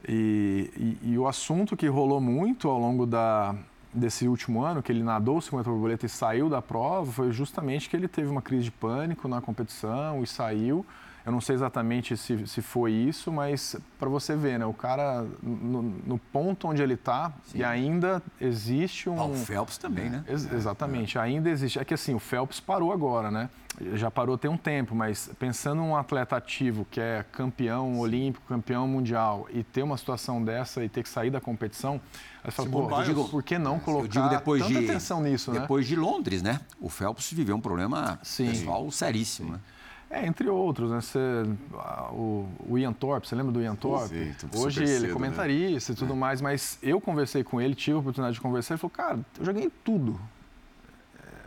E, 0.08 0.98
e, 1.02 1.12
e, 1.12 1.18
o 1.18 1.28
assunto 1.28 1.76
que 1.76 1.86
rolou 1.86 2.20
muito 2.20 2.68
ao 2.68 2.78
longo 2.78 3.06
da, 3.06 3.54
desse 3.94 4.26
último 4.26 4.62
ano, 4.62 4.82
que 4.82 4.90
ele 4.90 5.02
nadou 5.02 5.40
50 5.40 5.70
borboleta 5.70 6.06
e 6.06 6.08
saiu 6.08 6.48
da 6.48 6.60
prova, 6.60 7.10
foi 7.10 7.30
justamente 7.30 7.88
que 7.88 7.96
ele 7.96 8.08
teve 8.08 8.28
uma 8.28 8.42
crise 8.42 8.64
de 8.64 8.70
pânico 8.72 9.28
na 9.28 9.40
competição 9.40 10.22
e 10.22 10.26
saiu. 10.26 10.84
Eu 11.24 11.30
não 11.30 11.40
sei 11.40 11.54
exatamente 11.54 12.16
se, 12.16 12.46
se 12.46 12.60
foi 12.60 12.92
isso, 12.92 13.30
mas 13.30 13.76
para 13.98 14.08
você 14.08 14.34
ver, 14.34 14.58
né? 14.58 14.66
O 14.66 14.72
cara, 14.72 15.24
no, 15.40 15.82
no 15.82 16.18
ponto 16.18 16.66
onde 16.66 16.82
ele 16.82 16.94
está, 16.94 17.32
e 17.54 17.62
ainda 17.62 18.20
existe 18.40 19.08
um. 19.08 19.20
Ah, 19.20 19.26
o 19.26 19.34
Phelps 19.34 19.78
também, 19.78 20.10
né? 20.10 20.24
Ex 20.26 20.50
exatamente, 20.52 21.18
é. 21.18 21.20
ainda 21.20 21.48
existe. 21.48 21.78
É 21.78 21.84
que 21.84 21.94
assim, 21.94 22.12
o 22.14 22.18
Phelps 22.18 22.58
parou 22.58 22.92
agora, 22.92 23.30
né? 23.30 23.48
Já 23.94 24.10
parou 24.10 24.36
tem 24.36 24.50
um 24.50 24.56
tempo, 24.56 24.94
mas 24.94 25.30
pensando 25.38 25.80
um 25.80 25.96
atleta 25.96 26.36
ativo 26.36 26.86
que 26.90 27.00
é 27.00 27.24
campeão 27.32 27.98
olímpico, 27.98 28.44
campeão 28.46 28.86
mundial, 28.86 29.46
e 29.50 29.62
ter 29.62 29.82
uma 29.82 29.96
situação 29.96 30.44
dessa 30.44 30.84
e 30.84 30.88
ter 30.88 31.02
que 31.02 31.08
sair 31.08 31.30
da 31.30 31.40
competição, 31.40 32.00
aí 32.44 32.50
você 32.50 32.56
fala, 32.56 32.68
pô, 32.68 33.02
digo, 33.02 33.28
por 33.28 33.42
que 33.42 33.58
não 33.58 33.78
colocar 33.78 34.04
eu 34.04 34.08
digo 34.08 34.28
depois 34.28 34.62
tanta 34.62 34.78
de, 34.78 34.90
atenção 34.90 35.22
nisso, 35.22 35.52
depois 35.52 35.54
né? 35.54 35.60
Depois 35.62 35.86
de 35.86 35.96
Londres, 35.96 36.42
né? 36.42 36.60
O 36.78 36.90
Phelps 36.90 37.32
viveu 37.32 37.56
um 37.56 37.60
problema 37.60 38.18
Sim. 38.22 38.48
pessoal 38.48 38.90
seríssimo, 38.90 39.48
Sim. 39.48 39.54
né? 39.54 39.60
É, 40.12 40.26
entre 40.26 40.46
outros, 40.50 40.90
né? 40.90 41.00
Você, 41.00 41.18
o, 42.12 42.46
o 42.68 42.78
Ian 42.78 42.92
Thorpe, 42.92 43.26
você 43.26 43.34
lembra 43.34 43.50
do 43.50 43.62
Ian 43.62 43.74
Thorpe? 43.74 44.34
Sim, 44.34 44.48
Hoje 44.58 44.84
ele 44.84 45.06
é 45.06 45.08
né? 45.08 45.12
comentarista 45.14 45.92
né? 45.92 45.96
e 45.96 45.98
tudo 45.98 46.12
é. 46.12 46.16
mais, 46.16 46.42
mas 46.42 46.78
eu 46.82 47.00
conversei 47.00 47.42
com 47.42 47.58
ele, 47.58 47.74
tive 47.74 47.96
a 47.96 48.00
oportunidade 48.00 48.34
de 48.34 48.40
conversar, 48.40 48.74
ele 48.74 48.78
falou, 48.78 48.90
cara, 48.90 49.18
eu 49.40 49.44
já 49.46 49.52
ganhei 49.52 49.72
tudo. 49.82 50.20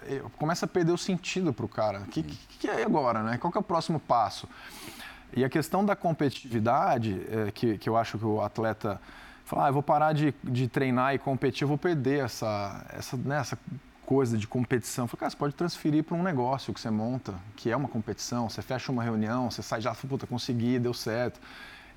É, 0.08 0.20
começa 0.38 0.66
a 0.66 0.68
perder 0.68 0.92
o 0.92 0.98
sentido 0.98 1.54
para 1.54 1.66
o 1.66 1.70
cara. 1.70 2.00
O 2.00 2.06
que, 2.06 2.24
que, 2.24 2.58
que, 2.58 2.68
é 2.68 2.84
agora, 2.84 3.22
né? 3.22 3.38
Qual 3.38 3.54
é 3.56 3.60
o 3.60 3.64
próximo 3.64 4.00
passo? 4.00 4.50
E 5.36 5.46
a 5.46 5.50
questão 5.50 5.86
da 5.86 5.96
competitividade, 5.96 7.22
é, 7.30 7.52
que, 7.52 7.78
que 7.78 7.88
eu 7.88 7.96
acho 7.96 8.18
que 8.18 8.26
o 8.26 8.42
atleta 8.42 9.00
falar, 9.44 9.66
ah, 9.66 9.70
eu 9.70 9.74
vou 9.74 9.84
parar 9.84 10.12
de, 10.14 10.34
de 10.44 10.68
treinar 10.68 11.14
e 11.14 11.20
competir, 11.20 11.64
eu 11.64 11.68
vou 11.68 11.78
perder 11.78 12.26
essa, 12.26 12.84
essa, 12.90 13.16
né, 13.16 13.38
essa 13.38 13.60
coisa 14.06 14.38
de 14.38 14.48
competição. 14.48 15.08
Falei, 15.08 15.20
cara, 15.22 15.30
você 15.32 15.38
pode 15.38 15.56
transferir 15.56 16.04
para 16.04 16.16
um 16.16 16.24
negócio 16.24 16.74
que 16.74 16.80
você 16.80 16.90
monta, 16.90 17.34
que 17.56 17.72
é 17.72 17.76
uma 17.76 17.90
competição, 17.90 18.50
você 18.50 18.62
fecha 18.62 18.92
uma 18.92 19.04
reunião, 19.04 19.50
você 19.50 19.62
sai 19.62 19.82
já, 19.82 19.94
puta, 19.94 20.28
consegui, 20.28 20.78
deu 20.80 20.94
certo. 20.94 21.40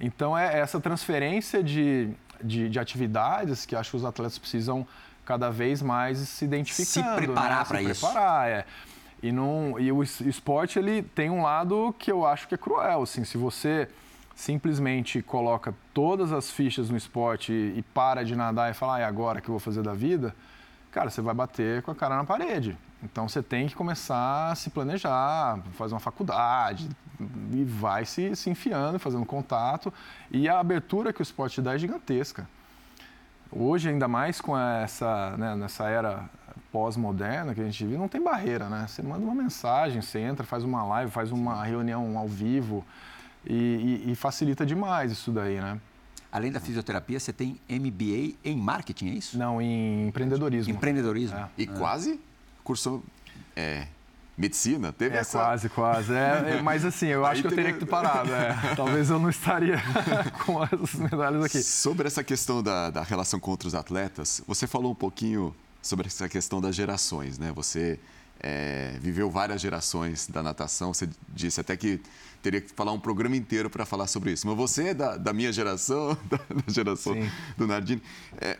Então 0.01 0.37
é 0.37 0.59
essa 0.59 0.81
transferência 0.81 1.63
de, 1.63 2.11
de, 2.43 2.69
de 2.69 2.79
atividades 2.79 3.67
que 3.67 3.77
acho 3.77 3.91
que 3.91 3.97
os 3.97 4.05
atletas 4.05 4.39
precisam 4.39 4.87
cada 5.25 5.51
vez 5.51 5.83
mais 5.83 6.19
se 6.19 6.45
identificando. 6.45 7.21
Se 7.21 7.27
preparar 7.27 7.59
né? 7.59 7.65
para 7.67 7.83
isso. 7.83 7.95
Se 7.95 8.01
preparar, 8.01 8.49
é. 8.49 8.65
E, 9.23 9.33
não, 9.33 9.79
e 9.79 9.91
o 9.91 10.03
esporte 10.03 10.79
ele 10.79 11.03
tem 11.03 11.29
um 11.29 11.43
lado 11.43 11.95
que 11.99 12.11
eu 12.11 12.25
acho 12.25 12.47
que 12.47 12.55
é 12.55 12.59
cruel. 12.59 13.03
Assim, 13.03 13.25
se 13.25 13.37
você 13.37 13.89
simplesmente 14.35 15.21
coloca 15.21 15.75
todas 15.93 16.33
as 16.33 16.51
fichas 16.51 16.89
no 16.89 16.97
esporte 16.97 17.53
e, 17.53 17.79
e 17.79 17.83
para 17.83 18.25
de 18.25 18.37
nadar 18.37 18.71
e 18.71 18.75
fala, 18.75 18.97
ah, 18.97 19.01
é 19.01 19.05
agora 19.05 19.41
que 19.41 19.49
eu 19.49 19.53
vou 19.53 19.59
fazer 19.59 19.83
da 19.83 19.93
vida, 19.93 20.35
cara, 20.91 21.11
você 21.11 21.21
vai 21.21 21.35
bater 21.35 21.83
com 21.83 21.91
a 21.91 21.95
cara 21.95 22.17
na 22.17 22.25
parede. 22.25 22.77
Então 23.03 23.29
você 23.29 23.43
tem 23.43 23.69
que 23.69 23.77
começar 23.77 24.51
a 24.51 24.55
se 24.55 24.71
planejar, 24.71 25.61
fazer 25.73 25.95
uma 25.95 26.01
faculdade 26.01 26.89
e 27.53 27.65
vai 27.65 28.05
se, 28.05 28.35
se 28.35 28.51
enfiando, 28.51 28.99
fazendo 28.99 29.25
contato. 29.25 29.93
E 30.31 30.49
a 30.49 30.59
abertura 30.59 31.13
que 31.13 31.21
o 31.21 31.23
esporte 31.23 31.63
dá 31.63 31.75
é 31.75 31.79
gigantesca. 31.79 32.49
Hoje, 33.51 33.89
ainda 33.89 34.07
mais 34.07 34.41
com 34.41 34.59
essa, 34.59 35.37
né, 35.39 35.57
nessa 35.57 35.89
era 35.89 36.29
pós-moderna 36.71 37.55
que 37.55 37.61
a 37.61 37.65
gente 37.65 37.83
vive, 37.85 37.97
não 37.97 38.09
tem 38.09 38.23
barreira, 38.23 38.69
né? 38.69 38.85
Você 38.87 39.03
manda 39.03 39.25
uma 39.25 39.35
mensagem, 39.35 40.03
você 40.03 40.19
entra, 40.19 40.45
faz 40.45 40.65
uma 40.65 40.85
live, 40.85 41.11
faz 41.11 41.33
uma 41.33 41.65
reunião 41.65 42.19
ao 42.19 42.29
vivo 42.29 42.85
e, 43.47 44.03
e, 44.07 44.13
e 44.13 44.15
facilita 44.15 44.67
demais 44.67 45.11
isso 45.11 45.33
daí, 45.33 45.61
né? 45.61 45.81
Além 46.31 46.53
da 46.53 46.61
fisioterapia, 46.61 47.19
você 47.19 47.33
tem 47.33 47.59
MBA 47.69 48.37
em 48.45 48.57
marketing, 48.57 49.09
é 49.09 49.13
isso? 49.15 49.39
Não, 49.39 49.63
em 49.63 50.09
empreendedorismo. 50.09 50.73
Empreendedorismo. 50.73 51.39
É. 51.39 51.49
E 51.57 51.67
quase 51.67 52.21
cursou 52.63 53.03
é, 53.57 53.87
medicina? 54.37 54.93
Teve 54.93 55.17
é, 55.17 55.21
essa... 55.21 55.39
quase, 55.39 55.69
quase. 55.71 56.13
É, 56.13 56.59
é 56.59 56.63
mas 56.63 56.85
assim, 56.85 57.07
eu 57.07 57.25
acho 57.25 57.41
que 57.41 57.49
eu 57.49 57.55
teria 57.55 57.73
que 57.73 57.81
ter 57.81 57.87
parado. 57.87 58.31
É. 58.33 58.55
Talvez 58.77 59.09
eu 59.09 59.19
não 59.19 59.31
estaria 59.31 59.79
com 60.45 60.63
essas 60.63 60.95
medalhas 60.95 61.45
aqui. 61.45 61.63
Sobre 61.63 62.07
essa 62.07 62.23
questão 62.23 62.63
da, 62.63 62.91
da 62.91 63.03
relação 63.03 63.41
com 63.41 63.51
outros 63.51 63.75
atletas, 63.75 64.43
você 64.47 64.67
falou 64.67 64.93
um 64.93 64.97
pouquinho 64.97 65.55
sobre 65.81 66.09
essa 66.09 66.29
questão 66.29 66.61
das 66.61 66.77
gerações, 66.77 67.39
né? 67.39 67.53
Você 67.55 67.99
é, 68.41 68.97
viveu 69.01 69.31
várias 69.31 69.61
gerações 69.61 70.29
da 70.29 70.43
natação, 70.43 70.93
você 70.93 71.09
disse 71.31 71.61
até 71.61 71.77
que 71.77 72.01
teria 72.43 72.61
que 72.61 72.73
falar 72.73 72.93
um 72.93 73.01
programa 73.01 73.37
inteiro 73.37 73.69
para 73.69 73.85
falar 73.85 74.07
sobre 74.07 74.33
isso. 74.33 74.47
Mas 74.47 74.57
você 74.57 74.89
é 74.89 74.95
da, 74.95 75.17
da 75.17 75.33
minha 75.33 75.53
geração, 75.53 76.17
da, 76.31 76.37
da 76.37 76.73
geração 76.73 77.15
Sim. 77.15 77.31
do 77.57 77.67
Nardini. 77.67 78.03
É, 78.41 78.59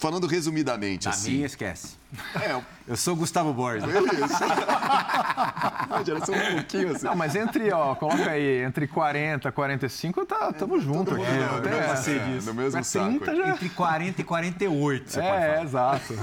falando 0.00 0.26
resumidamente 0.26 1.04
da 1.04 1.10
assim. 1.10 1.32
minha, 1.32 1.46
esquece. 1.46 1.98
É, 2.34 2.60
eu 2.88 2.96
sou 2.96 3.14
Gustavo 3.14 3.52
Borges. 3.52 3.84
É 3.90 4.24
isso. 4.24 5.94
a 5.94 6.02
geração 6.04 6.34
um 6.34 6.54
pouquinho 6.54 6.94
assim. 6.94 7.06
Não, 7.06 7.14
mas 7.14 7.36
entre, 7.36 7.70
ó, 7.72 7.94
coloca 7.94 8.30
aí, 8.30 8.62
entre 8.62 8.86
40 8.86 9.48
e 9.48 9.52
45, 9.52 10.26
tá, 10.26 10.52
tamo 10.52 10.76
é, 10.76 10.80
junto 10.80 11.14
aqui. 11.14 11.22
Não, 11.22 11.52
não 11.54 11.62
tem 11.62 11.72
essa, 11.72 12.10
é, 12.10 12.40
no 12.44 12.54
mesmo 12.54 12.84
saco. 12.84 13.24
Já... 13.24 13.48
Entre 13.50 13.68
40 13.68 14.20
e 14.20 14.24
48, 14.24 15.10
você 15.10 15.20
é, 15.20 15.22
pode 15.22 15.38
falar. 15.40 15.56
É, 15.56 15.62
exato. 15.62 16.14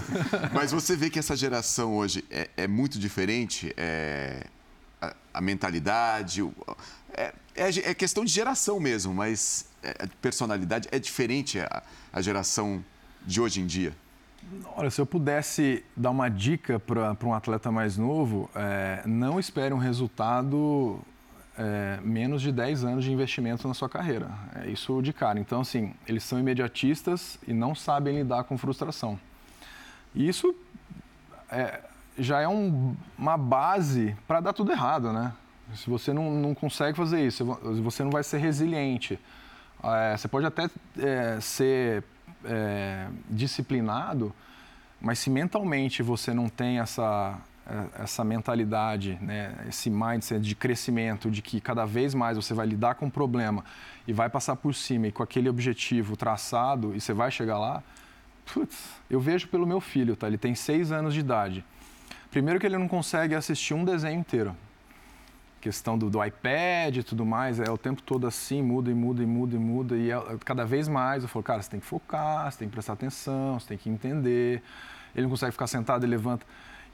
Mas 0.53 0.71
você 0.71 0.95
vê 0.95 1.09
que 1.09 1.19
essa 1.19 1.35
geração 1.35 1.95
hoje 1.95 2.23
é, 2.29 2.49
é 2.57 2.67
muito 2.67 2.99
diferente, 2.99 3.73
é, 3.77 4.47
a, 5.01 5.15
a, 5.33 5.41
mentalidade, 5.41 6.41
é, 7.13 7.33
é, 7.55 7.89
é, 7.89 7.93
questão 7.93 8.23
de 8.25 8.31
geração 8.31 8.79
mesmo, 8.79 9.13
mas 9.13 9.65
a 9.83 10.07
personalidade 10.21 10.87
é 10.91 10.99
diferente 10.99 11.59
a, 11.59 11.83
a 12.11 12.21
geração 12.21 12.83
de 13.25 13.41
hoje 13.41 13.61
em 13.61 13.65
dia? 13.65 13.93
Olha, 14.75 14.89
se 14.89 15.01
eu 15.01 15.05
pudesse 15.05 15.83
dar 15.95 16.11
uma 16.11 16.29
dica 16.29 16.79
para 16.79 17.15
um 17.23 17.33
atleta 17.33 17.71
mais 17.71 17.97
novo, 17.97 18.49
é, 18.55 19.01
não 19.05 19.39
espere 19.39 19.73
um 19.73 19.77
resultado 19.77 21.01
é, 21.57 21.99
menos 22.01 22.41
de 22.41 22.51
10 22.51 22.83
anos 22.85 23.03
de 23.03 23.11
investimento 23.11 23.67
na 23.67 23.73
sua 23.73 23.89
carreira. 23.89 24.29
É 24.55 24.69
isso 24.69 25.01
de 25.01 25.11
cara. 25.11 25.39
Então, 25.39 25.61
assim, 25.61 25.93
eles 26.07 26.23
são 26.23 26.39
imediatistas 26.39 27.37
e 27.45 27.53
não 27.53 27.75
sabem 27.75 28.15
lidar 28.15 28.45
com 28.45 28.57
frustração. 28.57 29.19
E 30.15 30.27
isso 30.27 30.55
é, 31.49 31.81
já 32.17 32.41
é 32.41 32.47
um, 32.47 32.95
uma 33.17 33.37
base 33.37 34.15
para 34.27 34.39
dar 34.39 34.53
tudo 34.53 34.71
errado, 34.71 35.13
né? 35.13 35.33
Se 35.75 35.89
você 35.89 36.13
não, 36.13 36.31
não 36.31 36.55
consegue 36.55 36.97
fazer 36.97 37.25
isso, 37.25 37.45
você 37.83 38.03
não 38.03 38.11
vai 38.11 38.23
ser 38.23 38.37
resiliente. 38.37 39.19
É, 39.83 40.17
você 40.17 40.27
pode 40.27 40.45
até 40.45 40.69
é, 40.97 41.39
ser 41.41 42.03
é, 42.45 43.07
disciplinado, 43.29 44.33
mas 44.99 45.19
se 45.19 45.29
mentalmente 45.29 46.01
você 46.01 46.33
não 46.33 46.49
tem 46.49 46.79
essa, 46.79 47.37
é, 47.67 48.03
essa 48.03 48.23
mentalidade, 48.23 49.17
né, 49.21 49.53
esse 49.67 49.89
mindset 49.89 50.41
de 50.41 50.55
crescimento, 50.55 51.29
de 51.29 51.41
que 51.41 51.59
cada 51.59 51.85
vez 51.85 52.13
mais 52.13 52.37
você 52.37 52.53
vai 52.53 52.65
lidar 52.65 52.95
com 52.95 53.07
o 53.07 53.11
problema 53.11 53.63
e 54.07 54.13
vai 54.13 54.29
passar 54.29 54.55
por 54.55 54.73
cima 54.73 55.07
e 55.07 55.11
com 55.11 55.21
aquele 55.21 55.49
objetivo 55.49 56.15
traçado 56.15 56.95
e 56.95 57.01
você 57.01 57.13
vai 57.13 57.29
chegar 57.29 57.59
lá, 57.59 57.83
putz, 58.51 58.89
eu 59.09 59.19
vejo 59.19 59.47
pelo 59.49 59.67
meu 59.67 59.81
filho, 59.81 60.15
tá? 60.15 60.27
Ele 60.27 60.37
tem 60.37 60.55
seis 60.55 60.91
anos 60.91 61.13
de 61.13 61.19
idade. 61.19 61.63
Primeiro 62.31 62.59
que 62.59 62.65
ele 62.65 62.77
não 62.77 62.87
consegue 62.87 63.35
assistir 63.35 63.73
um 63.73 63.85
desenho 63.85 64.19
inteiro 64.19 64.55
questão 65.59 65.97
do, 65.97 66.09
do, 66.09 66.23
iPad 66.23 66.97
e 66.97 67.03
tudo 67.03 67.25
mais, 67.25 67.59
é 67.59 67.69
o 67.69 67.77
tempo 67.77 68.01
todo 68.01 68.25
assim, 68.25 68.61
muda 68.61 68.89
e 68.89 68.93
muda 68.93 69.21
e 69.21 69.25
muda 69.25 69.55
e 69.55 69.59
muda. 69.59 69.97
E 69.97 70.11
é, 70.11 70.17
cada 70.45 70.65
vez 70.65 70.87
mais 70.87 71.23
eu 71.23 71.29
falo, 71.29 71.43
cara, 71.43 71.61
você 71.61 71.69
tem 71.69 71.79
que 71.79 71.85
focar, 71.85 72.49
você 72.51 72.59
tem 72.59 72.67
que 72.67 72.73
prestar 72.73 72.93
atenção, 72.93 73.59
você 73.59 73.67
tem 73.67 73.77
que 73.77 73.89
entender. 73.89 74.61
Ele 75.13 75.23
não 75.23 75.29
consegue 75.29 75.51
ficar 75.51 75.67
sentado 75.67 76.05
e 76.05 76.09
levanta. 76.09 76.45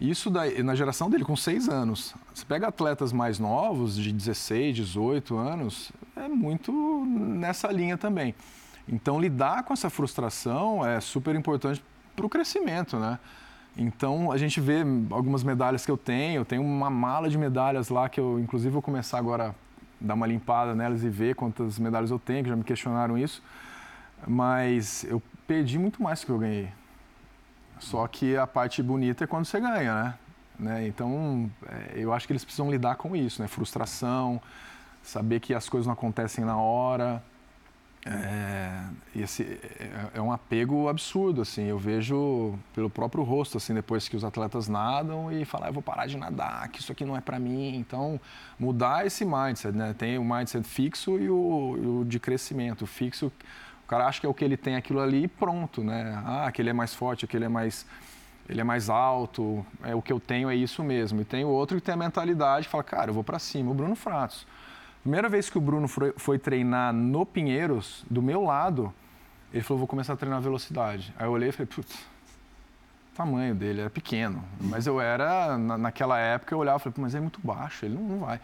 Isso 0.02 0.30
daí, 0.30 0.64
na 0.64 0.76
geração 0.76 1.10
dele, 1.10 1.24
com 1.24 1.36
seis 1.36 1.70
anos. 1.70 2.16
Você 2.34 2.46
pega 2.46 2.68
atletas 2.68 3.14
mais 3.14 3.38
novos, 3.38 3.96
de 3.96 4.12
16, 4.12 4.76
18 4.76 5.38
anos, 5.38 5.92
é 6.16 6.28
muito 6.28 6.72
nessa 7.06 7.72
linha 7.72 7.98
também. 7.98 8.34
Então, 8.88 9.20
lidar 9.20 9.64
com 9.64 9.74
essa 9.74 9.90
frustração 9.90 10.86
é 10.86 11.00
super 11.00 11.36
importante 11.36 11.82
para 12.16 12.26
o 12.26 12.30
crescimento, 12.30 12.98
né? 12.98 13.20
Então 13.78 14.32
a 14.32 14.38
gente 14.38 14.62
vê 14.62 14.84
algumas 15.10 15.44
medalhas 15.44 15.86
que 15.86 15.92
eu 15.92 15.98
tenho, 15.98 16.42
eu 16.42 16.46
tenho 16.46 16.62
uma 16.62 16.90
mala 16.90 17.30
de 17.30 17.38
medalhas 17.38 17.90
lá 17.90 18.08
que 18.08 18.20
eu, 18.20 18.40
inclusive, 18.40 18.72
vou 18.72 18.82
começar 18.82 19.18
agora 19.18 19.50
a 19.50 19.54
dar 20.00 20.14
uma 20.14 20.28
limpada 20.28 20.76
nelas 20.76 21.04
e 21.04 21.10
ver 21.10 21.36
quantas 21.36 21.80
medalhas 21.80 22.12
eu 22.12 22.20
tenho, 22.20 22.44
que 22.44 22.50
já 22.50 22.56
me 22.56 22.64
questionaram 22.64 23.18
isso. 23.18 23.42
Mas 24.28 25.04
eu 25.06 25.22
perdi 25.48 25.80
muito 25.80 26.02
mais 26.02 26.22
do 26.22 26.26
que 26.28 26.32
eu 26.32 26.40
ganhei. 26.40 26.70
Só 27.80 28.08
que 28.08 28.38
a 28.38 28.48
parte 28.48 28.82
bonita 28.82 29.24
é 29.24 29.28
quando 29.28 29.46
você 29.46 29.60
ganha, 29.60 30.04
né? 30.04 30.14
né? 30.58 30.88
Então 30.88 31.50
é, 31.68 31.94
eu 31.96 32.14
acho 32.14 32.28
que 32.28 32.34
eles 32.34 32.44
precisam 32.44 32.72
lidar 32.72 32.96
com 32.96 33.16
isso, 33.16 33.42
né? 33.42 33.48
Frustração, 33.48 34.42
saber 35.02 35.40
que 35.40 35.54
as 35.54 35.68
coisas 35.68 35.88
não 35.88 35.94
acontecem 35.94 36.46
na 36.46 36.56
hora. 36.58 37.22
É, 38.06 38.84
esse 39.16 39.44
é, 39.80 40.10
é, 40.16 40.22
um 40.22 40.32
apego 40.32 40.90
absurdo, 40.90 41.42
assim. 41.42 41.64
Eu 41.64 41.78
vejo 41.78 42.58
pelo 42.74 42.90
próprio 42.90 43.24
rosto, 43.24 43.58
assim, 43.58 43.74
depois 43.74 44.10
que 44.10 44.16
os 44.16 44.24
atletas 44.24 44.68
nadam 44.68 45.32
e 45.32 45.46
falam, 45.46 45.68
ah, 45.68 45.70
eu 45.70 45.74
vou 45.74 45.82
parar 45.82 46.06
de 46.06 46.18
nadar, 46.18 46.68
que 46.68 46.82
isso 46.82 46.92
aqui 46.92 47.06
não 47.06 47.16
é 47.16 47.22
para 47.22 47.40
mim. 47.40 47.76
Então, 47.78 48.20
mudar 48.60 49.06
esse 49.06 49.24
mindset, 49.24 49.76
né? 49.76 49.96
Tem 49.98 50.18
o 50.18 50.24
mindset 50.24 50.68
fixo 50.68 51.18
e 51.18 51.30
o, 51.30 52.02
o, 52.02 52.06
de 52.06 52.20
crescimento. 52.20 52.84
O 52.84 52.88
fixo, 52.88 53.32
o 53.84 53.88
cara 53.88 54.06
acha 54.06 54.20
que 54.20 54.26
é 54.26 54.30
o 54.30 54.34
que 54.34 54.44
ele 54.44 54.58
tem 54.58 54.76
aquilo 54.76 55.00
ali 55.00 55.24
e 55.24 55.28
pronto, 55.28 55.82
né? 55.82 56.22
Ah, 56.26 56.48
aquele 56.48 56.70
é 56.70 56.74
mais 56.74 56.94
forte, 56.94 57.24
aquele 57.26 57.46
é 57.46 57.50
mais 57.50 57.86
ele 58.50 58.60
é 58.60 58.64
mais 58.64 58.90
alto, 58.90 59.66
é 59.84 59.96
o 59.96 60.02
que 60.02 60.12
eu 60.12 60.20
tenho 60.20 60.50
é 60.50 60.56
isso 60.56 60.84
mesmo. 60.84 61.22
E 61.22 61.24
tem 61.24 61.46
o 61.46 61.48
outro 61.48 61.78
que 61.78 61.84
tem 61.84 61.94
a 61.94 61.98
mentalidade, 61.98 62.68
fala, 62.68 62.84
cara, 62.84 63.10
eu 63.10 63.14
vou 63.14 63.24
para 63.24 63.40
cima. 63.40 63.72
O 63.72 63.74
Bruno 63.74 63.96
Fratos 63.96 64.46
Primeira 65.04 65.28
vez 65.28 65.50
que 65.50 65.58
o 65.58 65.62
Bruno 65.62 65.86
foi, 65.88 66.40
treinar 66.40 66.94
no 66.94 67.26
Pinheiros, 67.26 68.06
do 68.10 68.22
meu 68.22 68.42
lado, 68.42 68.94
ele 69.54 69.62
falou, 69.62 69.80
vou 69.80 69.88
começar 69.88 70.14
a 70.14 70.16
treinar 70.16 70.40
velocidade. 70.40 71.14
Aí 71.20 71.26
eu 71.28 71.32
olhei 71.32 71.50
e 71.50 71.52
falei, 71.52 71.68
putz, 71.68 71.94
o 71.94 73.16
tamanho 73.16 73.54
dele 73.54 73.82
era 73.82 73.90
pequeno. 73.90 74.42
Mas 74.62 74.88
eu 74.88 75.02
era, 75.02 75.58
na, 75.58 75.78
naquela 75.78 76.18
época, 76.18 76.56
eu 76.56 76.60
olhava 76.60 76.78
e 76.78 76.80
falei, 76.80 76.96
mas 77.00 77.14
é 77.16 77.20
muito 77.20 77.42
baixo, 77.44 77.86
ele 77.86 77.96
não, 77.96 78.02
não, 78.02 78.20
vai. 78.20 78.40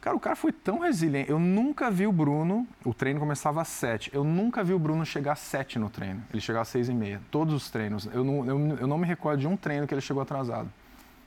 Cara, 0.00 0.16
o 0.16 0.20
cara 0.20 0.34
foi 0.34 0.50
tão 0.50 0.80
resiliente. 0.80 1.30
Eu 1.30 1.38
nunca 1.38 1.88
vi 1.88 2.04
o 2.04 2.12
Bruno, 2.12 2.66
o 2.84 2.92
treino 2.92 3.20
começava 3.20 3.62
às 3.62 3.68
sete, 3.68 4.10
eu 4.12 4.24
nunca 4.24 4.64
vi 4.64 4.74
o 4.74 4.78
Bruno 4.80 5.06
chegar 5.06 5.34
às 5.34 5.38
sete 5.38 5.78
no 5.78 5.88
treino. 5.88 6.20
Ele 6.32 6.40
chegava 6.40 6.62
às 6.62 6.68
seis 6.68 6.88
e 6.88 6.94
meia, 6.94 7.22
todos 7.30 7.54
os 7.54 7.70
treinos. 7.70 8.06
Eu 8.12 8.24
não, 8.24 8.44
eu, 8.44 8.76
eu 8.78 8.86
não 8.88 8.98
me 8.98 9.06
recordo 9.06 9.38
de 9.38 9.46
um 9.46 9.56
treino 9.56 9.86
que 9.86 9.94
ele 9.94 10.00
chegou 10.00 10.20
atrasado. 10.20 10.68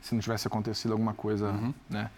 Se 0.01 0.13
não 0.13 0.21
tivesse 0.21 0.47
acontecido 0.47 0.91
alguma 0.91 1.13
coisa, 1.13 1.47
uhum. 1.47 1.73
né? 1.89 2.09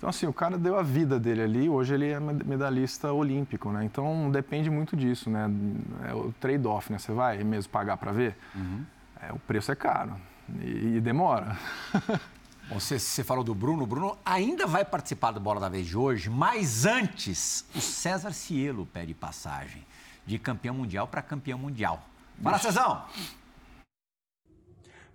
Então, 0.00 0.08
assim, 0.08 0.26
o 0.26 0.32
cara 0.32 0.56
deu 0.56 0.78
a 0.78 0.82
vida 0.82 1.20
dele 1.20 1.42
ali, 1.42 1.68
hoje 1.68 1.92
ele 1.92 2.08
é 2.08 2.18
medalhista 2.18 3.12
olímpico, 3.12 3.70
né? 3.70 3.84
Então, 3.84 4.30
depende 4.30 4.70
muito 4.70 4.96
disso, 4.96 5.28
né? 5.28 5.46
É 6.08 6.14
o 6.14 6.32
trade-off, 6.40 6.90
né? 6.90 6.98
Você 6.98 7.12
vai 7.12 7.44
mesmo 7.44 7.70
pagar 7.70 7.98
para 7.98 8.10
ver? 8.10 8.34
Uhum. 8.54 8.82
É, 9.20 9.30
o 9.30 9.38
preço 9.40 9.70
é 9.70 9.74
caro 9.74 10.16
e, 10.58 10.96
e 10.96 11.00
demora. 11.02 11.54
Você, 12.72 13.00
você 13.00 13.24
falou 13.24 13.42
do 13.42 13.52
Bruno. 13.52 13.82
O 13.82 13.86
Bruno 13.86 14.16
ainda 14.24 14.64
vai 14.64 14.84
participar 14.84 15.32
do 15.32 15.40
Bola 15.40 15.58
da 15.58 15.68
Vez 15.68 15.88
de 15.88 15.98
hoje, 15.98 16.30
mas 16.30 16.86
antes, 16.86 17.64
o 17.74 17.80
César 17.80 18.30
Cielo 18.30 18.86
pede 18.86 19.12
passagem 19.12 19.84
de 20.24 20.38
campeão 20.38 20.72
mundial 20.72 21.08
para 21.08 21.20
campeão 21.20 21.58
mundial. 21.58 22.00
Fala, 22.40 22.58
Cezão! 22.60 23.04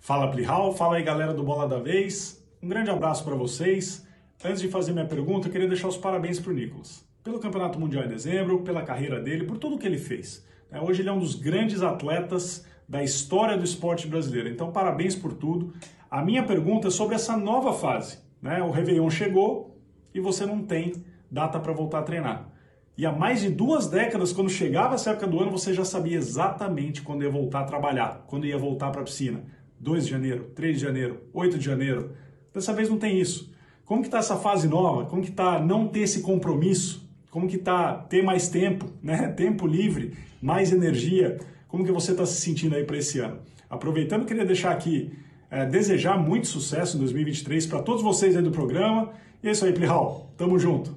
Fala, 0.02 0.30
Plihal. 0.30 0.76
Fala 0.76 0.98
aí, 0.98 1.04
galera 1.04 1.34
do 1.34 1.44
Bola 1.44 1.66
da 1.66 1.80
Vez. 1.80 2.44
Um 2.62 2.68
grande 2.68 2.90
abraço 2.90 3.24
para 3.24 3.36
vocês. 3.36 4.05
Antes 4.44 4.62
de 4.62 4.68
fazer 4.68 4.92
minha 4.92 5.06
pergunta, 5.06 5.48
eu 5.48 5.52
queria 5.52 5.68
deixar 5.68 5.88
os 5.88 5.98
parabéns 5.98 6.40
para 6.40 6.52
o 6.52 6.54
Nicolas. 6.54 7.06
Pelo 7.24 7.40
Campeonato 7.40 7.80
Mundial 7.80 8.04
em 8.04 8.10
dezembro, 8.10 8.62
pela 8.62 8.84
carreira 8.84 9.20
dele, 9.20 9.46
por 9.46 9.58
tudo 9.58 9.78
que 9.78 9.88
ele 9.88 9.98
fez. 9.98 10.46
É, 10.70 10.80
hoje 10.80 11.02
ele 11.02 11.10
é 11.10 11.12
um 11.12 11.20
dos 11.20 11.36
grandes 11.36 11.82
atletas 11.82 12.66
da 12.88 13.04
história 13.04 13.58
do 13.58 13.64
esporte 13.64 14.08
brasileiro. 14.08 14.50
Então, 14.50 14.72
parabéns 14.72 15.16
por 15.16 15.34
tudo. 15.34 15.74
A 16.12 16.24
minha 16.24 16.44
pergunta 16.44 16.90
é 16.90 16.92
sobre 16.92 17.16
essa 17.16 17.36
nova 17.36 17.74
fase. 17.74 18.20
Né? 18.42 18.62
O 18.62 18.70
Réveillon 18.70 19.10
chegou 19.10 19.80
e 20.14 20.20
você 20.20 20.46
não 20.46 20.62
tem 20.62 20.94
data 21.32 21.60
para 21.60 21.74
voltar 21.74 22.00
a 22.00 22.04
treinar. 22.04 22.52
E 22.98 23.06
há 23.06 23.12
mais 23.12 23.42
de 23.42 23.50
duas 23.50 23.88
décadas, 23.88 24.32
quando 24.32 24.50
chegava 24.50 24.96
essa 24.96 25.10
época 25.10 25.28
do 25.28 25.40
ano, 25.40 25.52
você 25.52 25.74
já 25.74 25.84
sabia 25.84 26.18
exatamente 26.18 27.02
quando 27.02 27.24
ia 27.24 27.30
voltar 27.30 27.62
a 27.62 27.66
trabalhar, 27.66 28.24
quando 28.28 28.46
ia 28.46 28.58
voltar 28.58 28.92
para 28.92 29.02
a 29.02 29.04
piscina. 29.04 29.44
2 29.80 30.06
de 30.06 30.12
janeiro, 30.12 30.52
3 30.56 30.78
de 30.78 30.82
janeiro, 30.82 31.22
8 31.34 31.58
de 31.58 31.66
janeiro. 31.66 32.12
Dessa 32.54 32.74
vez 32.74 32.90
não 32.90 32.98
tem 32.98 33.20
isso. 33.20 33.55
Como 33.86 34.02
que 34.02 34.08
está 34.08 34.18
essa 34.18 34.36
fase 34.36 34.68
nova? 34.68 35.06
Como 35.06 35.22
que 35.22 35.30
está 35.30 35.60
não 35.60 35.88
ter 35.88 36.00
esse 36.00 36.22
compromisso? 36.22 37.08
Como 37.30 37.48
que 37.48 37.58
está 37.58 37.94
ter 37.94 38.24
mais 38.24 38.48
tempo, 38.48 38.88
né? 39.02 39.28
Tempo 39.30 39.68
livre, 39.68 40.18
mais 40.42 40.72
energia? 40.72 41.38
Como 41.68 41.86
que 41.86 41.92
você 41.92 42.12
está 42.12 42.26
se 42.26 42.42
sentindo 42.42 42.76
aí 42.76 42.84
para 42.84 42.98
esse 42.98 43.20
ano? 43.20 43.40
Aproveitando, 43.70 44.26
queria 44.26 44.46
deixar 44.46 44.72
aqui, 44.72 45.18
é, 45.52 45.66
desejar 45.66 46.18
muito 46.18 46.48
sucesso 46.48 46.98
em 46.98 47.00
2023 47.00 47.66
para 47.68 47.82
todos 47.82 48.02
vocês 48.02 48.36
aí 48.36 48.42
do 48.42 48.52
programa. 48.52 49.12
E 49.44 49.48
é 49.48 49.52
isso 49.52 49.66
aí, 49.66 49.74
Plihal. 49.74 50.32
Tamo 50.38 50.58
junto. 50.58 50.96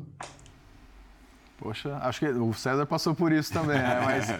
Poxa, 1.58 1.96
acho 2.02 2.20
que 2.20 2.26
o 2.26 2.54
César 2.54 2.86
passou 2.86 3.14
por 3.14 3.32
isso 3.32 3.52
também, 3.52 3.76
né? 3.76 4.00
Mas 4.04 4.30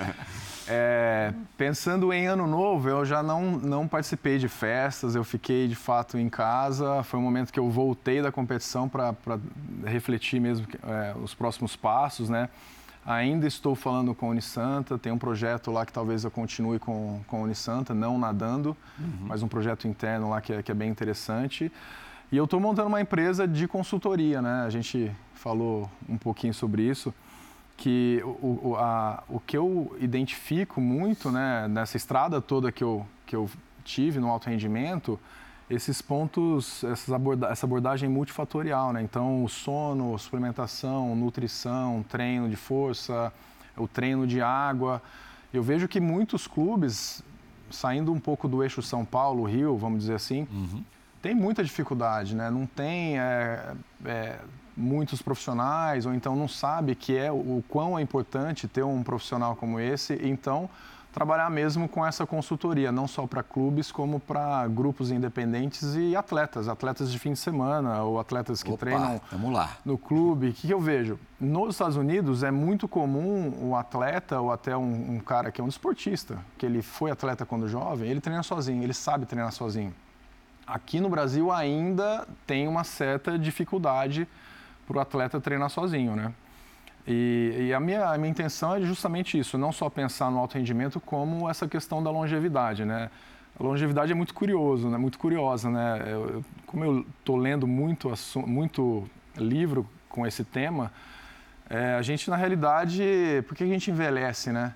é, 0.69 1.33
pensando 1.57 2.13
em 2.13 2.27
ano 2.27 2.47
novo, 2.47 2.89
eu 2.89 3.05
já 3.05 3.23
não, 3.23 3.53
não 3.53 3.89
participei 3.89 4.39
de 4.39 4.49
festas, 4.49 5.15
eu 5.15 5.25
fiquei 5.25 5.67
de 5.67 5.75
fato 5.75 6.19
em 6.19 6.29
casa. 6.29 7.03
Foi 7.03 7.19
um 7.19 7.23
momento 7.23 7.53
que 7.53 7.59
eu 7.59 7.71
voltei 7.71 8.21
da 8.21 8.31
competição 8.31 8.89
para 8.89 9.15
refletir 9.85 10.41
mesmo 10.41 10.67
é, 10.85 11.15
os 11.23 11.35
próximos 11.35 11.77
passos, 11.77 12.29
né? 12.29 12.49
Ainda 13.07 13.47
estou 13.47 13.75
falando 13.75 14.15
com 14.15 14.27
a 14.27 14.29
Unisanta, 14.31 14.99
tem 14.99 15.11
um 15.11 15.17
projeto 15.17 15.71
lá 15.71 15.87
que 15.87 15.93
talvez 15.93 16.25
eu 16.25 16.31
continue 16.31 16.79
com, 16.79 17.23
com 17.27 17.39
a 17.39 17.41
Unisanta, 17.41 17.95
não 17.95 18.19
nadando, 18.19 18.77
uhum. 18.99 19.09
mas 19.23 19.43
um 19.43 19.49
projeto 19.49 19.89
interno 19.89 20.29
lá 20.29 20.43
que 20.43 20.53
é, 20.53 20.63
que 20.63 20.71
é 20.71 20.75
bem 20.75 20.91
interessante. 20.91 21.73
E 22.31 22.37
eu 22.37 22.45
estou 22.45 22.61
montando 22.61 22.89
uma 22.89 23.01
empresa 23.01 23.49
de 23.49 23.67
consultoria, 23.67 24.43
né? 24.43 24.65
A 24.67 24.71
gente 24.71 25.11
falou 25.33 25.91
um 26.07 26.19
pouquinho 26.19 26.53
sobre 26.53 26.83
isso, 26.83 27.15
que 27.79 28.21
o, 28.25 28.71
o, 28.71 28.77
a, 28.77 29.23
o 29.29 29.39
que 29.39 29.57
eu 29.57 29.97
identifico 30.01 30.81
muito 30.81 31.31
né, 31.31 31.69
nessa 31.69 31.97
estrada 31.97 32.43
toda 32.43 32.73
que 32.73 32.83
eu, 32.83 33.07
que 33.25 33.37
eu 33.37 33.49
tive 33.85 34.19
no 34.19 34.29
alto 34.29 34.51
rendimento, 34.51 35.19
esses 35.71 36.03
pontos, 36.03 36.83
aborda 37.15 37.47
essa 37.49 37.65
abordagem 37.65 38.09
multifatorial, 38.09 38.93
né? 38.93 39.03
Então, 39.03 39.45
o 39.45 39.49
sono, 39.49 40.19
suplementação, 40.19 41.15
nutrição, 41.15 42.05
treino 42.09 42.49
de 42.49 42.57
força, 42.57 43.33
o 43.77 43.87
treino 43.87 44.27
de 44.27 44.41
água. 44.41 45.01
Eu 45.53 45.63
vejo 45.63 45.87
que 45.87 46.01
muitos 46.01 46.47
clubes, 46.47 47.23
saindo 47.71 48.13
um 48.13 48.19
pouco 48.19 48.49
do 48.49 48.63
eixo 48.63 48.83
São 48.83 49.05
Paulo, 49.05 49.45
Rio, 49.45 49.77
vamos 49.77 50.01
dizer 50.01 50.15
assim, 50.15 50.49
uhum. 50.51 50.83
tem 51.21 51.35
muita 51.35 51.63
dificuldade, 51.63 52.35
né? 52.35 52.51
Não 52.51 52.67
tem 52.67 53.19
é, 53.19 53.75
é, 54.07 54.39
muitos 54.79 55.21
profissionais, 55.21 56.07
ou 56.07 56.15
então 56.15 56.37
não 56.37 56.47
sabe 56.47 56.95
que 56.95 57.17
é 57.17 57.31
o 57.33 57.63
quão 57.69 57.99
é 57.99 58.03
importante 58.03 58.69
ter 58.69 58.85
um 58.85 59.03
profissional 59.03 59.57
como 59.57 59.81
esse. 59.81 60.19
Então, 60.23 60.71
trabalhar 61.13 61.51
mesmo 61.51 61.89
com 61.89 62.07
essa 62.07 62.25
consultoria, 62.25 62.93
não 62.93 63.09
só 63.09 63.27
para 63.27 63.43
clubes, 63.43 63.91
como 63.91 64.21
para 64.21 64.67
grupos 64.69 65.11
independentes 65.11 65.97
e 65.97 66.15
atletas, 66.15 66.69
atletas 66.69 67.11
de 67.11 67.19
fim 67.19 67.33
de 67.33 67.41
semana 67.41 68.03
ou 68.05 68.21
atletas 68.21 68.63
que 68.63 68.71
Opa, 68.71 68.79
treinam 68.79 69.21
no 69.85 69.99
clube. 69.99 70.51
O 70.51 70.53
que, 70.53 70.71
eu 70.71 70.81
vejo? 70.81 71.19
Nos 71.41 71.75
Estados 71.75 71.97
Unidos 71.97 72.45
é 72.45 72.53
muito 72.53 72.87
comum 72.87 73.53
o 73.61 73.71
um 73.71 73.77
atleta 73.77 74.41
ou 74.41 74.53
até 74.53 74.77
um, 74.77 75.17
um, 75.17 75.19
cara 75.19 75.51
que 75.51 75.61
é 75.61 75.65
um 75.65 75.69
esportista, 75.69 76.39
que 76.57 76.65
ele 76.65 76.83
foi 76.83 77.11
atleta 77.11 77.45
quando 77.45 77.67
jovem, 77.69 78.09
ele 78.09 78.21
treina 78.21 78.45
sozinho, 78.45 78.83
ele 78.83 78.95
sabe 78.95 79.27
treinar 79.27 79.51
sozinho. 79.51 79.93
Aqui 80.65 81.01
no 81.01 81.09
Brasil 81.09 81.51
ainda 81.51 82.29
tem 82.47 82.69
uma 82.69 82.85
certa 82.85 83.39
dificuldade 83.39 84.29
para 84.89 84.97
o 84.97 85.01
atleta 85.01 85.39
treinar 85.39 85.69
sozinho, 85.69 86.17
né? 86.17 86.33
E, 87.07 87.69
e, 87.69 87.75
a, 87.75 87.81
minha, 87.81 88.07
a 88.07 88.19
minha 88.19 88.31
intenção 88.31 88.75
é 88.75 88.81
justamente 88.81 89.39
isso, 89.39 89.57
não 89.57 89.71
só 89.71 89.89
pensar 89.89 90.31
no 90.31 90.39
alto 90.39 90.57
rendimento, 90.57 90.99
como 90.99 91.49
essa 91.49 91.69
questão 91.69 92.03
da 92.03 92.11
longevidade, 92.11 92.85
né? 92.85 93.11
A 93.59 93.63
longevidade 93.63 94.13
é 94.13 94.15
muito 94.15 94.35
curioso, 94.35 94.89
né? 94.89 94.97
Muito 94.97 95.19
curiosa, 95.19 95.71
né? 95.71 96.03
Eu, 96.07 96.45
como 96.67 96.85
eu 96.85 97.07
estou 97.19 97.37
lendo 97.37 97.67
muito, 97.67 98.13
muito 98.47 99.09
livro 99.37 99.89
com 100.09 100.27
esse 100.27 100.45
tema, 100.45 100.91
é, 101.69 101.95
a 101.95 102.03
gente 102.03 102.31
na 102.31 102.37
realidade, 102.37 103.03
por 103.47 103.55
que 103.57 103.65
a 103.65 103.67
gente 103.67 103.91
envelhece, 103.91 104.51
né? 104.51 104.75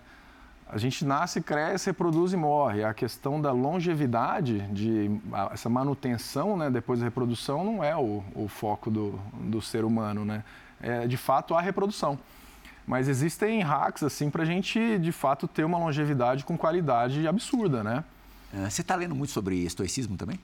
A 0.72 0.78
gente 0.78 1.04
nasce, 1.04 1.40
cresce, 1.40 1.90
reproduz 1.90 2.32
e 2.32 2.36
morre. 2.36 2.82
A 2.82 2.94
questão 2.94 3.40
da 3.40 3.52
longevidade, 3.52 4.60
de 4.72 5.10
essa 5.52 5.68
manutenção, 5.68 6.56
né, 6.56 6.70
depois 6.70 6.98
da 6.98 7.04
reprodução, 7.04 7.62
não 7.62 7.84
é 7.84 7.94
o, 7.94 8.24
o 8.34 8.48
foco 8.48 8.90
do, 8.90 9.20
do 9.34 9.60
ser 9.60 9.84
humano, 9.84 10.24
né? 10.24 10.42
é, 10.82 11.06
de 11.06 11.16
fato, 11.16 11.54
a 11.54 11.60
reprodução. 11.60 12.18
Mas 12.84 13.08
existem 13.08 13.62
hacks 13.62 14.02
assim 14.02 14.28
para 14.28 14.42
a 14.42 14.44
gente, 14.44 14.98
de 14.98 15.12
fato, 15.12 15.46
ter 15.46 15.64
uma 15.64 15.78
longevidade 15.78 16.44
com 16.44 16.58
qualidade 16.58 17.26
absurda, 17.28 17.84
né? 17.84 18.04
É, 18.52 18.68
você 18.68 18.82
está 18.82 18.96
lendo 18.96 19.14
muito 19.14 19.30
sobre 19.30 19.56
estoicismo 19.64 20.16
também? 20.16 20.38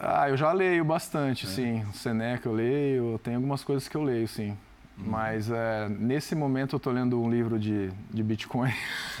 Ah, 0.00 0.28
eu 0.28 0.36
já 0.36 0.52
leio 0.52 0.84
bastante, 0.84 1.44
é. 1.44 1.48
sim. 1.48 1.84
Seneca 1.92 2.48
eu 2.48 2.52
leio, 2.52 3.18
tem 3.22 3.34
algumas 3.34 3.64
coisas 3.64 3.88
que 3.88 3.96
eu 3.96 4.02
leio, 4.02 4.28
sim. 4.28 4.56
Hum. 4.98 5.04
Mas 5.08 5.50
é, 5.50 5.88
nesse 5.88 6.34
momento 6.34 6.74
eu 6.74 6.78
estou 6.78 6.92
lendo 6.92 7.20
um 7.20 7.30
livro 7.30 7.58
de, 7.58 7.90
de 8.10 8.22
Bitcoin. 8.22 8.72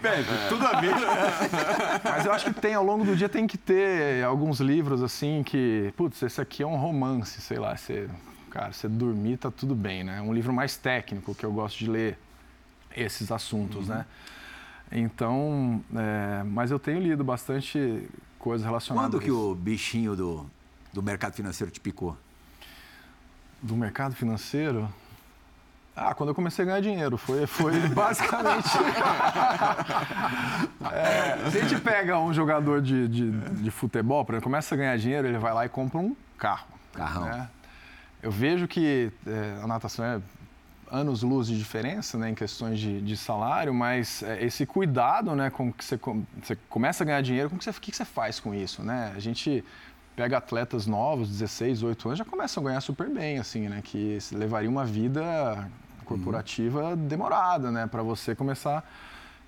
Bem, 0.00 0.24
tudo 0.48 0.66
a 0.66 0.80
ver. 0.80 0.94
Mas 2.04 2.26
eu 2.26 2.32
acho 2.32 2.46
que 2.46 2.60
tem, 2.60 2.74
ao 2.74 2.84
longo 2.84 3.04
do 3.04 3.16
dia 3.16 3.28
tem 3.28 3.46
que 3.46 3.58
ter 3.58 4.24
alguns 4.24 4.60
livros 4.60 5.02
assim 5.02 5.42
que, 5.42 5.92
putz, 5.96 6.22
esse 6.22 6.40
aqui 6.40 6.62
é 6.62 6.66
um 6.66 6.76
romance, 6.76 7.40
sei 7.40 7.58
lá, 7.58 7.76
você, 7.76 8.08
cara, 8.50 8.72
você 8.72 8.88
dormir 8.88 9.36
tá 9.38 9.50
tudo 9.50 9.74
bem, 9.74 10.04
né? 10.04 10.20
Um 10.20 10.32
livro 10.32 10.52
mais 10.52 10.76
técnico 10.76 11.34
que 11.34 11.44
eu 11.44 11.52
gosto 11.52 11.78
de 11.78 11.90
ler 11.90 12.16
esses 12.96 13.32
assuntos, 13.32 13.88
uhum. 13.88 13.96
né? 13.96 14.06
Então, 14.92 15.82
é, 15.94 16.42
mas 16.44 16.70
eu 16.70 16.78
tenho 16.78 17.00
lido 17.00 17.22
bastante 17.22 18.08
coisas 18.38 18.64
relacionadas. 18.64 19.10
Quando 19.10 19.22
que 19.22 19.30
o 19.30 19.54
bichinho 19.54 20.16
do, 20.16 20.46
do 20.92 21.02
mercado 21.02 21.34
financeiro 21.34 21.70
te 21.70 21.80
picou? 21.80 22.16
Do 23.62 23.76
mercado 23.76 24.14
financeiro? 24.14 24.88
Ah, 25.94 26.14
quando 26.14 26.30
eu 26.30 26.34
comecei 26.34 26.64
a 26.64 26.66
ganhar 26.66 26.80
dinheiro, 26.80 27.18
foi, 27.18 27.46
foi 27.46 27.78
basicamente. 27.90 28.68
é, 30.92 31.50
se 31.50 31.58
a 31.58 31.60
gente 31.62 31.80
pega 31.82 32.18
um 32.18 32.32
jogador 32.32 32.80
de, 32.80 33.06
de, 33.08 33.30
de, 33.30 33.70
futebol, 33.70 34.24
por 34.24 34.32
exemplo, 34.32 34.44
começa 34.44 34.74
a 34.74 34.78
ganhar 34.78 34.96
dinheiro, 34.96 35.28
ele 35.28 35.38
vai 35.38 35.52
lá 35.52 35.66
e 35.66 35.68
compra 35.68 35.98
um 35.98 36.16
carro. 36.38 36.68
Carrão. 36.94 37.26
Né? 37.26 37.48
Eu 38.22 38.30
vejo 38.30 38.66
que 38.66 39.12
é, 39.26 39.60
a 39.62 39.66
natação 39.66 40.04
é 40.04 40.20
anos 40.90 41.22
luz 41.22 41.46
de 41.46 41.56
diferença 41.56 42.18
né, 42.18 42.30
em 42.30 42.34
questões 42.34 42.78
de, 42.78 43.00
de 43.00 43.16
salário, 43.16 43.72
mas 43.72 44.22
é, 44.22 44.44
esse 44.44 44.66
cuidado 44.66 45.34
né, 45.36 45.48
com 45.48 45.72
que 45.72 45.84
você, 45.84 45.98
você 46.42 46.56
começa 46.68 47.04
a 47.04 47.06
ganhar 47.06 47.20
dinheiro, 47.20 47.48
com 47.48 47.56
que 47.56 47.64
você, 47.64 47.70
o 47.70 47.74
que 47.74 47.94
você 47.94 48.04
faz 48.04 48.40
com 48.40 48.54
isso? 48.54 48.82
Né? 48.82 49.12
A 49.14 49.20
gente 49.20 49.64
pega 50.20 50.36
atletas 50.36 50.86
novos, 50.86 51.30
16, 51.30 51.78
18 51.78 52.08
anos, 52.08 52.18
já 52.18 52.26
começam 52.26 52.62
a 52.62 52.66
ganhar 52.66 52.80
super 52.82 53.08
bem, 53.08 53.38
assim, 53.38 53.70
né? 53.70 53.80
Que 53.82 54.18
levaria 54.32 54.68
uma 54.68 54.84
vida 54.84 55.66
corporativa 56.04 56.90
uhum. 56.90 57.08
demorada, 57.08 57.70
né? 57.70 57.86
Para 57.86 58.02
você 58.02 58.34
começar 58.34 58.86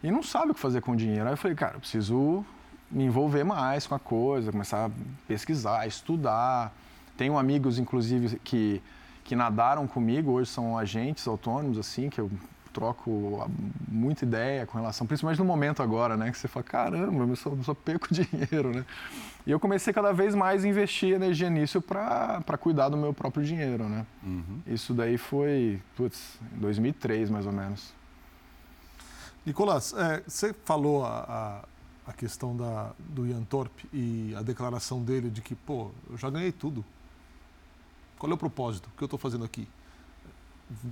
e 0.03 0.11
não 0.11 0.23
sabe 0.23 0.53
o 0.53 0.55
que 0.55 0.61
fazer 0.61 0.81
com 0.81 0.93
o 0.93 0.97
dinheiro. 0.97 1.27
Aí 1.27 1.35
eu 1.35 1.37
falei, 1.37 1.55
cara, 1.55 1.75
eu 1.77 1.81
preciso 1.81 2.43
me 2.91 3.05
envolver 3.05 3.45
mais 3.45 3.87
com 3.87 3.95
a 3.95 3.99
coisa, 3.99 4.51
começar 4.51 4.87
a 4.87 4.91
pesquisar, 5.29 5.87
estudar. 5.87 6.73
Tenho 7.18 7.37
amigos, 7.37 7.79
inclusive, 7.79 8.39
que, 8.39 8.83
que 9.25 9.37
nadaram 9.37 9.87
comigo, 9.87 10.31
hoje 10.33 10.49
são 10.49 10.79
agentes 10.79 11.29
autônomos, 11.29 11.77
assim, 11.77 12.09
que 12.09 12.18
eu 12.18 12.31
troco 12.73 13.49
muita 13.89 14.25
ideia 14.25 14.66
com 14.66 14.79
relação, 14.79 15.07
principalmente 15.07 15.39
no 15.39 15.45
momento 15.45 15.83
agora, 15.83 16.16
né? 16.16 16.31
Que 16.31 16.39
você 16.39 16.49
fala, 16.49 16.64
caramba, 16.64 17.25
eu 17.25 17.37
só, 17.37 17.51
eu 17.51 17.62
só 17.62 17.75
perco 17.75 18.09
dinheiro, 18.12 18.73
né? 18.75 18.85
E 19.47 19.51
eu 19.51 19.61
comecei 19.61 19.93
cada 19.93 20.12
vez 20.12 20.35
mais 20.35 20.64
a 20.64 20.68
investir 20.68 21.14
energia 21.14 21.51
nisso 21.51 21.81
para 21.81 22.59
cuidar 22.59 22.89
do 22.89 22.97
meu 22.97 23.12
próprio 23.12 23.45
dinheiro, 23.45 23.89
né? 23.89 24.07
Uhum. 24.23 24.61
Isso 24.66 24.95
daí 24.95 25.18
foi, 25.18 25.81
putz, 25.97 26.39
em 26.55 26.59
2003 26.59 27.29
mais 27.29 27.47
ou 27.47 27.53
menos. 27.53 27.93
Nicolás, 29.45 29.93
é, 29.93 30.23
você 30.27 30.55
falou 30.64 31.05
a, 31.05 31.64
a, 32.07 32.11
a, 32.11 32.12
questão 32.12 32.57
da, 32.57 32.93
do 32.99 33.27
Ian 33.27 33.43
Thorpe 33.43 33.89
e 33.93 34.33
a 34.37 34.43
declaração 34.43 35.03
dele 35.03 35.29
de 35.29 35.43
que, 35.43 35.55
pô, 35.55 35.91
eu 36.09 36.16
já 36.16 36.31
ganhei 36.31 36.53
tudo. 36.53 36.85
Qual 38.18 38.31
é 38.31 38.35
o 38.35 38.39
propósito? 38.39 38.89
O 38.95 38.97
que 38.97 39.03
eu 39.03 39.07
estou 39.07 39.18
fazendo 39.18 39.45
aqui? 39.45 39.68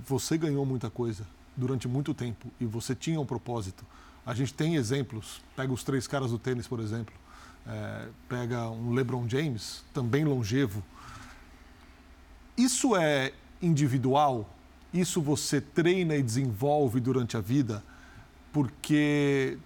Você 0.05 0.37
ganhou 0.37 0.65
muita 0.65 0.89
coisa 0.89 1.25
durante 1.55 1.87
muito 1.87 2.13
tempo 2.13 2.51
e 2.59 2.65
você 2.65 2.95
tinha 2.95 3.19
um 3.19 3.25
propósito. 3.25 3.85
A 4.25 4.33
gente 4.33 4.53
tem 4.53 4.75
exemplos, 4.75 5.41
pega 5.55 5.73
os 5.73 5.83
três 5.83 6.07
caras 6.07 6.31
do 6.31 6.37
tênis, 6.37 6.67
por 6.67 6.79
exemplo, 6.79 7.13
é, 7.67 8.07
pega 8.29 8.69
um 8.69 8.91
LeBron 8.93 9.27
James, 9.27 9.83
também 9.93 10.23
longevo. 10.23 10.83
Isso 12.57 12.95
é 12.95 13.33
individual? 13.61 14.49
Isso 14.93 15.21
você 15.21 15.61
treina 15.61 16.15
e 16.15 16.23
desenvolve 16.23 16.99
durante 16.99 17.37
a 17.37 17.41
vida? 17.41 17.83
Porque 18.51 19.57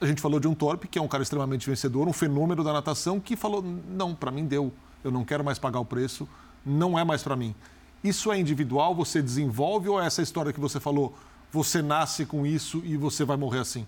a 0.00 0.06
gente 0.06 0.20
falou 0.20 0.40
de 0.40 0.48
um 0.48 0.54
Torpe, 0.54 0.88
que 0.88 0.98
é 0.98 1.02
um 1.02 1.08
cara 1.08 1.22
extremamente 1.22 1.68
vencedor, 1.68 2.08
um 2.08 2.12
fenômeno 2.12 2.62
da 2.62 2.72
natação, 2.72 3.20
que 3.20 3.36
falou: 3.36 3.62
não, 3.62 4.14
para 4.14 4.30
mim 4.30 4.46
deu, 4.46 4.72
eu 5.02 5.10
não 5.10 5.24
quero 5.24 5.44
mais 5.44 5.58
pagar 5.58 5.80
o 5.80 5.84
preço, 5.84 6.28
não 6.64 6.98
é 6.98 7.04
mais 7.04 7.22
para 7.22 7.36
mim. 7.36 7.54
Isso 8.02 8.32
é 8.32 8.38
individual, 8.38 8.94
você 8.94 9.22
desenvolve 9.22 9.88
ou 9.88 10.00
é 10.00 10.06
essa 10.06 10.22
história 10.22 10.52
que 10.52 10.60
você 10.60 10.80
falou, 10.80 11.16
você 11.52 11.82
nasce 11.82 12.26
com 12.26 12.44
isso 12.44 12.82
e 12.84 12.96
você 12.96 13.24
vai 13.24 13.36
morrer 13.36 13.60
assim? 13.60 13.86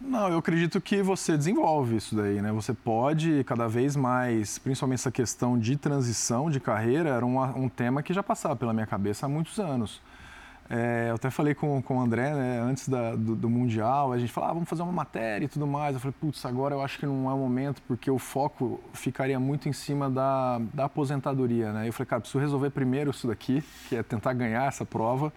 Não, 0.00 0.28
eu 0.28 0.38
acredito 0.38 0.80
que 0.80 1.02
você 1.02 1.36
desenvolve 1.36 1.96
isso 1.96 2.14
daí, 2.14 2.42
né? 2.42 2.52
Você 2.52 2.74
pode 2.74 3.44
cada 3.44 3.68
vez 3.68 3.96
mais, 3.96 4.58
principalmente 4.58 5.00
essa 5.00 5.10
questão 5.10 5.58
de 5.58 5.76
transição 5.76 6.50
de 6.50 6.60
carreira, 6.60 7.10
era 7.10 7.24
um, 7.24 7.40
um 7.40 7.68
tema 7.68 8.02
que 8.02 8.12
já 8.12 8.22
passava 8.22 8.56
pela 8.56 8.72
minha 8.72 8.86
cabeça 8.86 9.26
há 9.26 9.28
muitos 9.28 9.58
anos. 9.58 10.00
É, 10.72 11.06
eu 11.10 11.16
até 11.16 11.30
falei 11.30 11.52
com, 11.52 11.82
com 11.82 11.98
o 11.98 12.00
André, 12.00 12.32
né, 12.32 12.60
antes 12.60 12.88
da, 12.88 13.16
do, 13.16 13.34
do, 13.34 13.50
Mundial, 13.50 14.12
a 14.12 14.18
gente 14.18 14.32
falava, 14.32 14.52
ah, 14.52 14.54
vamos 14.54 14.68
fazer 14.68 14.82
uma 14.82 14.92
matéria 14.92 15.44
e 15.44 15.48
tudo 15.48 15.66
mais. 15.66 15.94
Eu 15.94 16.00
falei, 16.00 16.14
putz, 16.20 16.46
agora 16.46 16.76
eu 16.76 16.80
acho 16.80 16.96
que 16.96 17.06
não 17.06 17.28
é 17.28 17.34
o 17.34 17.38
momento, 17.38 17.82
porque 17.88 18.08
o 18.08 18.20
foco 18.20 18.80
ficaria 18.92 19.40
muito 19.40 19.68
em 19.68 19.72
cima 19.72 20.08
da, 20.08 20.60
da 20.72 20.84
aposentadoria, 20.84 21.72
né? 21.72 21.88
Eu 21.88 21.92
falei, 21.92 22.06
cara, 22.06 22.20
preciso 22.20 22.38
resolver 22.38 22.70
primeiro 22.70 23.10
isso 23.10 23.26
daqui, 23.26 23.64
que 23.88 23.96
é 23.96 24.02
tentar 24.04 24.32
ganhar 24.32 24.68
essa 24.68 24.84
prova. 24.84 25.32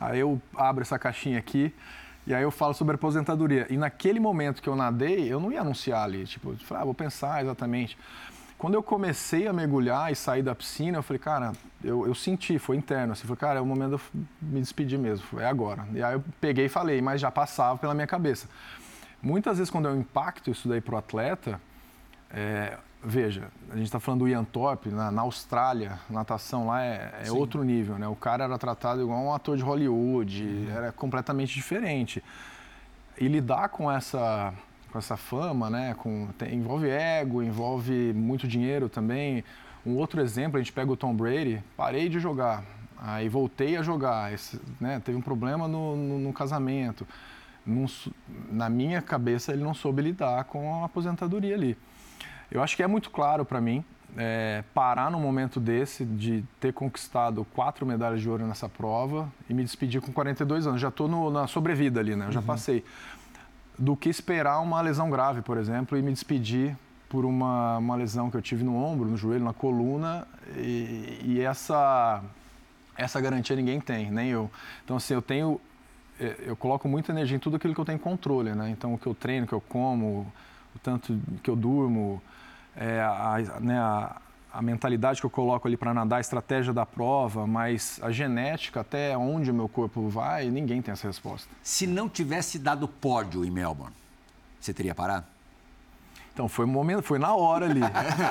Aí 0.00 0.20
eu 0.20 0.40
abro 0.56 0.80
essa 0.80 0.98
caixinha 0.98 1.38
aqui 1.38 1.74
e 2.26 2.34
aí 2.34 2.42
eu 2.42 2.50
falo 2.50 2.72
sobre 2.72 2.94
aposentadoria. 2.94 3.66
E 3.68 3.76
naquele 3.76 4.20
momento 4.20 4.62
que 4.62 4.68
eu 4.68 4.76
nadei, 4.76 5.30
eu 5.30 5.38
não 5.38 5.52
ia 5.52 5.60
anunciar 5.60 6.04
ali, 6.04 6.24
tipo, 6.24 6.52
eu 6.52 6.56
falei, 6.58 6.82
ah, 6.82 6.84
vou 6.84 6.94
pensar 6.94 7.42
exatamente. 7.42 7.98
Quando 8.58 8.74
eu 8.74 8.82
comecei 8.82 9.46
a 9.46 9.52
mergulhar 9.52 10.10
e 10.10 10.16
sair 10.16 10.42
da 10.42 10.52
piscina, 10.52 10.98
eu 10.98 11.02
falei, 11.02 11.20
cara, 11.20 11.52
eu, 11.82 12.04
eu 12.08 12.14
senti, 12.14 12.58
foi 12.58 12.76
interno. 12.76 13.12
Assim, 13.12 13.22
falei, 13.22 13.36
cara, 13.36 13.58
é 13.60 13.62
o 13.62 13.66
momento 13.66 13.90
de 13.90 13.94
eu 13.94 14.00
me 14.42 14.60
despedir 14.60 14.98
mesmo, 14.98 15.38
é 15.38 15.46
agora. 15.46 15.86
E 15.94 16.02
aí 16.02 16.14
eu 16.14 16.24
peguei 16.40 16.64
e 16.64 16.68
falei, 16.68 17.00
mas 17.00 17.20
já 17.20 17.30
passava 17.30 17.78
pela 17.78 17.94
minha 17.94 18.06
cabeça. 18.06 18.48
Muitas 19.22 19.58
vezes, 19.58 19.70
quando 19.70 19.86
eu 19.86 19.96
impacto 19.96 20.50
isso 20.50 20.68
daí 20.68 20.80
para 20.80 20.96
o 20.96 20.98
atleta, 20.98 21.60
é, 22.32 22.76
veja, 23.02 23.48
a 23.70 23.76
gente 23.76 23.86
está 23.86 24.00
falando 24.00 24.20
do 24.20 24.28
Ian 24.28 24.42
Thorpe, 24.42 24.88
na, 24.88 25.12
na 25.12 25.22
Austrália, 25.22 26.00
natação 26.10 26.66
lá 26.66 26.82
é, 26.82 27.22
é 27.26 27.30
outro 27.30 27.62
nível, 27.62 27.96
né? 27.96 28.08
O 28.08 28.16
cara 28.16 28.42
era 28.42 28.58
tratado 28.58 29.00
igual 29.00 29.20
um 29.20 29.32
ator 29.32 29.56
de 29.56 29.62
Hollywood, 29.62 30.42
uhum. 30.42 30.76
era 30.76 30.90
completamente 30.90 31.54
diferente. 31.54 32.22
E 33.16 33.28
lidar 33.28 33.68
com 33.68 33.90
essa 33.90 34.52
com 34.90 34.98
essa 34.98 35.16
fama, 35.16 35.68
né? 35.70 35.94
Com, 35.98 36.28
tem, 36.38 36.54
envolve 36.54 36.88
ego, 36.88 37.42
envolve 37.42 38.12
muito 38.12 38.46
dinheiro 38.48 38.88
também. 38.88 39.44
Um 39.86 39.96
outro 39.96 40.20
exemplo, 40.20 40.58
a 40.58 40.62
gente 40.62 40.72
pega 40.72 40.90
o 40.90 40.96
Tom 40.96 41.14
Brady, 41.14 41.62
parei 41.76 42.08
de 42.08 42.18
jogar, 42.18 42.64
aí 42.98 43.28
voltei 43.28 43.76
a 43.76 43.82
jogar, 43.82 44.32
esse, 44.32 44.60
né, 44.80 45.00
teve 45.02 45.16
um 45.16 45.22
problema 45.22 45.68
no, 45.68 45.96
no, 45.96 46.18
no 46.18 46.32
casamento. 46.32 47.06
Num, 47.64 47.86
na 48.50 48.68
minha 48.68 49.00
cabeça, 49.00 49.52
ele 49.52 49.62
não 49.62 49.74
soube 49.74 50.02
lidar 50.02 50.44
com 50.44 50.82
a 50.82 50.86
aposentadoria 50.86 51.54
ali. 51.54 51.76
Eu 52.50 52.62
acho 52.62 52.76
que 52.76 52.82
é 52.82 52.86
muito 52.86 53.10
claro 53.10 53.44
para 53.44 53.60
mim 53.60 53.84
é, 54.16 54.64
parar 54.72 55.10
num 55.10 55.20
momento 55.20 55.60
desse, 55.60 56.04
de 56.04 56.44
ter 56.58 56.72
conquistado 56.72 57.44
quatro 57.54 57.84
medalhas 57.84 58.20
de 58.20 58.28
ouro 58.28 58.46
nessa 58.46 58.68
prova 58.68 59.30
e 59.48 59.54
me 59.54 59.62
despedir 59.62 60.00
com 60.00 60.12
42 60.12 60.66
anos. 60.66 60.80
Já 60.80 60.88
estou 60.88 61.30
na 61.30 61.46
sobrevida 61.46 62.00
ali, 62.00 62.16
né? 62.16 62.26
Eu 62.26 62.32
já 62.32 62.40
uhum. 62.40 62.46
passei 62.46 62.84
do 63.78 63.96
que 63.96 64.08
esperar 64.08 64.58
uma 64.60 64.80
lesão 64.80 65.08
grave, 65.08 65.40
por 65.40 65.56
exemplo, 65.56 65.96
e 65.96 66.02
me 66.02 66.12
despedir 66.12 66.76
por 67.08 67.24
uma, 67.24 67.78
uma 67.78 67.94
lesão 67.96 68.30
que 68.30 68.36
eu 68.36 68.42
tive 68.42 68.64
no 68.64 68.76
ombro, 68.76 69.08
no 69.08 69.16
joelho, 69.16 69.44
na 69.44 69.52
coluna, 69.52 70.26
e, 70.56 71.20
e 71.24 71.40
essa, 71.40 72.22
essa 72.96 73.20
garantia 73.20 73.56
ninguém 73.56 73.80
tem, 73.80 74.10
nem 74.10 74.28
eu. 74.28 74.50
Então, 74.84 74.96
assim, 74.96 75.14
eu 75.14 75.22
tenho, 75.22 75.60
é, 76.20 76.36
eu 76.40 76.56
coloco 76.56 76.88
muita 76.88 77.12
energia 77.12 77.36
em 77.36 77.40
tudo 77.40 77.56
aquilo 77.56 77.74
que 77.74 77.80
eu 77.80 77.84
tenho 77.84 77.98
controle, 77.98 78.54
né? 78.54 78.68
Então, 78.70 78.94
o 78.94 78.98
que 78.98 79.06
eu 79.06 79.14
treino, 79.14 79.46
o 79.46 79.48
que 79.48 79.54
eu 79.54 79.60
como, 79.60 80.30
o 80.74 80.78
tanto 80.82 81.18
que 81.42 81.48
eu 81.48 81.56
durmo, 81.56 82.20
é, 82.76 83.00
a, 83.00 83.58
né, 83.60 83.78
a, 83.78 84.16
a 84.52 84.62
mentalidade 84.62 85.20
que 85.20 85.26
eu 85.26 85.30
coloco 85.30 85.68
ali 85.68 85.76
para 85.76 85.92
nadar, 85.92 86.16
a 86.16 86.20
estratégia 86.20 86.72
da 86.72 86.86
prova, 86.86 87.46
mas 87.46 88.00
a 88.02 88.10
genética, 88.10 88.80
até 88.80 89.16
onde 89.16 89.50
o 89.50 89.54
meu 89.54 89.68
corpo 89.68 90.08
vai, 90.08 90.50
ninguém 90.50 90.80
tem 90.80 90.92
essa 90.92 91.06
resposta. 91.06 91.48
Se 91.62 91.86
não 91.86 92.08
tivesse 92.08 92.58
dado 92.58 92.88
pódio 92.88 93.44
em 93.44 93.50
Melbourne, 93.50 93.94
você 94.60 94.72
teria 94.72 94.94
parado? 94.94 95.26
Então, 96.32 96.48
foi 96.48 96.64
um 96.64 96.68
momento, 96.68 97.02
foi 97.02 97.18
na 97.18 97.34
hora 97.34 97.66
ali. 97.66 97.80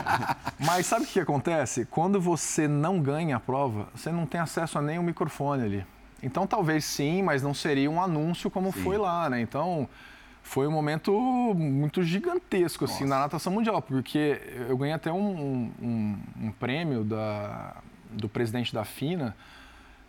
mas 0.60 0.86
sabe 0.86 1.04
o 1.04 1.08
que 1.08 1.20
acontece? 1.20 1.86
Quando 1.86 2.22
você 2.22 2.66
não 2.66 3.02
ganha 3.02 3.36
a 3.36 3.40
prova, 3.40 3.90
você 3.94 4.12
não 4.12 4.26
tem 4.26 4.40
acesso 4.40 4.80
a 4.80 4.82
nenhum 4.82 5.04
microfone 5.04 5.64
ali. 5.64 5.86
Então, 6.24 6.48
talvez 6.48 6.86
sim, 6.86 7.22
mas 7.22 7.44
não 7.44 7.54
seria 7.54 7.92
um 7.92 8.02
anúncio 8.02 8.50
como 8.50 8.72
sim. 8.72 8.82
foi 8.82 8.98
lá, 8.98 9.30
né? 9.30 9.42
Então, 9.42 9.90
foi 10.48 10.66
um 10.66 10.72
momento 10.72 11.12
muito 11.54 12.02
gigantesco 12.02 12.86
assim, 12.86 13.04
na 13.04 13.20
natação 13.20 13.52
mundial, 13.52 13.82
porque 13.82 14.42
eu 14.70 14.78
ganhei 14.78 14.96
até 14.96 15.12
um, 15.12 15.72
um, 15.82 16.20
um, 16.42 16.52
prêmio 16.54 17.04
da, 17.04 17.76
do 18.10 18.30
presidente 18.30 18.74
da 18.74 18.86
FINA, 18.86 19.36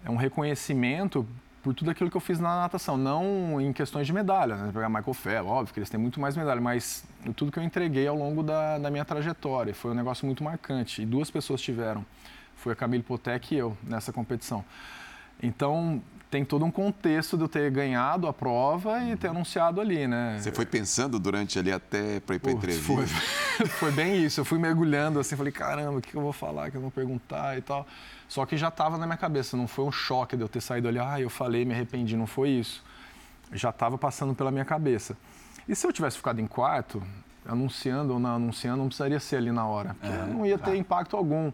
é 0.04 0.08
um 0.08 0.14
reconhecimento 0.14 1.26
por 1.60 1.74
tudo 1.74 1.90
aquilo 1.90 2.08
que 2.08 2.16
eu 2.16 2.20
fiz 2.20 2.38
na 2.38 2.60
natação, 2.60 2.96
não 2.96 3.60
em 3.60 3.72
questões 3.72 4.06
de 4.06 4.12
medalha, 4.12 4.54
né? 4.54 4.70
pegar 4.72 4.88
Michael 4.88 5.12
Phelps, 5.12 5.50
óbvio 5.50 5.74
que 5.74 5.80
eles 5.80 5.90
têm 5.90 5.98
muito 5.98 6.20
mais 6.20 6.36
medalha, 6.36 6.60
mas 6.60 7.04
tudo 7.34 7.50
que 7.50 7.58
eu 7.58 7.64
entreguei 7.64 8.06
ao 8.06 8.16
longo 8.16 8.44
da, 8.44 8.78
da 8.78 8.92
minha 8.92 9.04
trajetória, 9.04 9.74
foi 9.74 9.90
um 9.90 9.94
negócio 9.94 10.24
muito 10.24 10.44
marcante, 10.44 11.02
e 11.02 11.04
duas 11.04 11.32
pessoas 11.32 11.60
tiveram, 11.60 12.06
foi 12.54 12.74
a 12.74 12.76
Camille 12.76 13.02
Potek 13.02 13.56
e 13.56 13.58
eu, 13.58 13.76
nessa 13.82 14.12
competição. 14.12 14.64
Então, 15.42 16.00
tem 16.30 16.44
todo 16.44 16.64
um 16.64 16.70
contexto 16.70 17.36
de 17.36 17.44
eu 17.44 17.48
ter 17.48 17.70
ganhado 17.70 18.26
a 18.26 18.32
prova 18.32 19.02
e 19.04 19.16
ter 19.16 19.28
anunciado 19.28 19.80
ali, 19.80 20.06
né? 20.06 20.38
Você 20.38 20.52
foi 20.52 20.66
pensando 20.66 21.18
durante 21.18 21.58
ali 21.58 21.72
até 21.72 22.20
para 22.20 22.36
ir 22.36 22.38
para 22.38 22.50
a 22.50 22.54
entrevista? 22.54 22.84
Foi, 22.84 23.66
foi 23.66 23.92
bem 23.92 24.22
isso. 24.24 24.40
Eu 24.40 24.44
fui 24.44 24.58
mergulhando 24.58 25.18
assim, 25.18 25.36
falei, 25.36 25.52
caramba, 25.52 25.98
o 25.98 26.02
que 26.02 26.14
eu 26.14 26.20
vou 26.20 26.32
falar, 26.32 26.68
o 26.68 26.70
que 26.70 26.76
eu 26.76 26.80
vou 26.80 26.90
perguntar 26.90 27.56
e 27.56 27.62
tal. 27.62 27.86
Só 28.28 28.44
que 28.44 28.58
já 28.58 28.68
estava 28.68 28.98
na 28.98 29.06
minha 29.06 29.16
cabeça, 29.16 29.56
não 29.56 29.66
foi 29.66 29.84
um 29.86 29.92
choque 29.92 30.36
de 30.36 30.42
eu 30.42 30.48
ter 30.48 30.60
saído 30.60 30.86
ali, 30.86 30.98
ah, 30.98 31.18
eu 31.18 31.30
falei, 31.30 31.64
me 31.64 31.72
arrependi, 31.72 32.14
não 32.14 32.26
foi 32.26 32.50
isso. 32.50 32.84
Já 33.52 33.70
estava 33.70 33.96
passando 33.96 34.34
pela 34.34 34.50
minha 34.50 34.66
cabeça. 34.66 35.16
E 35.66 35.74
se 35.74 35.86
eu 35.86 35.92
tivesse 35.92 36.18
ficado 36.18 36.40
em 36.40 36.46
quarto, 36.46 37.02
anunciando 37.46 38.12
ou 38.12 38.18
não 38.18 38.36
anunciando, 38.36 38.78
não 38.78 38.86
precisaria 38.88 39.18
ser 39.18 39.36
ali 39.36 39.50
na 39.50 39.66
hora, 39.66 39.96
porque 39.98 40.14
é, 40.14 40.26
não 40.26 40.44
ia 40.44 40.58
ter 40.58 40.72
tá. 40.72 40.76
impacto 40.76 41.16
algum. 41.16 41.50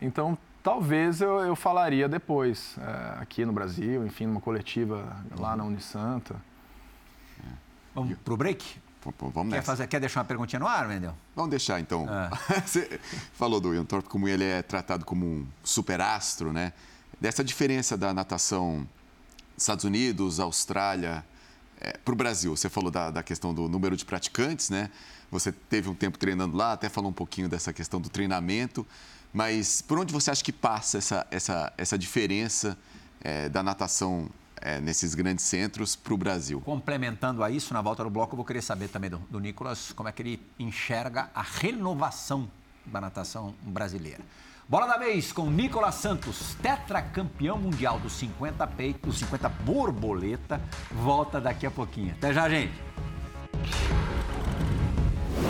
Então, 0.00 0.36
Talvez 0.66 1.20
eu, 1.20 1.38
eu 1.38 1.54
falaria 1.54 2.08
depois, 2.08 2.74
é, 2.78 3.22
aqui 3.22 3.44
no 3.44 3.52
Brasil, 3.52 4.04
enfim, 4.04 4.26
numa 4.26 4.40
coletiva 4.40 5.16
lá 5.38 5.54
na 5.54 5.62
Unisanta. 5.62 6.34
É. 7.38 7.52
Vamos 7.94 8.18
pro 8.24 8.36
break? 8.36 8.80
vamos 9.32 9.54
quer, 9.54 9.62
fazer, 9.62 9.86
quer 9.86 10.00
deixar 10.00 10.22
uma 10.22 10.26
perguntinha 10.26 10.58
no 10.58 10.66
ar, 10.66 10.88
Wendel? 10.88 11.14
Vamos 11.36 11.50
deixar, 11.50 11.78
então. 11.78 12.04
Ah. 12.08 12.30
Você 12.66 12.98
falou 13.34 13.60
do 13.60 13.72
Ian 13.76 13.84
Thorpe, 13.84 14.08
como 14.08 14.26
ele 14.26 14.42
é 14.42 14.60
tratado 14.60 15.04
como 15.04 15.24
um 15.24 15.46
superastro, 15.62 16.52
né? 16.52 16.72
Dessa 17.20 17.44
diferença 17.44 17.96
da 17.96 18.12
natação 18.12 18.88
Estados 19.56 19.84
Unidos, 19.84 20.40
Austrália, 20.40 21.24
é, 21.80 21.96
para 21.96 22.12
o 22.12 22.16
Brasil. 22.16 22.56
Você 22.56 22.68
falou 22.68 22.90
da, 22.90 23.12
da 23.12 23.22
questão 23.22 23.54
do 23.54 23.68
número 23.68 23.96
de 23.96 24.04
praticantes, 24.04 24.68
né? 24.68 24.90
Você 25.30 25.52
teve 25.52 25.88
um 25.88 25.94
tempo 25.94 26.18
treinando 26.18 26.56
lá, 26.56 26.72
até 26.72 26.88
falou 26.88 27.10
um 27.10 27.14
pouquinho 27.14 27.48
dessa 27.48 27.72
questão 27.72 28.00
do 28.00 28.08
treinamento. 28.08 28.84
Mas 29.32 29.82
por 29.82 29.98
onde 29.98 30.12
você 30.12 30.30
acha 30.30 30.42
que 30.42 30.52
passa 30.52 30.98
essa, 30.98 31.26
essa, 31.30 31.72
essa 31.76 31.98
diferença 31.98 32.76
é, 33.20 33.48
da 33.48 33.62
natação 33.62 34.28
é, 34.60 34.80
nesses 34.80 35.14
grandes 35.14 35.44
centros 35.44 35.94
para 35.94 36.14
o 36.14 36.16
Brasil? 36.16 36.60
Complementando 36.60 37.42
a 37.42 37.50
isso, 37.50 37.74
na 37.74 37.82
volta 37.82 38.02
do 38.04 38.10
bloco, 38.10 38.32
eu 38.32 38.36
vou 38.36 38.44
querer 38.44 38.62
saber 38.62 38.88
também 38.88 39.10
do, 39.10 39.18
do 39.30 39.38
Nicolas 39.38 39.92
como 39.92 40.08
é 40.08 40.12
que 40.12 40.22
ele 40.22 40.40
enxerga 40.58 41.30
a 41.34 41.42
renovação 41.42 42.50
da 42.84 43.00
natação 43.00 43.54
brasileira. 43.62 44.22
Bola 44.68 44.86
da 44.86 44.96
vez 44.96 45.30
com 45.30 45.48
Nicolas 45.48 45.94
Santos, 45.94 46.56
tetracampeão 46.60 47.56
mundial 47.56 48.00
dos 48.00 48.14
50 48.14 48.66
peito, 48.66 49.06
dos 49.06 49.18
50 49.18 49.48
borboleta, 49.48 50.60
volta 50.90 51.40
daqui 51.40 51.66
a 51.66 51.70
pouquinho. 51.70 52.12
Até 52.12 52.32
já, 52.32 52.48
gente. 52.48 52.74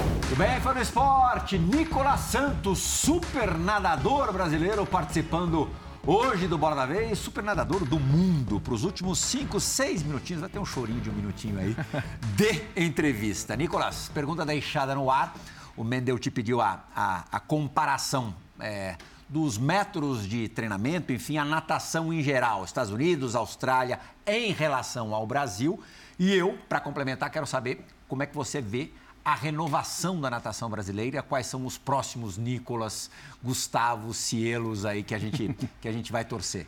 Tudo 0.07 0.37
bem, 0.37 0.61
fã 0.61 0.73
do 0.73 0.81
esporte? 0.81 1.59
Nicolas 1.59 2.21
Santos, 2.21 2.79
super 2.79 3.57
nadador 3.57 4.33
brasileiro, 4.33 4.85
participando 4.85 5.71
hoje 6.07 6.47
do 6.47 6.57
Bola 6.57 6.77
da 6.77 6.87
Vez, 6.87 7.19
super 7.19 7.43
nadador 7.43 7.85
do 7.85 7.99
mundo, 7.99 8.61
para 8.61 8.75
os 8.75 8.85
últimos 8.85 9.19
5, 9.19 9.59
6 9.59 10.03
minutinhos, 10.03 10.41
vai 10.41 10.51
ter 10.51 10.59
um 10.59 10.65
chorinho 10.65 11.01
de 11.01 11.11
um 11.11 11.13
minutinho 11.13 11.59
aí, 11.59 11.77
de 12.37 12.63
entrevista. 12.77 13.57
Nicolas, 13.57 14.11
pergunta 14.15 14.45
deixada 14.45 14.95
no 14.95 15.11
ar, 15.11 15.35
o 15.77 15.83
Mendel 15.83 16.19
te 16.19 16.31
pediu 16.31 16.61
a, 16.61 16.85
a, 16.95 17.25
a 17.33 17.41
comparação 17.41 18.35
é, 18.61 18.97
dos 19.29 19.59
métodos 19.59 20.27
de 20.27 20.49
treinamento, 20.49 21.13
enfim, 21.13 21.39
a 21.39 21.45
natação 21.45 22.13
em 22.13 22.23
geral, 22.23 22.65
Estados 22.65 22.93
Unidos, 22.93 23.35
Austrália, 23.35 23.99
em 24.27 24.53
relação 24.53 25.15
ao 25.15 25.27
Brasil. 25.27 25.81
E 26.19 26.33
eu, 26.33 26.57
para 26.69 26.81
complementar, 26.81 27.31
quero 27.31 27.47
saber 27.47 27.85
como 28.09 28.23
é 28.23 28.27
que 28.27 28.35
você 28.35 28.61
vê 28.61 28.91
a 29.27 29.35
renovação 29.35 30.21
da 30.21 30.31
natação 30.31 30.71
brasileira, 30.71 31.21
quais 31.21 31.49
são 31.49 31.67
os 31.67 31.77
próximos 31.77 32.39
Nicolas, 32.39 33.11
Gustavo, 33.43 34.15
Cielos 34.15 34.87
aí 34.87 35.03
que 35.03 35.13
a 35.17 35.19
gente, 35.19 35.53
que 35.83 35.89
a 35.89 35.91
gente 35.91 36.13
vai 36.13 36.25
torcer. 36.25 36.65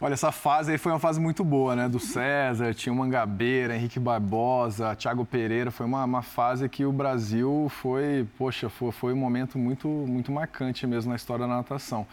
Olha, 0.00 0.14
essa 0.14 0.30
fase 0.30 0.70
aí 0.70 0.78
foi 0.78 0.92
uma 0.92 1.00
fase 1.00 1.18
muito 1.18 1.42
boa, 1.42 1.74
né? 1.74 1.88
Do 1.88 1.98
César, 1.98 2.72
tinha 2.72 2.92
o 2.92 2.96
Mangabeira, 2.96 3.74
Henrique 3.74 3.98
Barbosa, 3.98 4.94
Thiago 4.94 5.24
Pereira. 5.24 5.72
Foi 5.72 5.86
uma, 5.86 6.04
uma 6.04 6.22
fase 6.22 6.68
que 6.68 6.84
o 6.84 6.92
Brasil 6.92 7.66
foi, 7.68 8.24
poxa, 8.38 8.68
foi, 8.68 8.92
foi 8.92 9.12
um 9.12 9.16
momento 9.16 9.58
muito, 9.58 9.88
muito 9.88 10.30
marcante 10.30 10.86
mesmo 10.86 11.10
na 11.10 11.16
história 11.16 11.48
da 11.48 11.56
natação. 11.56 12.06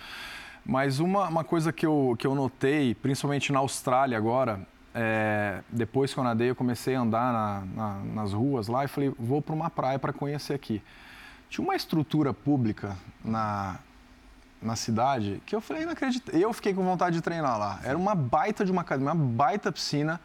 Mas 0.66 1.00
uma, 1.00 1.28
uma 1.28 1.44
coisa 1.44 1.72
que 1.72 1.86
eu, 1.86 2.16
que 2.18 2.26
eu 2.26 2.34
notei, 2.34 2.96
principalmente 2.96 3.54
na 3.54 3.60
Austrália 3.60 4.18
agora, 4.18 4.66
é, 4.98 5.62
depois 5.70 6.14
que 6.14 6.20
eu 6.20 6.24
nadei, 6.24 6.50
eu 6.50 6.56
comecei 6.56 6.96
a 6.96 7.02
andar 7.02 7.34
na, 7.34 7.64
na, 7.76 7.94
nas 8.14 8.32
ruas 8.32 8.70
lá 8.70 8.86
e 8.86 8.88
falei, 8.88 9.14
vou 9.20 9.42
para 9.42 9.54
uma 9.54 9.70
praia 9.70 10.00
para 10.00 10.14
conhecer 10.14 10.54
aqui. 10.54 10.82
Tinha 11.50 11.66
uma 11.66 11.76
estrutura 11.76 12.34
pública 12.34 12.96
na, 13.24 13.78
na 14.62 14.78
cidade 14.78 15.44
que 15.46 15.54
eu 15.54 15.60
falei, 15.60 15.84
não 15.84 15.92
acredito. 15.92 16.32
Eu 16.32 16.54
fiquei 16.54 16.74
com 16.74 16.82
vontade 16.82 17.18
de 17.18 17.22
treinar 17.22 17.60
lá. 17.60 17.82
Era 17.84 17.98
uma 17.98 18.16
baita 18.16 18.64
de 18.64 18.72
uma 18.72 18.84
academia, 18.84 19.12
uma 19.12 19.26
baita 19.26 19.70
piscina. 19.70 20.20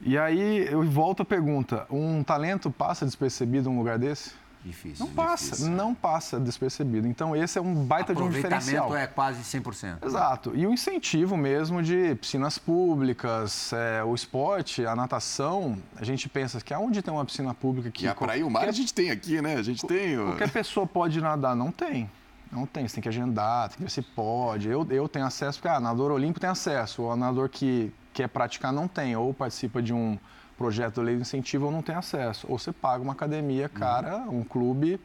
E 0.00 0.16
aí 0.16 0.66
eu 0.70 0.82
volto 0.84 1.20
a 1.20 1.24
pergunta: 1.24 1.86
um 1.90 2.24
talento 2.24 2.70
passa 2.70 3.04
despercebido 3.04 3.68
num 3.68 3.76
lugar 3.76 3.98
desse? 3.98 4.32
Difícil. 4.64 5.04
Não 5.04 5.12
passa, 5.12 5.44
difícil. 5.44 5.70
não 5.72 5.94
passa 5.94 6.38
despercebido. 6.38 7.08
Então 7.08 7.34
esse 7.34 7.58
é 7.58 7.60
um 7.60 7.74
baita 7.84 8.14
de 8.14 8.22
um 8.22 8.30
diferencial. 8.30 8.90
O 8.90 8.96
é 8.96 9.06
quase 9.06 9.42
100%. 9.42 10.06
Exato. 10.06 10.52
E 10.54 10.66
o 10.66 10.72
incentivo 10.72 11.36
mesmo 11.36 11.82
de 11.82 12.14
piscinas 12.14 12.58
públicas, 12.58 13.72
é, 13.72 14.04
o 14.04 14.14
esporte, 14.14 14.86
a 14.86 14.94
natação, 14.94 15.76
a 15.96 16.04
gente 16.04 16.28
pensa 16.28 16.60
que 16.60 16.72
aonde 16.72 17.02
tem 17.02 17.12
uma 17.12 17.24
piscina 17.24 17.52
pública 17.52 17.90
que... 17.90 18.04
E 18.04 18.08
a 18.08 18.14
praia 18.14 18.40
e 18.40 18.44
o 18.44 18.50
mar 18.50 18.68
a 18.68 18.72
gente 18.72 18.94
tem 18.94 19.10
aqui, 19.10 19.42
né? 19.42 19.56
A 19.56 19.62
gente 19.62 19.84
tem... 19.86 20.16
Qualquer 20.16 20.50
pessoa 20.50 20.86
pode 20.86 21.20
nadar, 21.20 21.56
não 21.56 21.72
tem. 21.72 22.08
Não 22.52 22.66
tem, 22.66 22.86
você 22.86 22.96
tem 22.96 23.02
que 23.02 23.08
agendar, 23.08 23.70
tem 23.70 23.78
que 23.78 23.82
ver 23.82 23.90
se 23.90 24.02
pode. 24.02 24.68
Eu, 24.68 24.86
eu 24.90 25.08
tenho 25.08 25.24
acesso, 25.24 25.58
porque 25.58 25.74
ah, 25.74 25.80
nadador 25.80 26.12
olímpico 26.12 26.38
tem 26.38 26.50
acesso, 26.50 27.02
o 27.02 27.16
nadador 27.16 27.48
que 27.48 27.92
quer 28.12 28.28
praticar 28.28 28.72
não 28.72 28.86
tem, 28.86 29.16
ou 29.16 29.32
participa 29.32 29.82
de 29.82 29.92
um 29.94 30.18
projeto 30.62 30.94
de 30.94 31.00
lei 31.00 31.16
de 31.16 31.22
incentivo 31.22 31.72
não 31.72 31.82
tem 31.82 31.96
acesso. 31.96 32.46
Ou 32.48 32.56
você 32.56 32.72
paga 32.72 33.02
uma 33.02 33.14
academia 33.14 33.68
cara, 33.68 34.18
uhum. 34.18 34.38
um 34.38 34.44
clube 34.44 35.00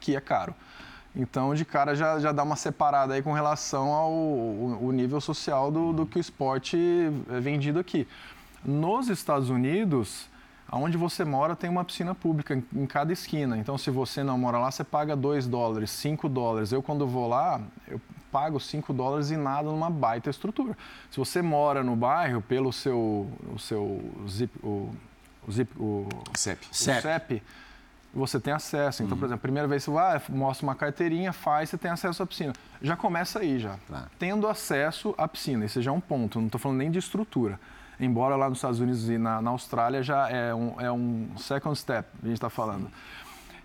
que 0.00 0.16
é 0.16 0.20
caro. 0.20 0.52
Então, 1.14 1.54
de 1.54 1.64
cara, 1.64 1.94
já, 1.94 2.18
já 2.18 2.32
dá 2.32 2.42
uma 2.42 2.56
separada 2.56 3.14
aí 3.14 3.22
com 3.22 3.32
relação 3.32 3.92
ao 3.92 4.10
o, 4.10 4.78
o 4.88 4.92
nível 4.92 5.20
social 5.20 5.70
do, 5.70 5.92
do 5.92 6.04
que 6.04 6.18
o 6.18 6.20
esporte 6.20 6.76
é 7.30 7.40
vendido 7.40 7.78
aqui. 7.78 8.08
Nos 8.64 9.08
Estados 9.08 9.48
Unidos, 9.50 10.28
Aonde 10.68 10.96
você 10.96 11.24
mora 11.24 11.54
tem 11.54 11.70
uma 11.70 11.84
piscina 11.84 12.12
pública 12.12 12.60
em 12.74 12.86
cada 12.86 13.12
esquina. 13.12 13.56
Então, 13.56 13.78
se 13.78 13.88
você 13.88 14.24
não 14.24 14.36
mora 14.36 14.58
lá, 14.58 14.68
você 14.68 14.82
paga 14.82 15.14
2 15.14 15.46
dólares, 15.46 15.90
5 15.90 16.28
dólares. 16.28 16.72
Eu, 16.72 16.82
quando 16.82 17.06
vou 17.06 17.28
lá, 17.28 17.60
eu 17.86 18.00
pago 18.36 18.60
5 18.60 18.92
dólares 18.92 19.30
e 19.30 19.36
nada 19.36 19.70
numa 19.70 19.88
baita 19.88 20.28
estrutura. 20.28 20.76
Se 21.10 21.16
você 21.16 21.40
mora 21.40 21.82
no 21.82 21.96
bairro, 21.96 22.42
pelo 22.42 22.70
seu, 22.70 23.30
o 23.50 23.58
seu 23.58 24.12
zip, 24.28 24.52
o, 24.62 24.94
o 25.48 25.50
zip, 25.50 25.72
o, 25.78 26.06
CEP. 26.34 26.66
O 26.70 26.74
CEP, 26.74 27.42
você 28.12 28.38
tem 28.38 28.52
acesso. 28.52 29.02
Então, 29.02 29.14
uhum. 29.14 29.20
por 29.20 29.24
exemplo, 29.24 29.40
a 29.40 29.42
primeira 29.42 29.66
vez 29.66 29.84
que 29.84 29.90
você 29.90 29.96
vai, 29.96 30.20
mostra 30.28 30.66
uma 30.66 30.74
carteirinha, 30.74 31.32
faz, 31.32 31.70
você 31.70 31.78
tem 31.78 31.90
acesso 31.90 32.22
à 32.22 32.26
piscina. 32.26 32.52
Já 32.82 32.94
começa 32.94 33.38
aí, 33.38 33.58
já. 33.58 33.78
Claro. 33.86 34.10
Tendo 34.18 34.46
acesso 34.46 35.14
à 35.16 35.26
piscina, 35.26 35.64
esse 35.64 35.80
já 35.80 35.90
é 35.90 35.94
um 35.94 36.00
ponto. 36.00 36.38
Não 36.38 36.46
estou 36.46 36.60
falando 36.60 36.76
nem 36.76 36.90
de 36.90 36.98
estrutura 36.98 37.58
embora 37.98 38.36
lá 38.36 38.50
nos 38.50 38.58
Estados 38.58 38.78
Unidos 38.78 39.08
e 39.08 39.16
na, 39.16 39.40
na 39.40 39.48
Austrália 39.48 40.02
já 40.02 40.28
é 40.28 40.54
um, 40.54 40.78
é 40.78 40.92
um 40.92 41.28
second 41.38 41.74
step, 41.78 42.06
a 42.22 42.26
gente 42.26 42.34
está 42.34 42.50
falando. 42.50 42.90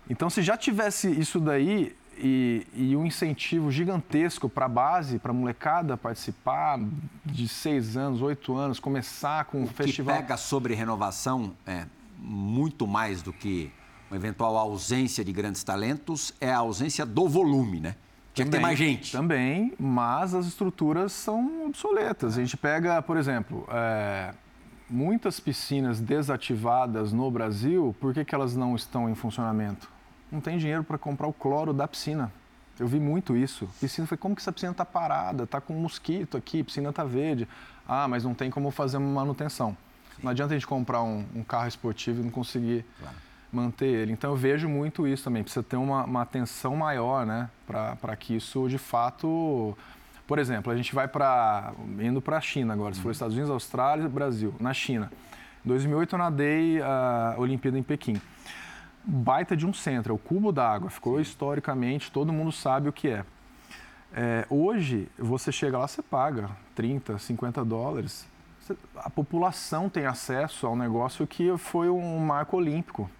Então, 0.08 0.30
se 0.30 0.40
já 0.40 0.56
tivesse 0.56 1.10
isso 1.10 1.38
daí 1.38 1.94
e, 2.18 2.66
e 2.74 2.96
um 2.96 3.06
incentivo 3.06 3.70
gigantesco 3.70 4.48
para 4.48 4.66
a 4.66 4.68
base, 4.68 5.18
para 5.18 5.30
a 5.30 5.34
molecada 5.34 5.96
participar 5.96 6.78
de 7.24 7.48
seis 7.48 7.96
anos, 7.96 8.22
oito 8.22 8.56
anos, 8.56 8.78
começar 8.78 9.44
com 9.46 9.58
o 9.58 9.62
um 9.62 9.66
festival. 9.66 10.14
O 10.14 10.18
que 10.18 10.22
pega 10.22 10.36
sobre 10.36 10.74
renovação 10.74 11.54
é 11.66 11.86
muito 12.18 12.86
mais 12.86 13.22
do 13.22 13.32
que 13.32 13.72
uma 14.10 14.16
eventual 14.16 14.56
ausência 14.56 15.24
de 15.24 15.32
grandes 15.32 15.64
talentos, 15.64 16.34
é 16.40 16.52
a 16.52 16.58
ausência 16.58 17.06
do 17.06 17.28
volume, 17.28 17.80
né? 17.80 17.96
Tinha 18.34 18.46
também, 18.46 18.50
que 18.50 18.56
ter 18.56 18.60
mais 18.60 18.78
gente. 18.78 19.12
Também, 19.12 19.72
mas 19.78 20.34
as 20.34 20.46
estruturas 20.46 21.12
são 21.12 21.66
obsoletas. 21.66 22.36
A 22.36 22.40
gente 22.40 22.56
pega, 22.56 23.00
por 23.02 23.16
exemplo, 23.16 23.66
é, 23.70 24.32
muitas 24.88 25.40
piscinas 25.40 26.00
desativadas 26.00 27.12
no 27.12 27.30
Brasil, 27.30 27.94
por 28.00 28.12
que, 28.14 28.24
que 28.24 28.34
elas 28.34 28.54
não 28.54 28.76
estão 28.76 29.08
em 29.08 29.14
funcionamento? 29.14 29.90
Não 30.32 30.40
tem 30.40 30.58
dinheiro 30.58 30.82
para 30.82 30.98
comprar 30.98 31.28
o 31.28 31.32
cloro 31.32 31.72
da 31.72 31.86
piscina. 31.86 32.32
Eu 32.80 32.88
vi 32.88 32.98
muito 32.98 33.36
isso. 33.36 33.68
Piscina, 33.78 34.06
foi 34.06 34.16
como 34.16 34.34
que 34.34 34.40
essa 34.40 34.50
piscina 34.50 34.72
está 34.72 34.84
parada? 34.84 35.44
Está 35.44 35.60
com 35.60 35.76
um 35.76 35.80
mosquito 35.80 36.36
aqui, 36.36 36.64
piscina 36.64 36.88
está 36.90 37.04
verde. 37.04 37.46
Ah, 37.86 38.08
mas 38.08 38.24
não 38.24 38.34
tem 38.34 38.50
como 38.50 38.70
fazer 38.70 38.96
uma 38.96 39.20
manutenção. 39.20 39.76
Sim. 40.16 40.22
Não 40.24 40.30
adianta 40.30 40.54
a 40.54 40.56
gente 40.56 40.66
comprar 40.66 41.02
um, 41.02 41.24
um 41.34 41.44
carro 41.44 41.68
esportivo 41.68 42.22
e 42.22 42.24
não 42.24 42.30
conseguir 42.30 42.84
claro 42.98 43.16
manter 43.52 43.86
ele. 43.86 44.12
Então 44.12 44.30
eu 44.30 44.36
vejo 44.36 44.68
muito 44.68 45.06
isso 45.06 45.24
também, 45.24 45.42
precisa 45.42 45.62
ter 45.62 45.76
uma, 45.76 46.04
uma 46.04 46.22
atenção 46.22 46.74
maior, 46.74 47.26
né, 47.26 47.50
para 47.66 48.16
que 48.16 48.34
isso 48.34 48.68
de 48.68 48.78
fato. 48.78 49.76
Por 50.26 50.38
exemplo, 50.38 50.72
a 50.72 50.76
gente 50.76 50.94
vai 50.94 51.06
para. 51.06 51.72
indo 52.00 52.22
para 52.22 52.38
a 52.38 52.40
China 52.40 52.72
agora, 52.72 52.94
se 52.94 53.00
for 53.00 53.10
Estados 53.10 53.34
Unidos, 53.34 53.52
Austrália, 53.52 54.08
Brasil. 54.08 54.54
Na 54.58 54.72
China. 54.72 55.12
Em 55.64 55.68
2008 55.68 56.14
eu 56.14 56.18
nadei 56.18 56.80
a 56.80 57.34
Olimpíada 57.36 57.78
em 57.78 57.82
Pequim. 57.82 58.20
Baita 59.04 59.56
de 59.56 59.66
um 59.66 59.72
centro, 59.72 60.12
é 60.12 60.14
o 60.14 60.18
cubo 60.18 60.52
d'água, 60.52 60.88
ficou 60.88 61.20
historicamente, 61.20 62.10
todo 62.10 62.32
mundo 62.32 62.52
sabe 62.52 62.88
o 62.88 62.92
que 62.92 63.08
é. 63.08 63.24
é. 64.14 64.46
Hoje, 64.48 65.08
você 65.18 65.50
chega 65.50 65.78
lá, 65.78 65.88
você 65.88 66.02
paga 66.02 66.50
30, 66.74 67.18
50 67.18 67.64
dólares. 67.64 68.26
A 68.96 69.10
população 69.10 69.88
tem 69.88 70.06
acesso 70.06 70.66
ao 70.66 70.76
negócio 70.76 71.26
que 71.26 71.56
foi 71.58 71.90
um 71.90 72.18
marco 72.20 72.56
olímpico. 72.56 73.10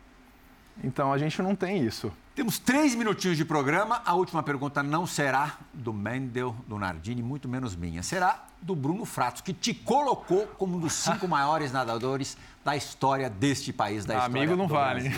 Então 0.82 1.12
a 1.12 1.18
gente 1.18 1.42
não 1.42 1.54
tem 1.54 1.84
isso. 1.84 2.12
Temos 2.34 2.58
três 2.58 2.94
minutinhos 2.94 3.36
de 3.36 3.44
programa. 3.44 4.00
A 4.06 4.14
última 4.14 4.42
pergunta 4.42 4.82
não 4.82 5.06
será 5.06 5.58
do 5.74 5.92
Mendel, 5.92 6.56
do 6.66 6.78
Nardini, 6.78 7.22
muito 7.22 7.46
menos 7.46 7.76
minha. 7.76 8.02
Será 8.02 8.46
do 8.62 8.74
Bruno 8.74 9.04
Fratos, 9.04 9.42
que 9.42 9.52
te 9.52 9.74
colocou 9.74 10.46
como 10.56 10.76
um 10.76 10.80
dos 10.80 10.94
cinco 10.94 11.26
maiores 11.28 11.72
nadadores 11.72 12.38
da 12.64 12.74
história 12.74 13.28
deste 13.28 13.72
país, 13.72 14.06
da 14.06 14.14
história 14.14 14.42
Amigo 14.42 14.56
não 14.56 14.66
vale. 14.66 15.10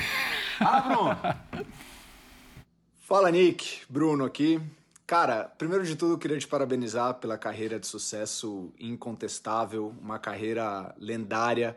Fala, 0.59 0.81
Bruno. 0.81 1.65
Fala, 3.03 3.31
Nick. 3.31 3.83
Bruno 3.89 4.25
aqui. 4.25 4.61
Cara, 5.07 5.45
primeiro 5.59 5.85
de 5.85 5.97
tudo, 5.97 6.15
eu 6.15 6.19
queria 6.19 6.39
te 6.39 6.47
parabenizar 6.47 7.15
pela 7.15 7.37
carreira 7.37 7.79
de 7.79 7.87
sucesso 7.87 8.73
incontestável, 8.81 9.95
uma 10.01 10.19
carreira 10.19 10.95
lendária. 10.99 11.77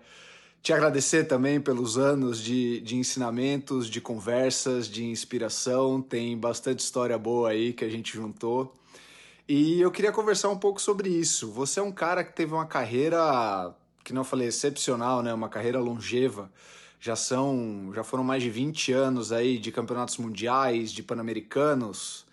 Te 0.61 0.71
agradecer 0.71 1.25
também 1.25 1.59
pelos 1.59 1.97
anos 1.97 2.39
de, 2.39 2.80
de 2.82 2.95
ensinamentos, 2.95 3.89
de 3.89 3.99
conversas, 3.99 4.88
de 4.88 5.05
inspiração. 5.05 6.01
Tem 6.01 6.38
bastante 6.38 6.80
história 6.80 7.17
boa 7.17 7.49
aí 7.49 7.73
que 7.73 7.84
a 7.84 7.89
gente 7.89 8.13
juntou. 8.13 8.73
E 9.47 9.82
eu 9.82 9.91
queria 9.91 10.11
conversar 10.11 10.49
um 10.49 10.57
pouco 10.57 10.82
sobre 10.82 11.09
isso. 11.09 11.51
Você 11.51 11.80
é 11.80 11.84
um 11.84 11.91
cara 11.91 12.23
que 12.23 12.34
teve 12.34 12.53
uma 12.53 12.65
carreira, 12.65 13.73
que 14.03 14.13
não 14.13 14.23
falei, 14.23 14.47
excepcional, 14.47 15.21
né? 15.23 15.34
Uma 15.34 15.49
carreira 15.49 15.80
longeva. 15.80 16.51
Já 17.00 17.16
são, 17.16 17.91
já 17.93 18.04
foram 18.04 18.24
mais 18.24 18.41
de 18.41 18.50
20 18.50 18.91
anos 18.91 19.32
aí 19.32 19.58
de 19.58 19.72
campeonatos 19.72 20.18
mundiais, 20.18 20.91
de 20.91 21.04
pan-americanos, 21.04 22.26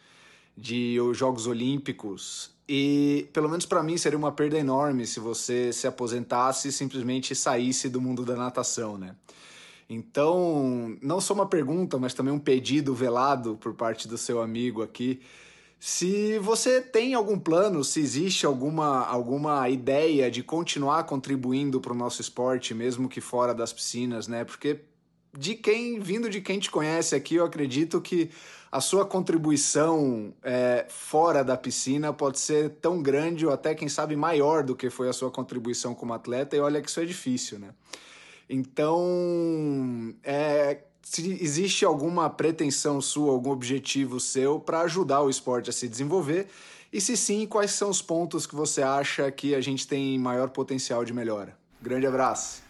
de 0.56 0.96
Jogos 1.12 1.46
Olímpicos. 1.46 2.50
E, 2.68 3.28
pelo 3.32 3.48
menos 3.48 3.66
para 3.66 3.82
mim, 3.82 3.98
seria 3.98 4.18
uma 4.18 4.32
perda 4.32 4.58
enorme 4.58 5.06
se 5.06 5.20
você 5.20 5.72
se 5.72 5.86
aposentasse 5.86 6.68
e 6.68 6.72
simplesmente 6.72 7.34
saísse 7.34 7.88
do 7.88 8.00
mundo 8.00 8.24
da 8.24 8.34
natação, 8.36 8.96
né? 8.96 9.14
Então, 9.88 10.96
não 11.02 11.20
só 11.20 11.34
uma 11.34 11.46
pergunta, 11.46 11.98
mas 11.98 12.14
também 12.14 12.32
um 12.32 12.38
pedido 12.38 12.94
velado 12.94 13.56
por 13.60 13.74
parte 13.74 14.08
do 14.08 14.16
seu 14.16 14.40
amigo 14.40 14.82
aqui. 14.82 15.20
Se 15.78 16.38
você 16.38 16.80
tem 16.80 17.14
algum 17.14 17.38
plano, 17.38 17.84
se 17.84 18.00
existe 18.00 18.46
alguma, 18.46 19.04
alguma 19.06 19.68
ideia 19.68 20.30
de 20.30 20.42
continuar 20.42 21.04
contribuindo 21.04 21.80
para 21.80 21.92
o 21.92 21.96
nosso 21.96 22.20
esporte, 22.20 22.72
mesmo 22.74 23.08
que 23.08 23.20
fora 23.20 23.54
das 23.54 23.72
piscinas, 23.72 24.26
né? 24.26 24.44
Porque 24.44 24.80
de 25.36 25.54
quem, 25.54 26.00
vindo 26.00 26.30
de 26.30 26.40
quem 26.40 26.58
te 26.58 26.70
conhece 26.70 27.14
aqui, 27.14 27.34
eu 27.34 27.44
acredito 27.44 28.00
que 28.00 28.30
a 28.70 28.80
sua 28.80 29.04
contribuição 29.04 30.34
é, 30.42 30.86
fora 30.88 31.44
da 31.44 31.56
piscina 31.56 32.12
pode 32.12 32.38
ser 32.38 32.70
tão 32.80 33.02
grande 33.02 33.46
ou 33.46 33.52
até, 33.52 33.74
quem 33.74 33.88
sabe, 33.88 34.16
maior 34.16 34.64
do 34.64 34.74
que 34.74 34.90
foi 34.90 35.08
a 35.08 35.12
sua 35.12 35.30
contribuição 35.30 35.94
como 35.94 36.12
atleta, 36.12 36.56
e 36.56 36.60
olha 36.60 36.80
que 36.80 36.88
isso 36.88 37.00
é 37.00 37.04
difícil, 37.04 37.58
né? 37.58 37.70
Então, 38.48 40.14
é, 40.22 40.82
se 41.04 41.30
existe 41.40 41.84
alguma 41.84 42.30
pretensão 42.30 43.00
sua, 43.00 43.30
algum 43.30 43.50
objetivo 43.50 44.18
seu 44.18 44.58
para 44.58 44.80
ajudar 44.80 45.20
o 45.20 45.30
esporte 45.30 45.68
a 45.68 45.72
se 45.72 45.86
desenvolver 45.86 46.48
e 46.90 47.00
se 47.00 47.16
sim, 47.16 47.46
quais 47.46 47.72
são 47.72 47.90
os 47.90 48.00
pontos 48.00 48.46
que 48.46 48.54
você 48.54 48.82
acha 48.82 49.30
que 49.30 49.54
a 49.54 49.60
gente 49.60 49.86
tem 49.86 50.18
maior 50.18 50.48
potencial 50.48 51.04
de 51.04 51.12
melhora. 51.12 51.56
Grande 51.82 52.06
abraço. 52.06 52.62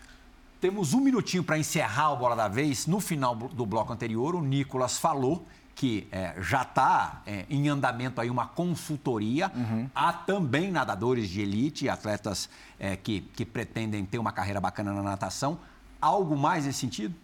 Temos 0.61 0.95
um 0.95 1.01
minutinho 1.01 1.45
para 1.45 1.59
encerrar 1.59 2.13
o 2.13 2.17
Bola 2.17 2.35
da 2.35 2.49
Vez. 2.49 2.87
No 2.87 3.01
final 3.01 3.35
do 3.37 3.67
bloco 3.67 3.93
anterior, 3.93 4.35
o 4.35 4.43
Nicolas 4.43 4.99
falou 4.99 5.47
que 5.75 6.09
é, 6.11 6.35
já 6.41 6.63
está 6.63 7.23
é, 7.27 7.45
em 7.51 7.69
andamento 7.69 8.21
aí 8.21 8.31
uma 8.31 8.47
consultoria. 8.47 9.53
Uhum. 9.55 9.91
Há 9.95 10.13
também 10.13 10.71
nadadores 10.71 11.29
de 11.29 11.43
elite, 11.43 11.89
atletas 11.89 12.49
é, 12.79 12.97
que, 12.97 13.21
que 13.21 13.45
pretendem 13.45 14.05
ter 14.05 14.19
uma 14.19 14.33
carreira 14.33 14.61
bacana 14.61 14.93
na 14.93 15.03
natação. 15.03 15.59
Algo 16.01 16.37
mais 16.37 16.65
nesse 16.65 16.79
sentido? 16.79 17.15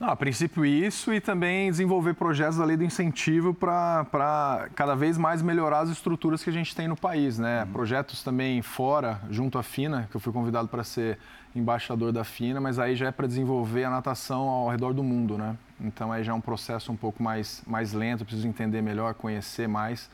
Não, 0.00 0.10
a 0.10 0.16
princípio 0.16 0.64
isso 0.64 1.12
e 1.12 1.20
também 1.20 1.70
desenvolver 1.70 2.14
projetos 2.14 2.56
da 2.56 2.64
lei 2.64 2.76
do 2.76 2.84
incentivo 2.84 3.52
para 3.52 4.68
cada 4.76 4.94
vez 4.94 5.18
mais 5.18 5.42
melhorar 5.42 5.80
as 5.80 5.90
estruturas 5.90 6.42
que 6.44 6.50
a 6.50 6.52
gente 6.52 6.74
tem 6.74 6.86
no 6.86 6.96
país, 6.96 7.36
né? 7.36 7.64
Uhum. 7.64 7.72
Projetos 7.72 8.22
também 8.22 8.62
fora, 8.62 9.20
junto 9.28 9.58
à 9.58 9.62
FINA, 9.62 10.06
que 10.08 10.16
eu 10.16 10.20
fui 10.20 10.32
convidado 10.32 10.68
para 10.68 10.84
ser 10.84 11.18
embaixador 11.52 12.12
da 12.12 12.22
FINA, 12.22 12.60
mas 12.60 12.78
aí 12.78 12.94
já 12.94 13.08
é 13.08 13.10
para 13.10 13.26
desenvolver 13.26 13.84
a 13.84 13.90
natação 13.90 14.42
ao 14.42 14.68
redor 14.68 14.92
do 14.92 15.02
mundo, 15.02 15.36
né? 15.36 15.56
Então 15.80 16.12
aí 16.12 16.22
já 16.22 16.30
é 16.30 16.34
um 16.34 16.40
processo 16.40 16.92
um 16.92 16.96
pouco 16.96 17.20
mais, 17.20 17.60
mais 17.66 17.92
lento, 17.92 18.24
preciso 18.24 18.46
entender 18.46 18.80
melhor, 18.80 19.14
conhecer 19.14 19.66
mais, 19.66 20.08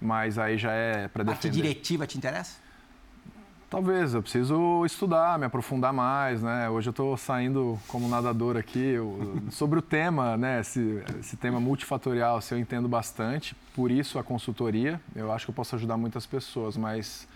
mas 0.00 0.38
aí 0.38 0.56
já 0.56 0.70
é 0.70 1.08
para 1.08 1.24
defender. 1.24 1.48
A 1.48 1.62
diretiva 1.62 2.06
te 2.06 2.16
interessa? 2.16 2.63
Talvez, 3.70 4.14
eu 4.14 4.22
preciso 4.22 4.84
estudar, 4.84 5.38
me 5.38 5.46
aprofundar 5.46 5.92
mais, 5.92 6.42
né? 6.42 6.68
Hoje 6.70 6.88
eu 6.88 6.92
estou 6.92 7.16
saindo 7.16 7.78
como 7.88 8.08
nadador 8.08 8.56
aqui. 8.56 8.78
Eu, 8.78 9.42
sobre 9.50 9.78
o 9.78 9.82
tema, 9.82 10.36
né? 10.36 10.60
Esse, 10.60 11.02
esse 11.18 11.36
tema 11.36 11.58
multifatorial, 11.58 12.40
se 12.40 12.54
eu 12.54 12.58
entendo 12.58 12.88
bastante, 12.88 13.56
por 13.74 13.90
isso 13.90 14.18
a 14.18 14.22
consultoria. 14.22 15.00
Eu 15.14 15.32
acho 15.32 15.46
que 15.46 15.50
eu 15.50 15.54
posso 15.54 15.74
ajudar 15.74 15.96
muitas 15.96 16.24
pessoas, 16.24 16.76
mas 16.76 17.26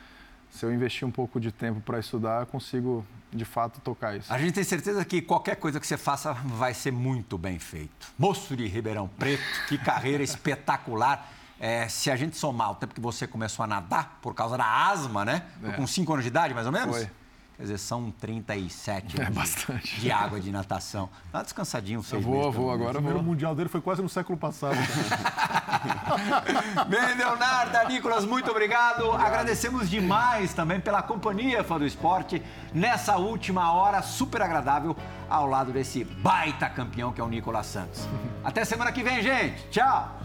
se 0.51 0.65
eu 0.65 0.73
investir 0.73 1.07
um 1.07 1.11
pouco 1.11 1.41
de 1.41 1.51
tempo 1.51 1.81
para 1.81 1.99
estudar, 1.99 2.43
eu 2.43 2.47
consigo 2.47 3.05
de 3.33 3.45
fato 3.45 3.81
tocar 3.81 4.17
isso. 4.17 4.33
A 4.33 4.39
gente 4.39 4.55
tem 4.55 4.65
certeza 4.65 5.05
que 5.05 5.21
qualquer 5.21 5.57
coisa 5.57 5.79
que 5.79 5.87
você 5.87 5.97
faça 5.97 6.33
vai 6.33 6.73
ser 6.73 6.93
muito 6.93 7.37
bem 7.37 7.59
feito. 7.59 8.09
Moço 8.19 8.57
de 8.57 8.67
Ribeirão 8.67 9.09
Preto, 9.09 9.43
que 9.69 9.77
carreira 9.77 10.23
espetacular. 10.25 11.33
É, 11.61 11.89
se 11.89 12.11
a 12.11 12.17
gente 12.17 12.37
somar 12.37 12.73
o 12.73 12.75
tempo 12.77 12.95
que 12.95 13.01
você 13.01 13.27
começou 13.27 13.65
a 13.65 13.67
nadar, 13.67 14.19
por 14.23 14.35
causa 14.35 14.57
da 14.57 14.89
asma, 14.89 15.25
né? 15.25 15.43
É. 15.65 15.73
Com 15.73 15.87
5 15.87 16.13
anos 16.13 16.25
de 16.25 16.29
idade, 16.29 16.55
mais 16.55 16.67
ou 16.67 16.73
menos? 16.73 16.97
Foi. 16.97 17.11
Quer 17.59 17.65
dizer, 17.65 17.79
são 17.79 18.11
37 18.13 19.21
é 19.21 19.31
bastante. 19.31 20.01
de 20.01 20.13
água 20.13 20.39
de 20.39 20.53
natação. 20.53 21.11
Dá 21.33 21.43
descansadinho, 21.43 22.01
seis 22.05 22.25
eu 22.25 22.31
vou, 22.31 22.53
vou, 22.53 22.71
agora 22.71 22.91
O 22.91 22.95
primeiro 22.95 23.21
mundial 23.21 23.53
dele 23.53 23.69
foi 23.69 23.81
quase 23.81 24.01
no 24.01 24.09
século 24.09 24.39
passado. 24.39 24.77
Bem, 26.89 27.17
Leonardo, 27.17 27.89
Nicolas, 27.89 28.25
muito 28.25 28.49
obrigado. 28.49 29.07
obrigado. 29.07 29.27
Agradecemos 29.27 29.91
demais 29.91 30.55
também 30.55 30.79
pela 30.79 31.03
companhia, 31.03 31.65
fã 31.65 31.81
do 31.81 31.85
esporte, 31.85 32.41
nessa 32.73 33.17
última 33.17 33.73
hora 33.73 34.03
super 34.03 34.41
agradável 34.41 34.97
ao 35.29 35.45
lado 35.45 35.73
desse 35.73 36.05
baita 36.05 36.71
campeão 36.71 37.13
que 37.13 37.21
é 37.21 37.25
o 37.25 37.29
Nicolas 37.29 37.67
Santos. 37.67 38.07
Até 38.45 38.65
semana 38.65 38.93
que 38.93 39.03
vem, 39.03 39.21
gente. 39.21 39.69
Tchau. 39.71 40.17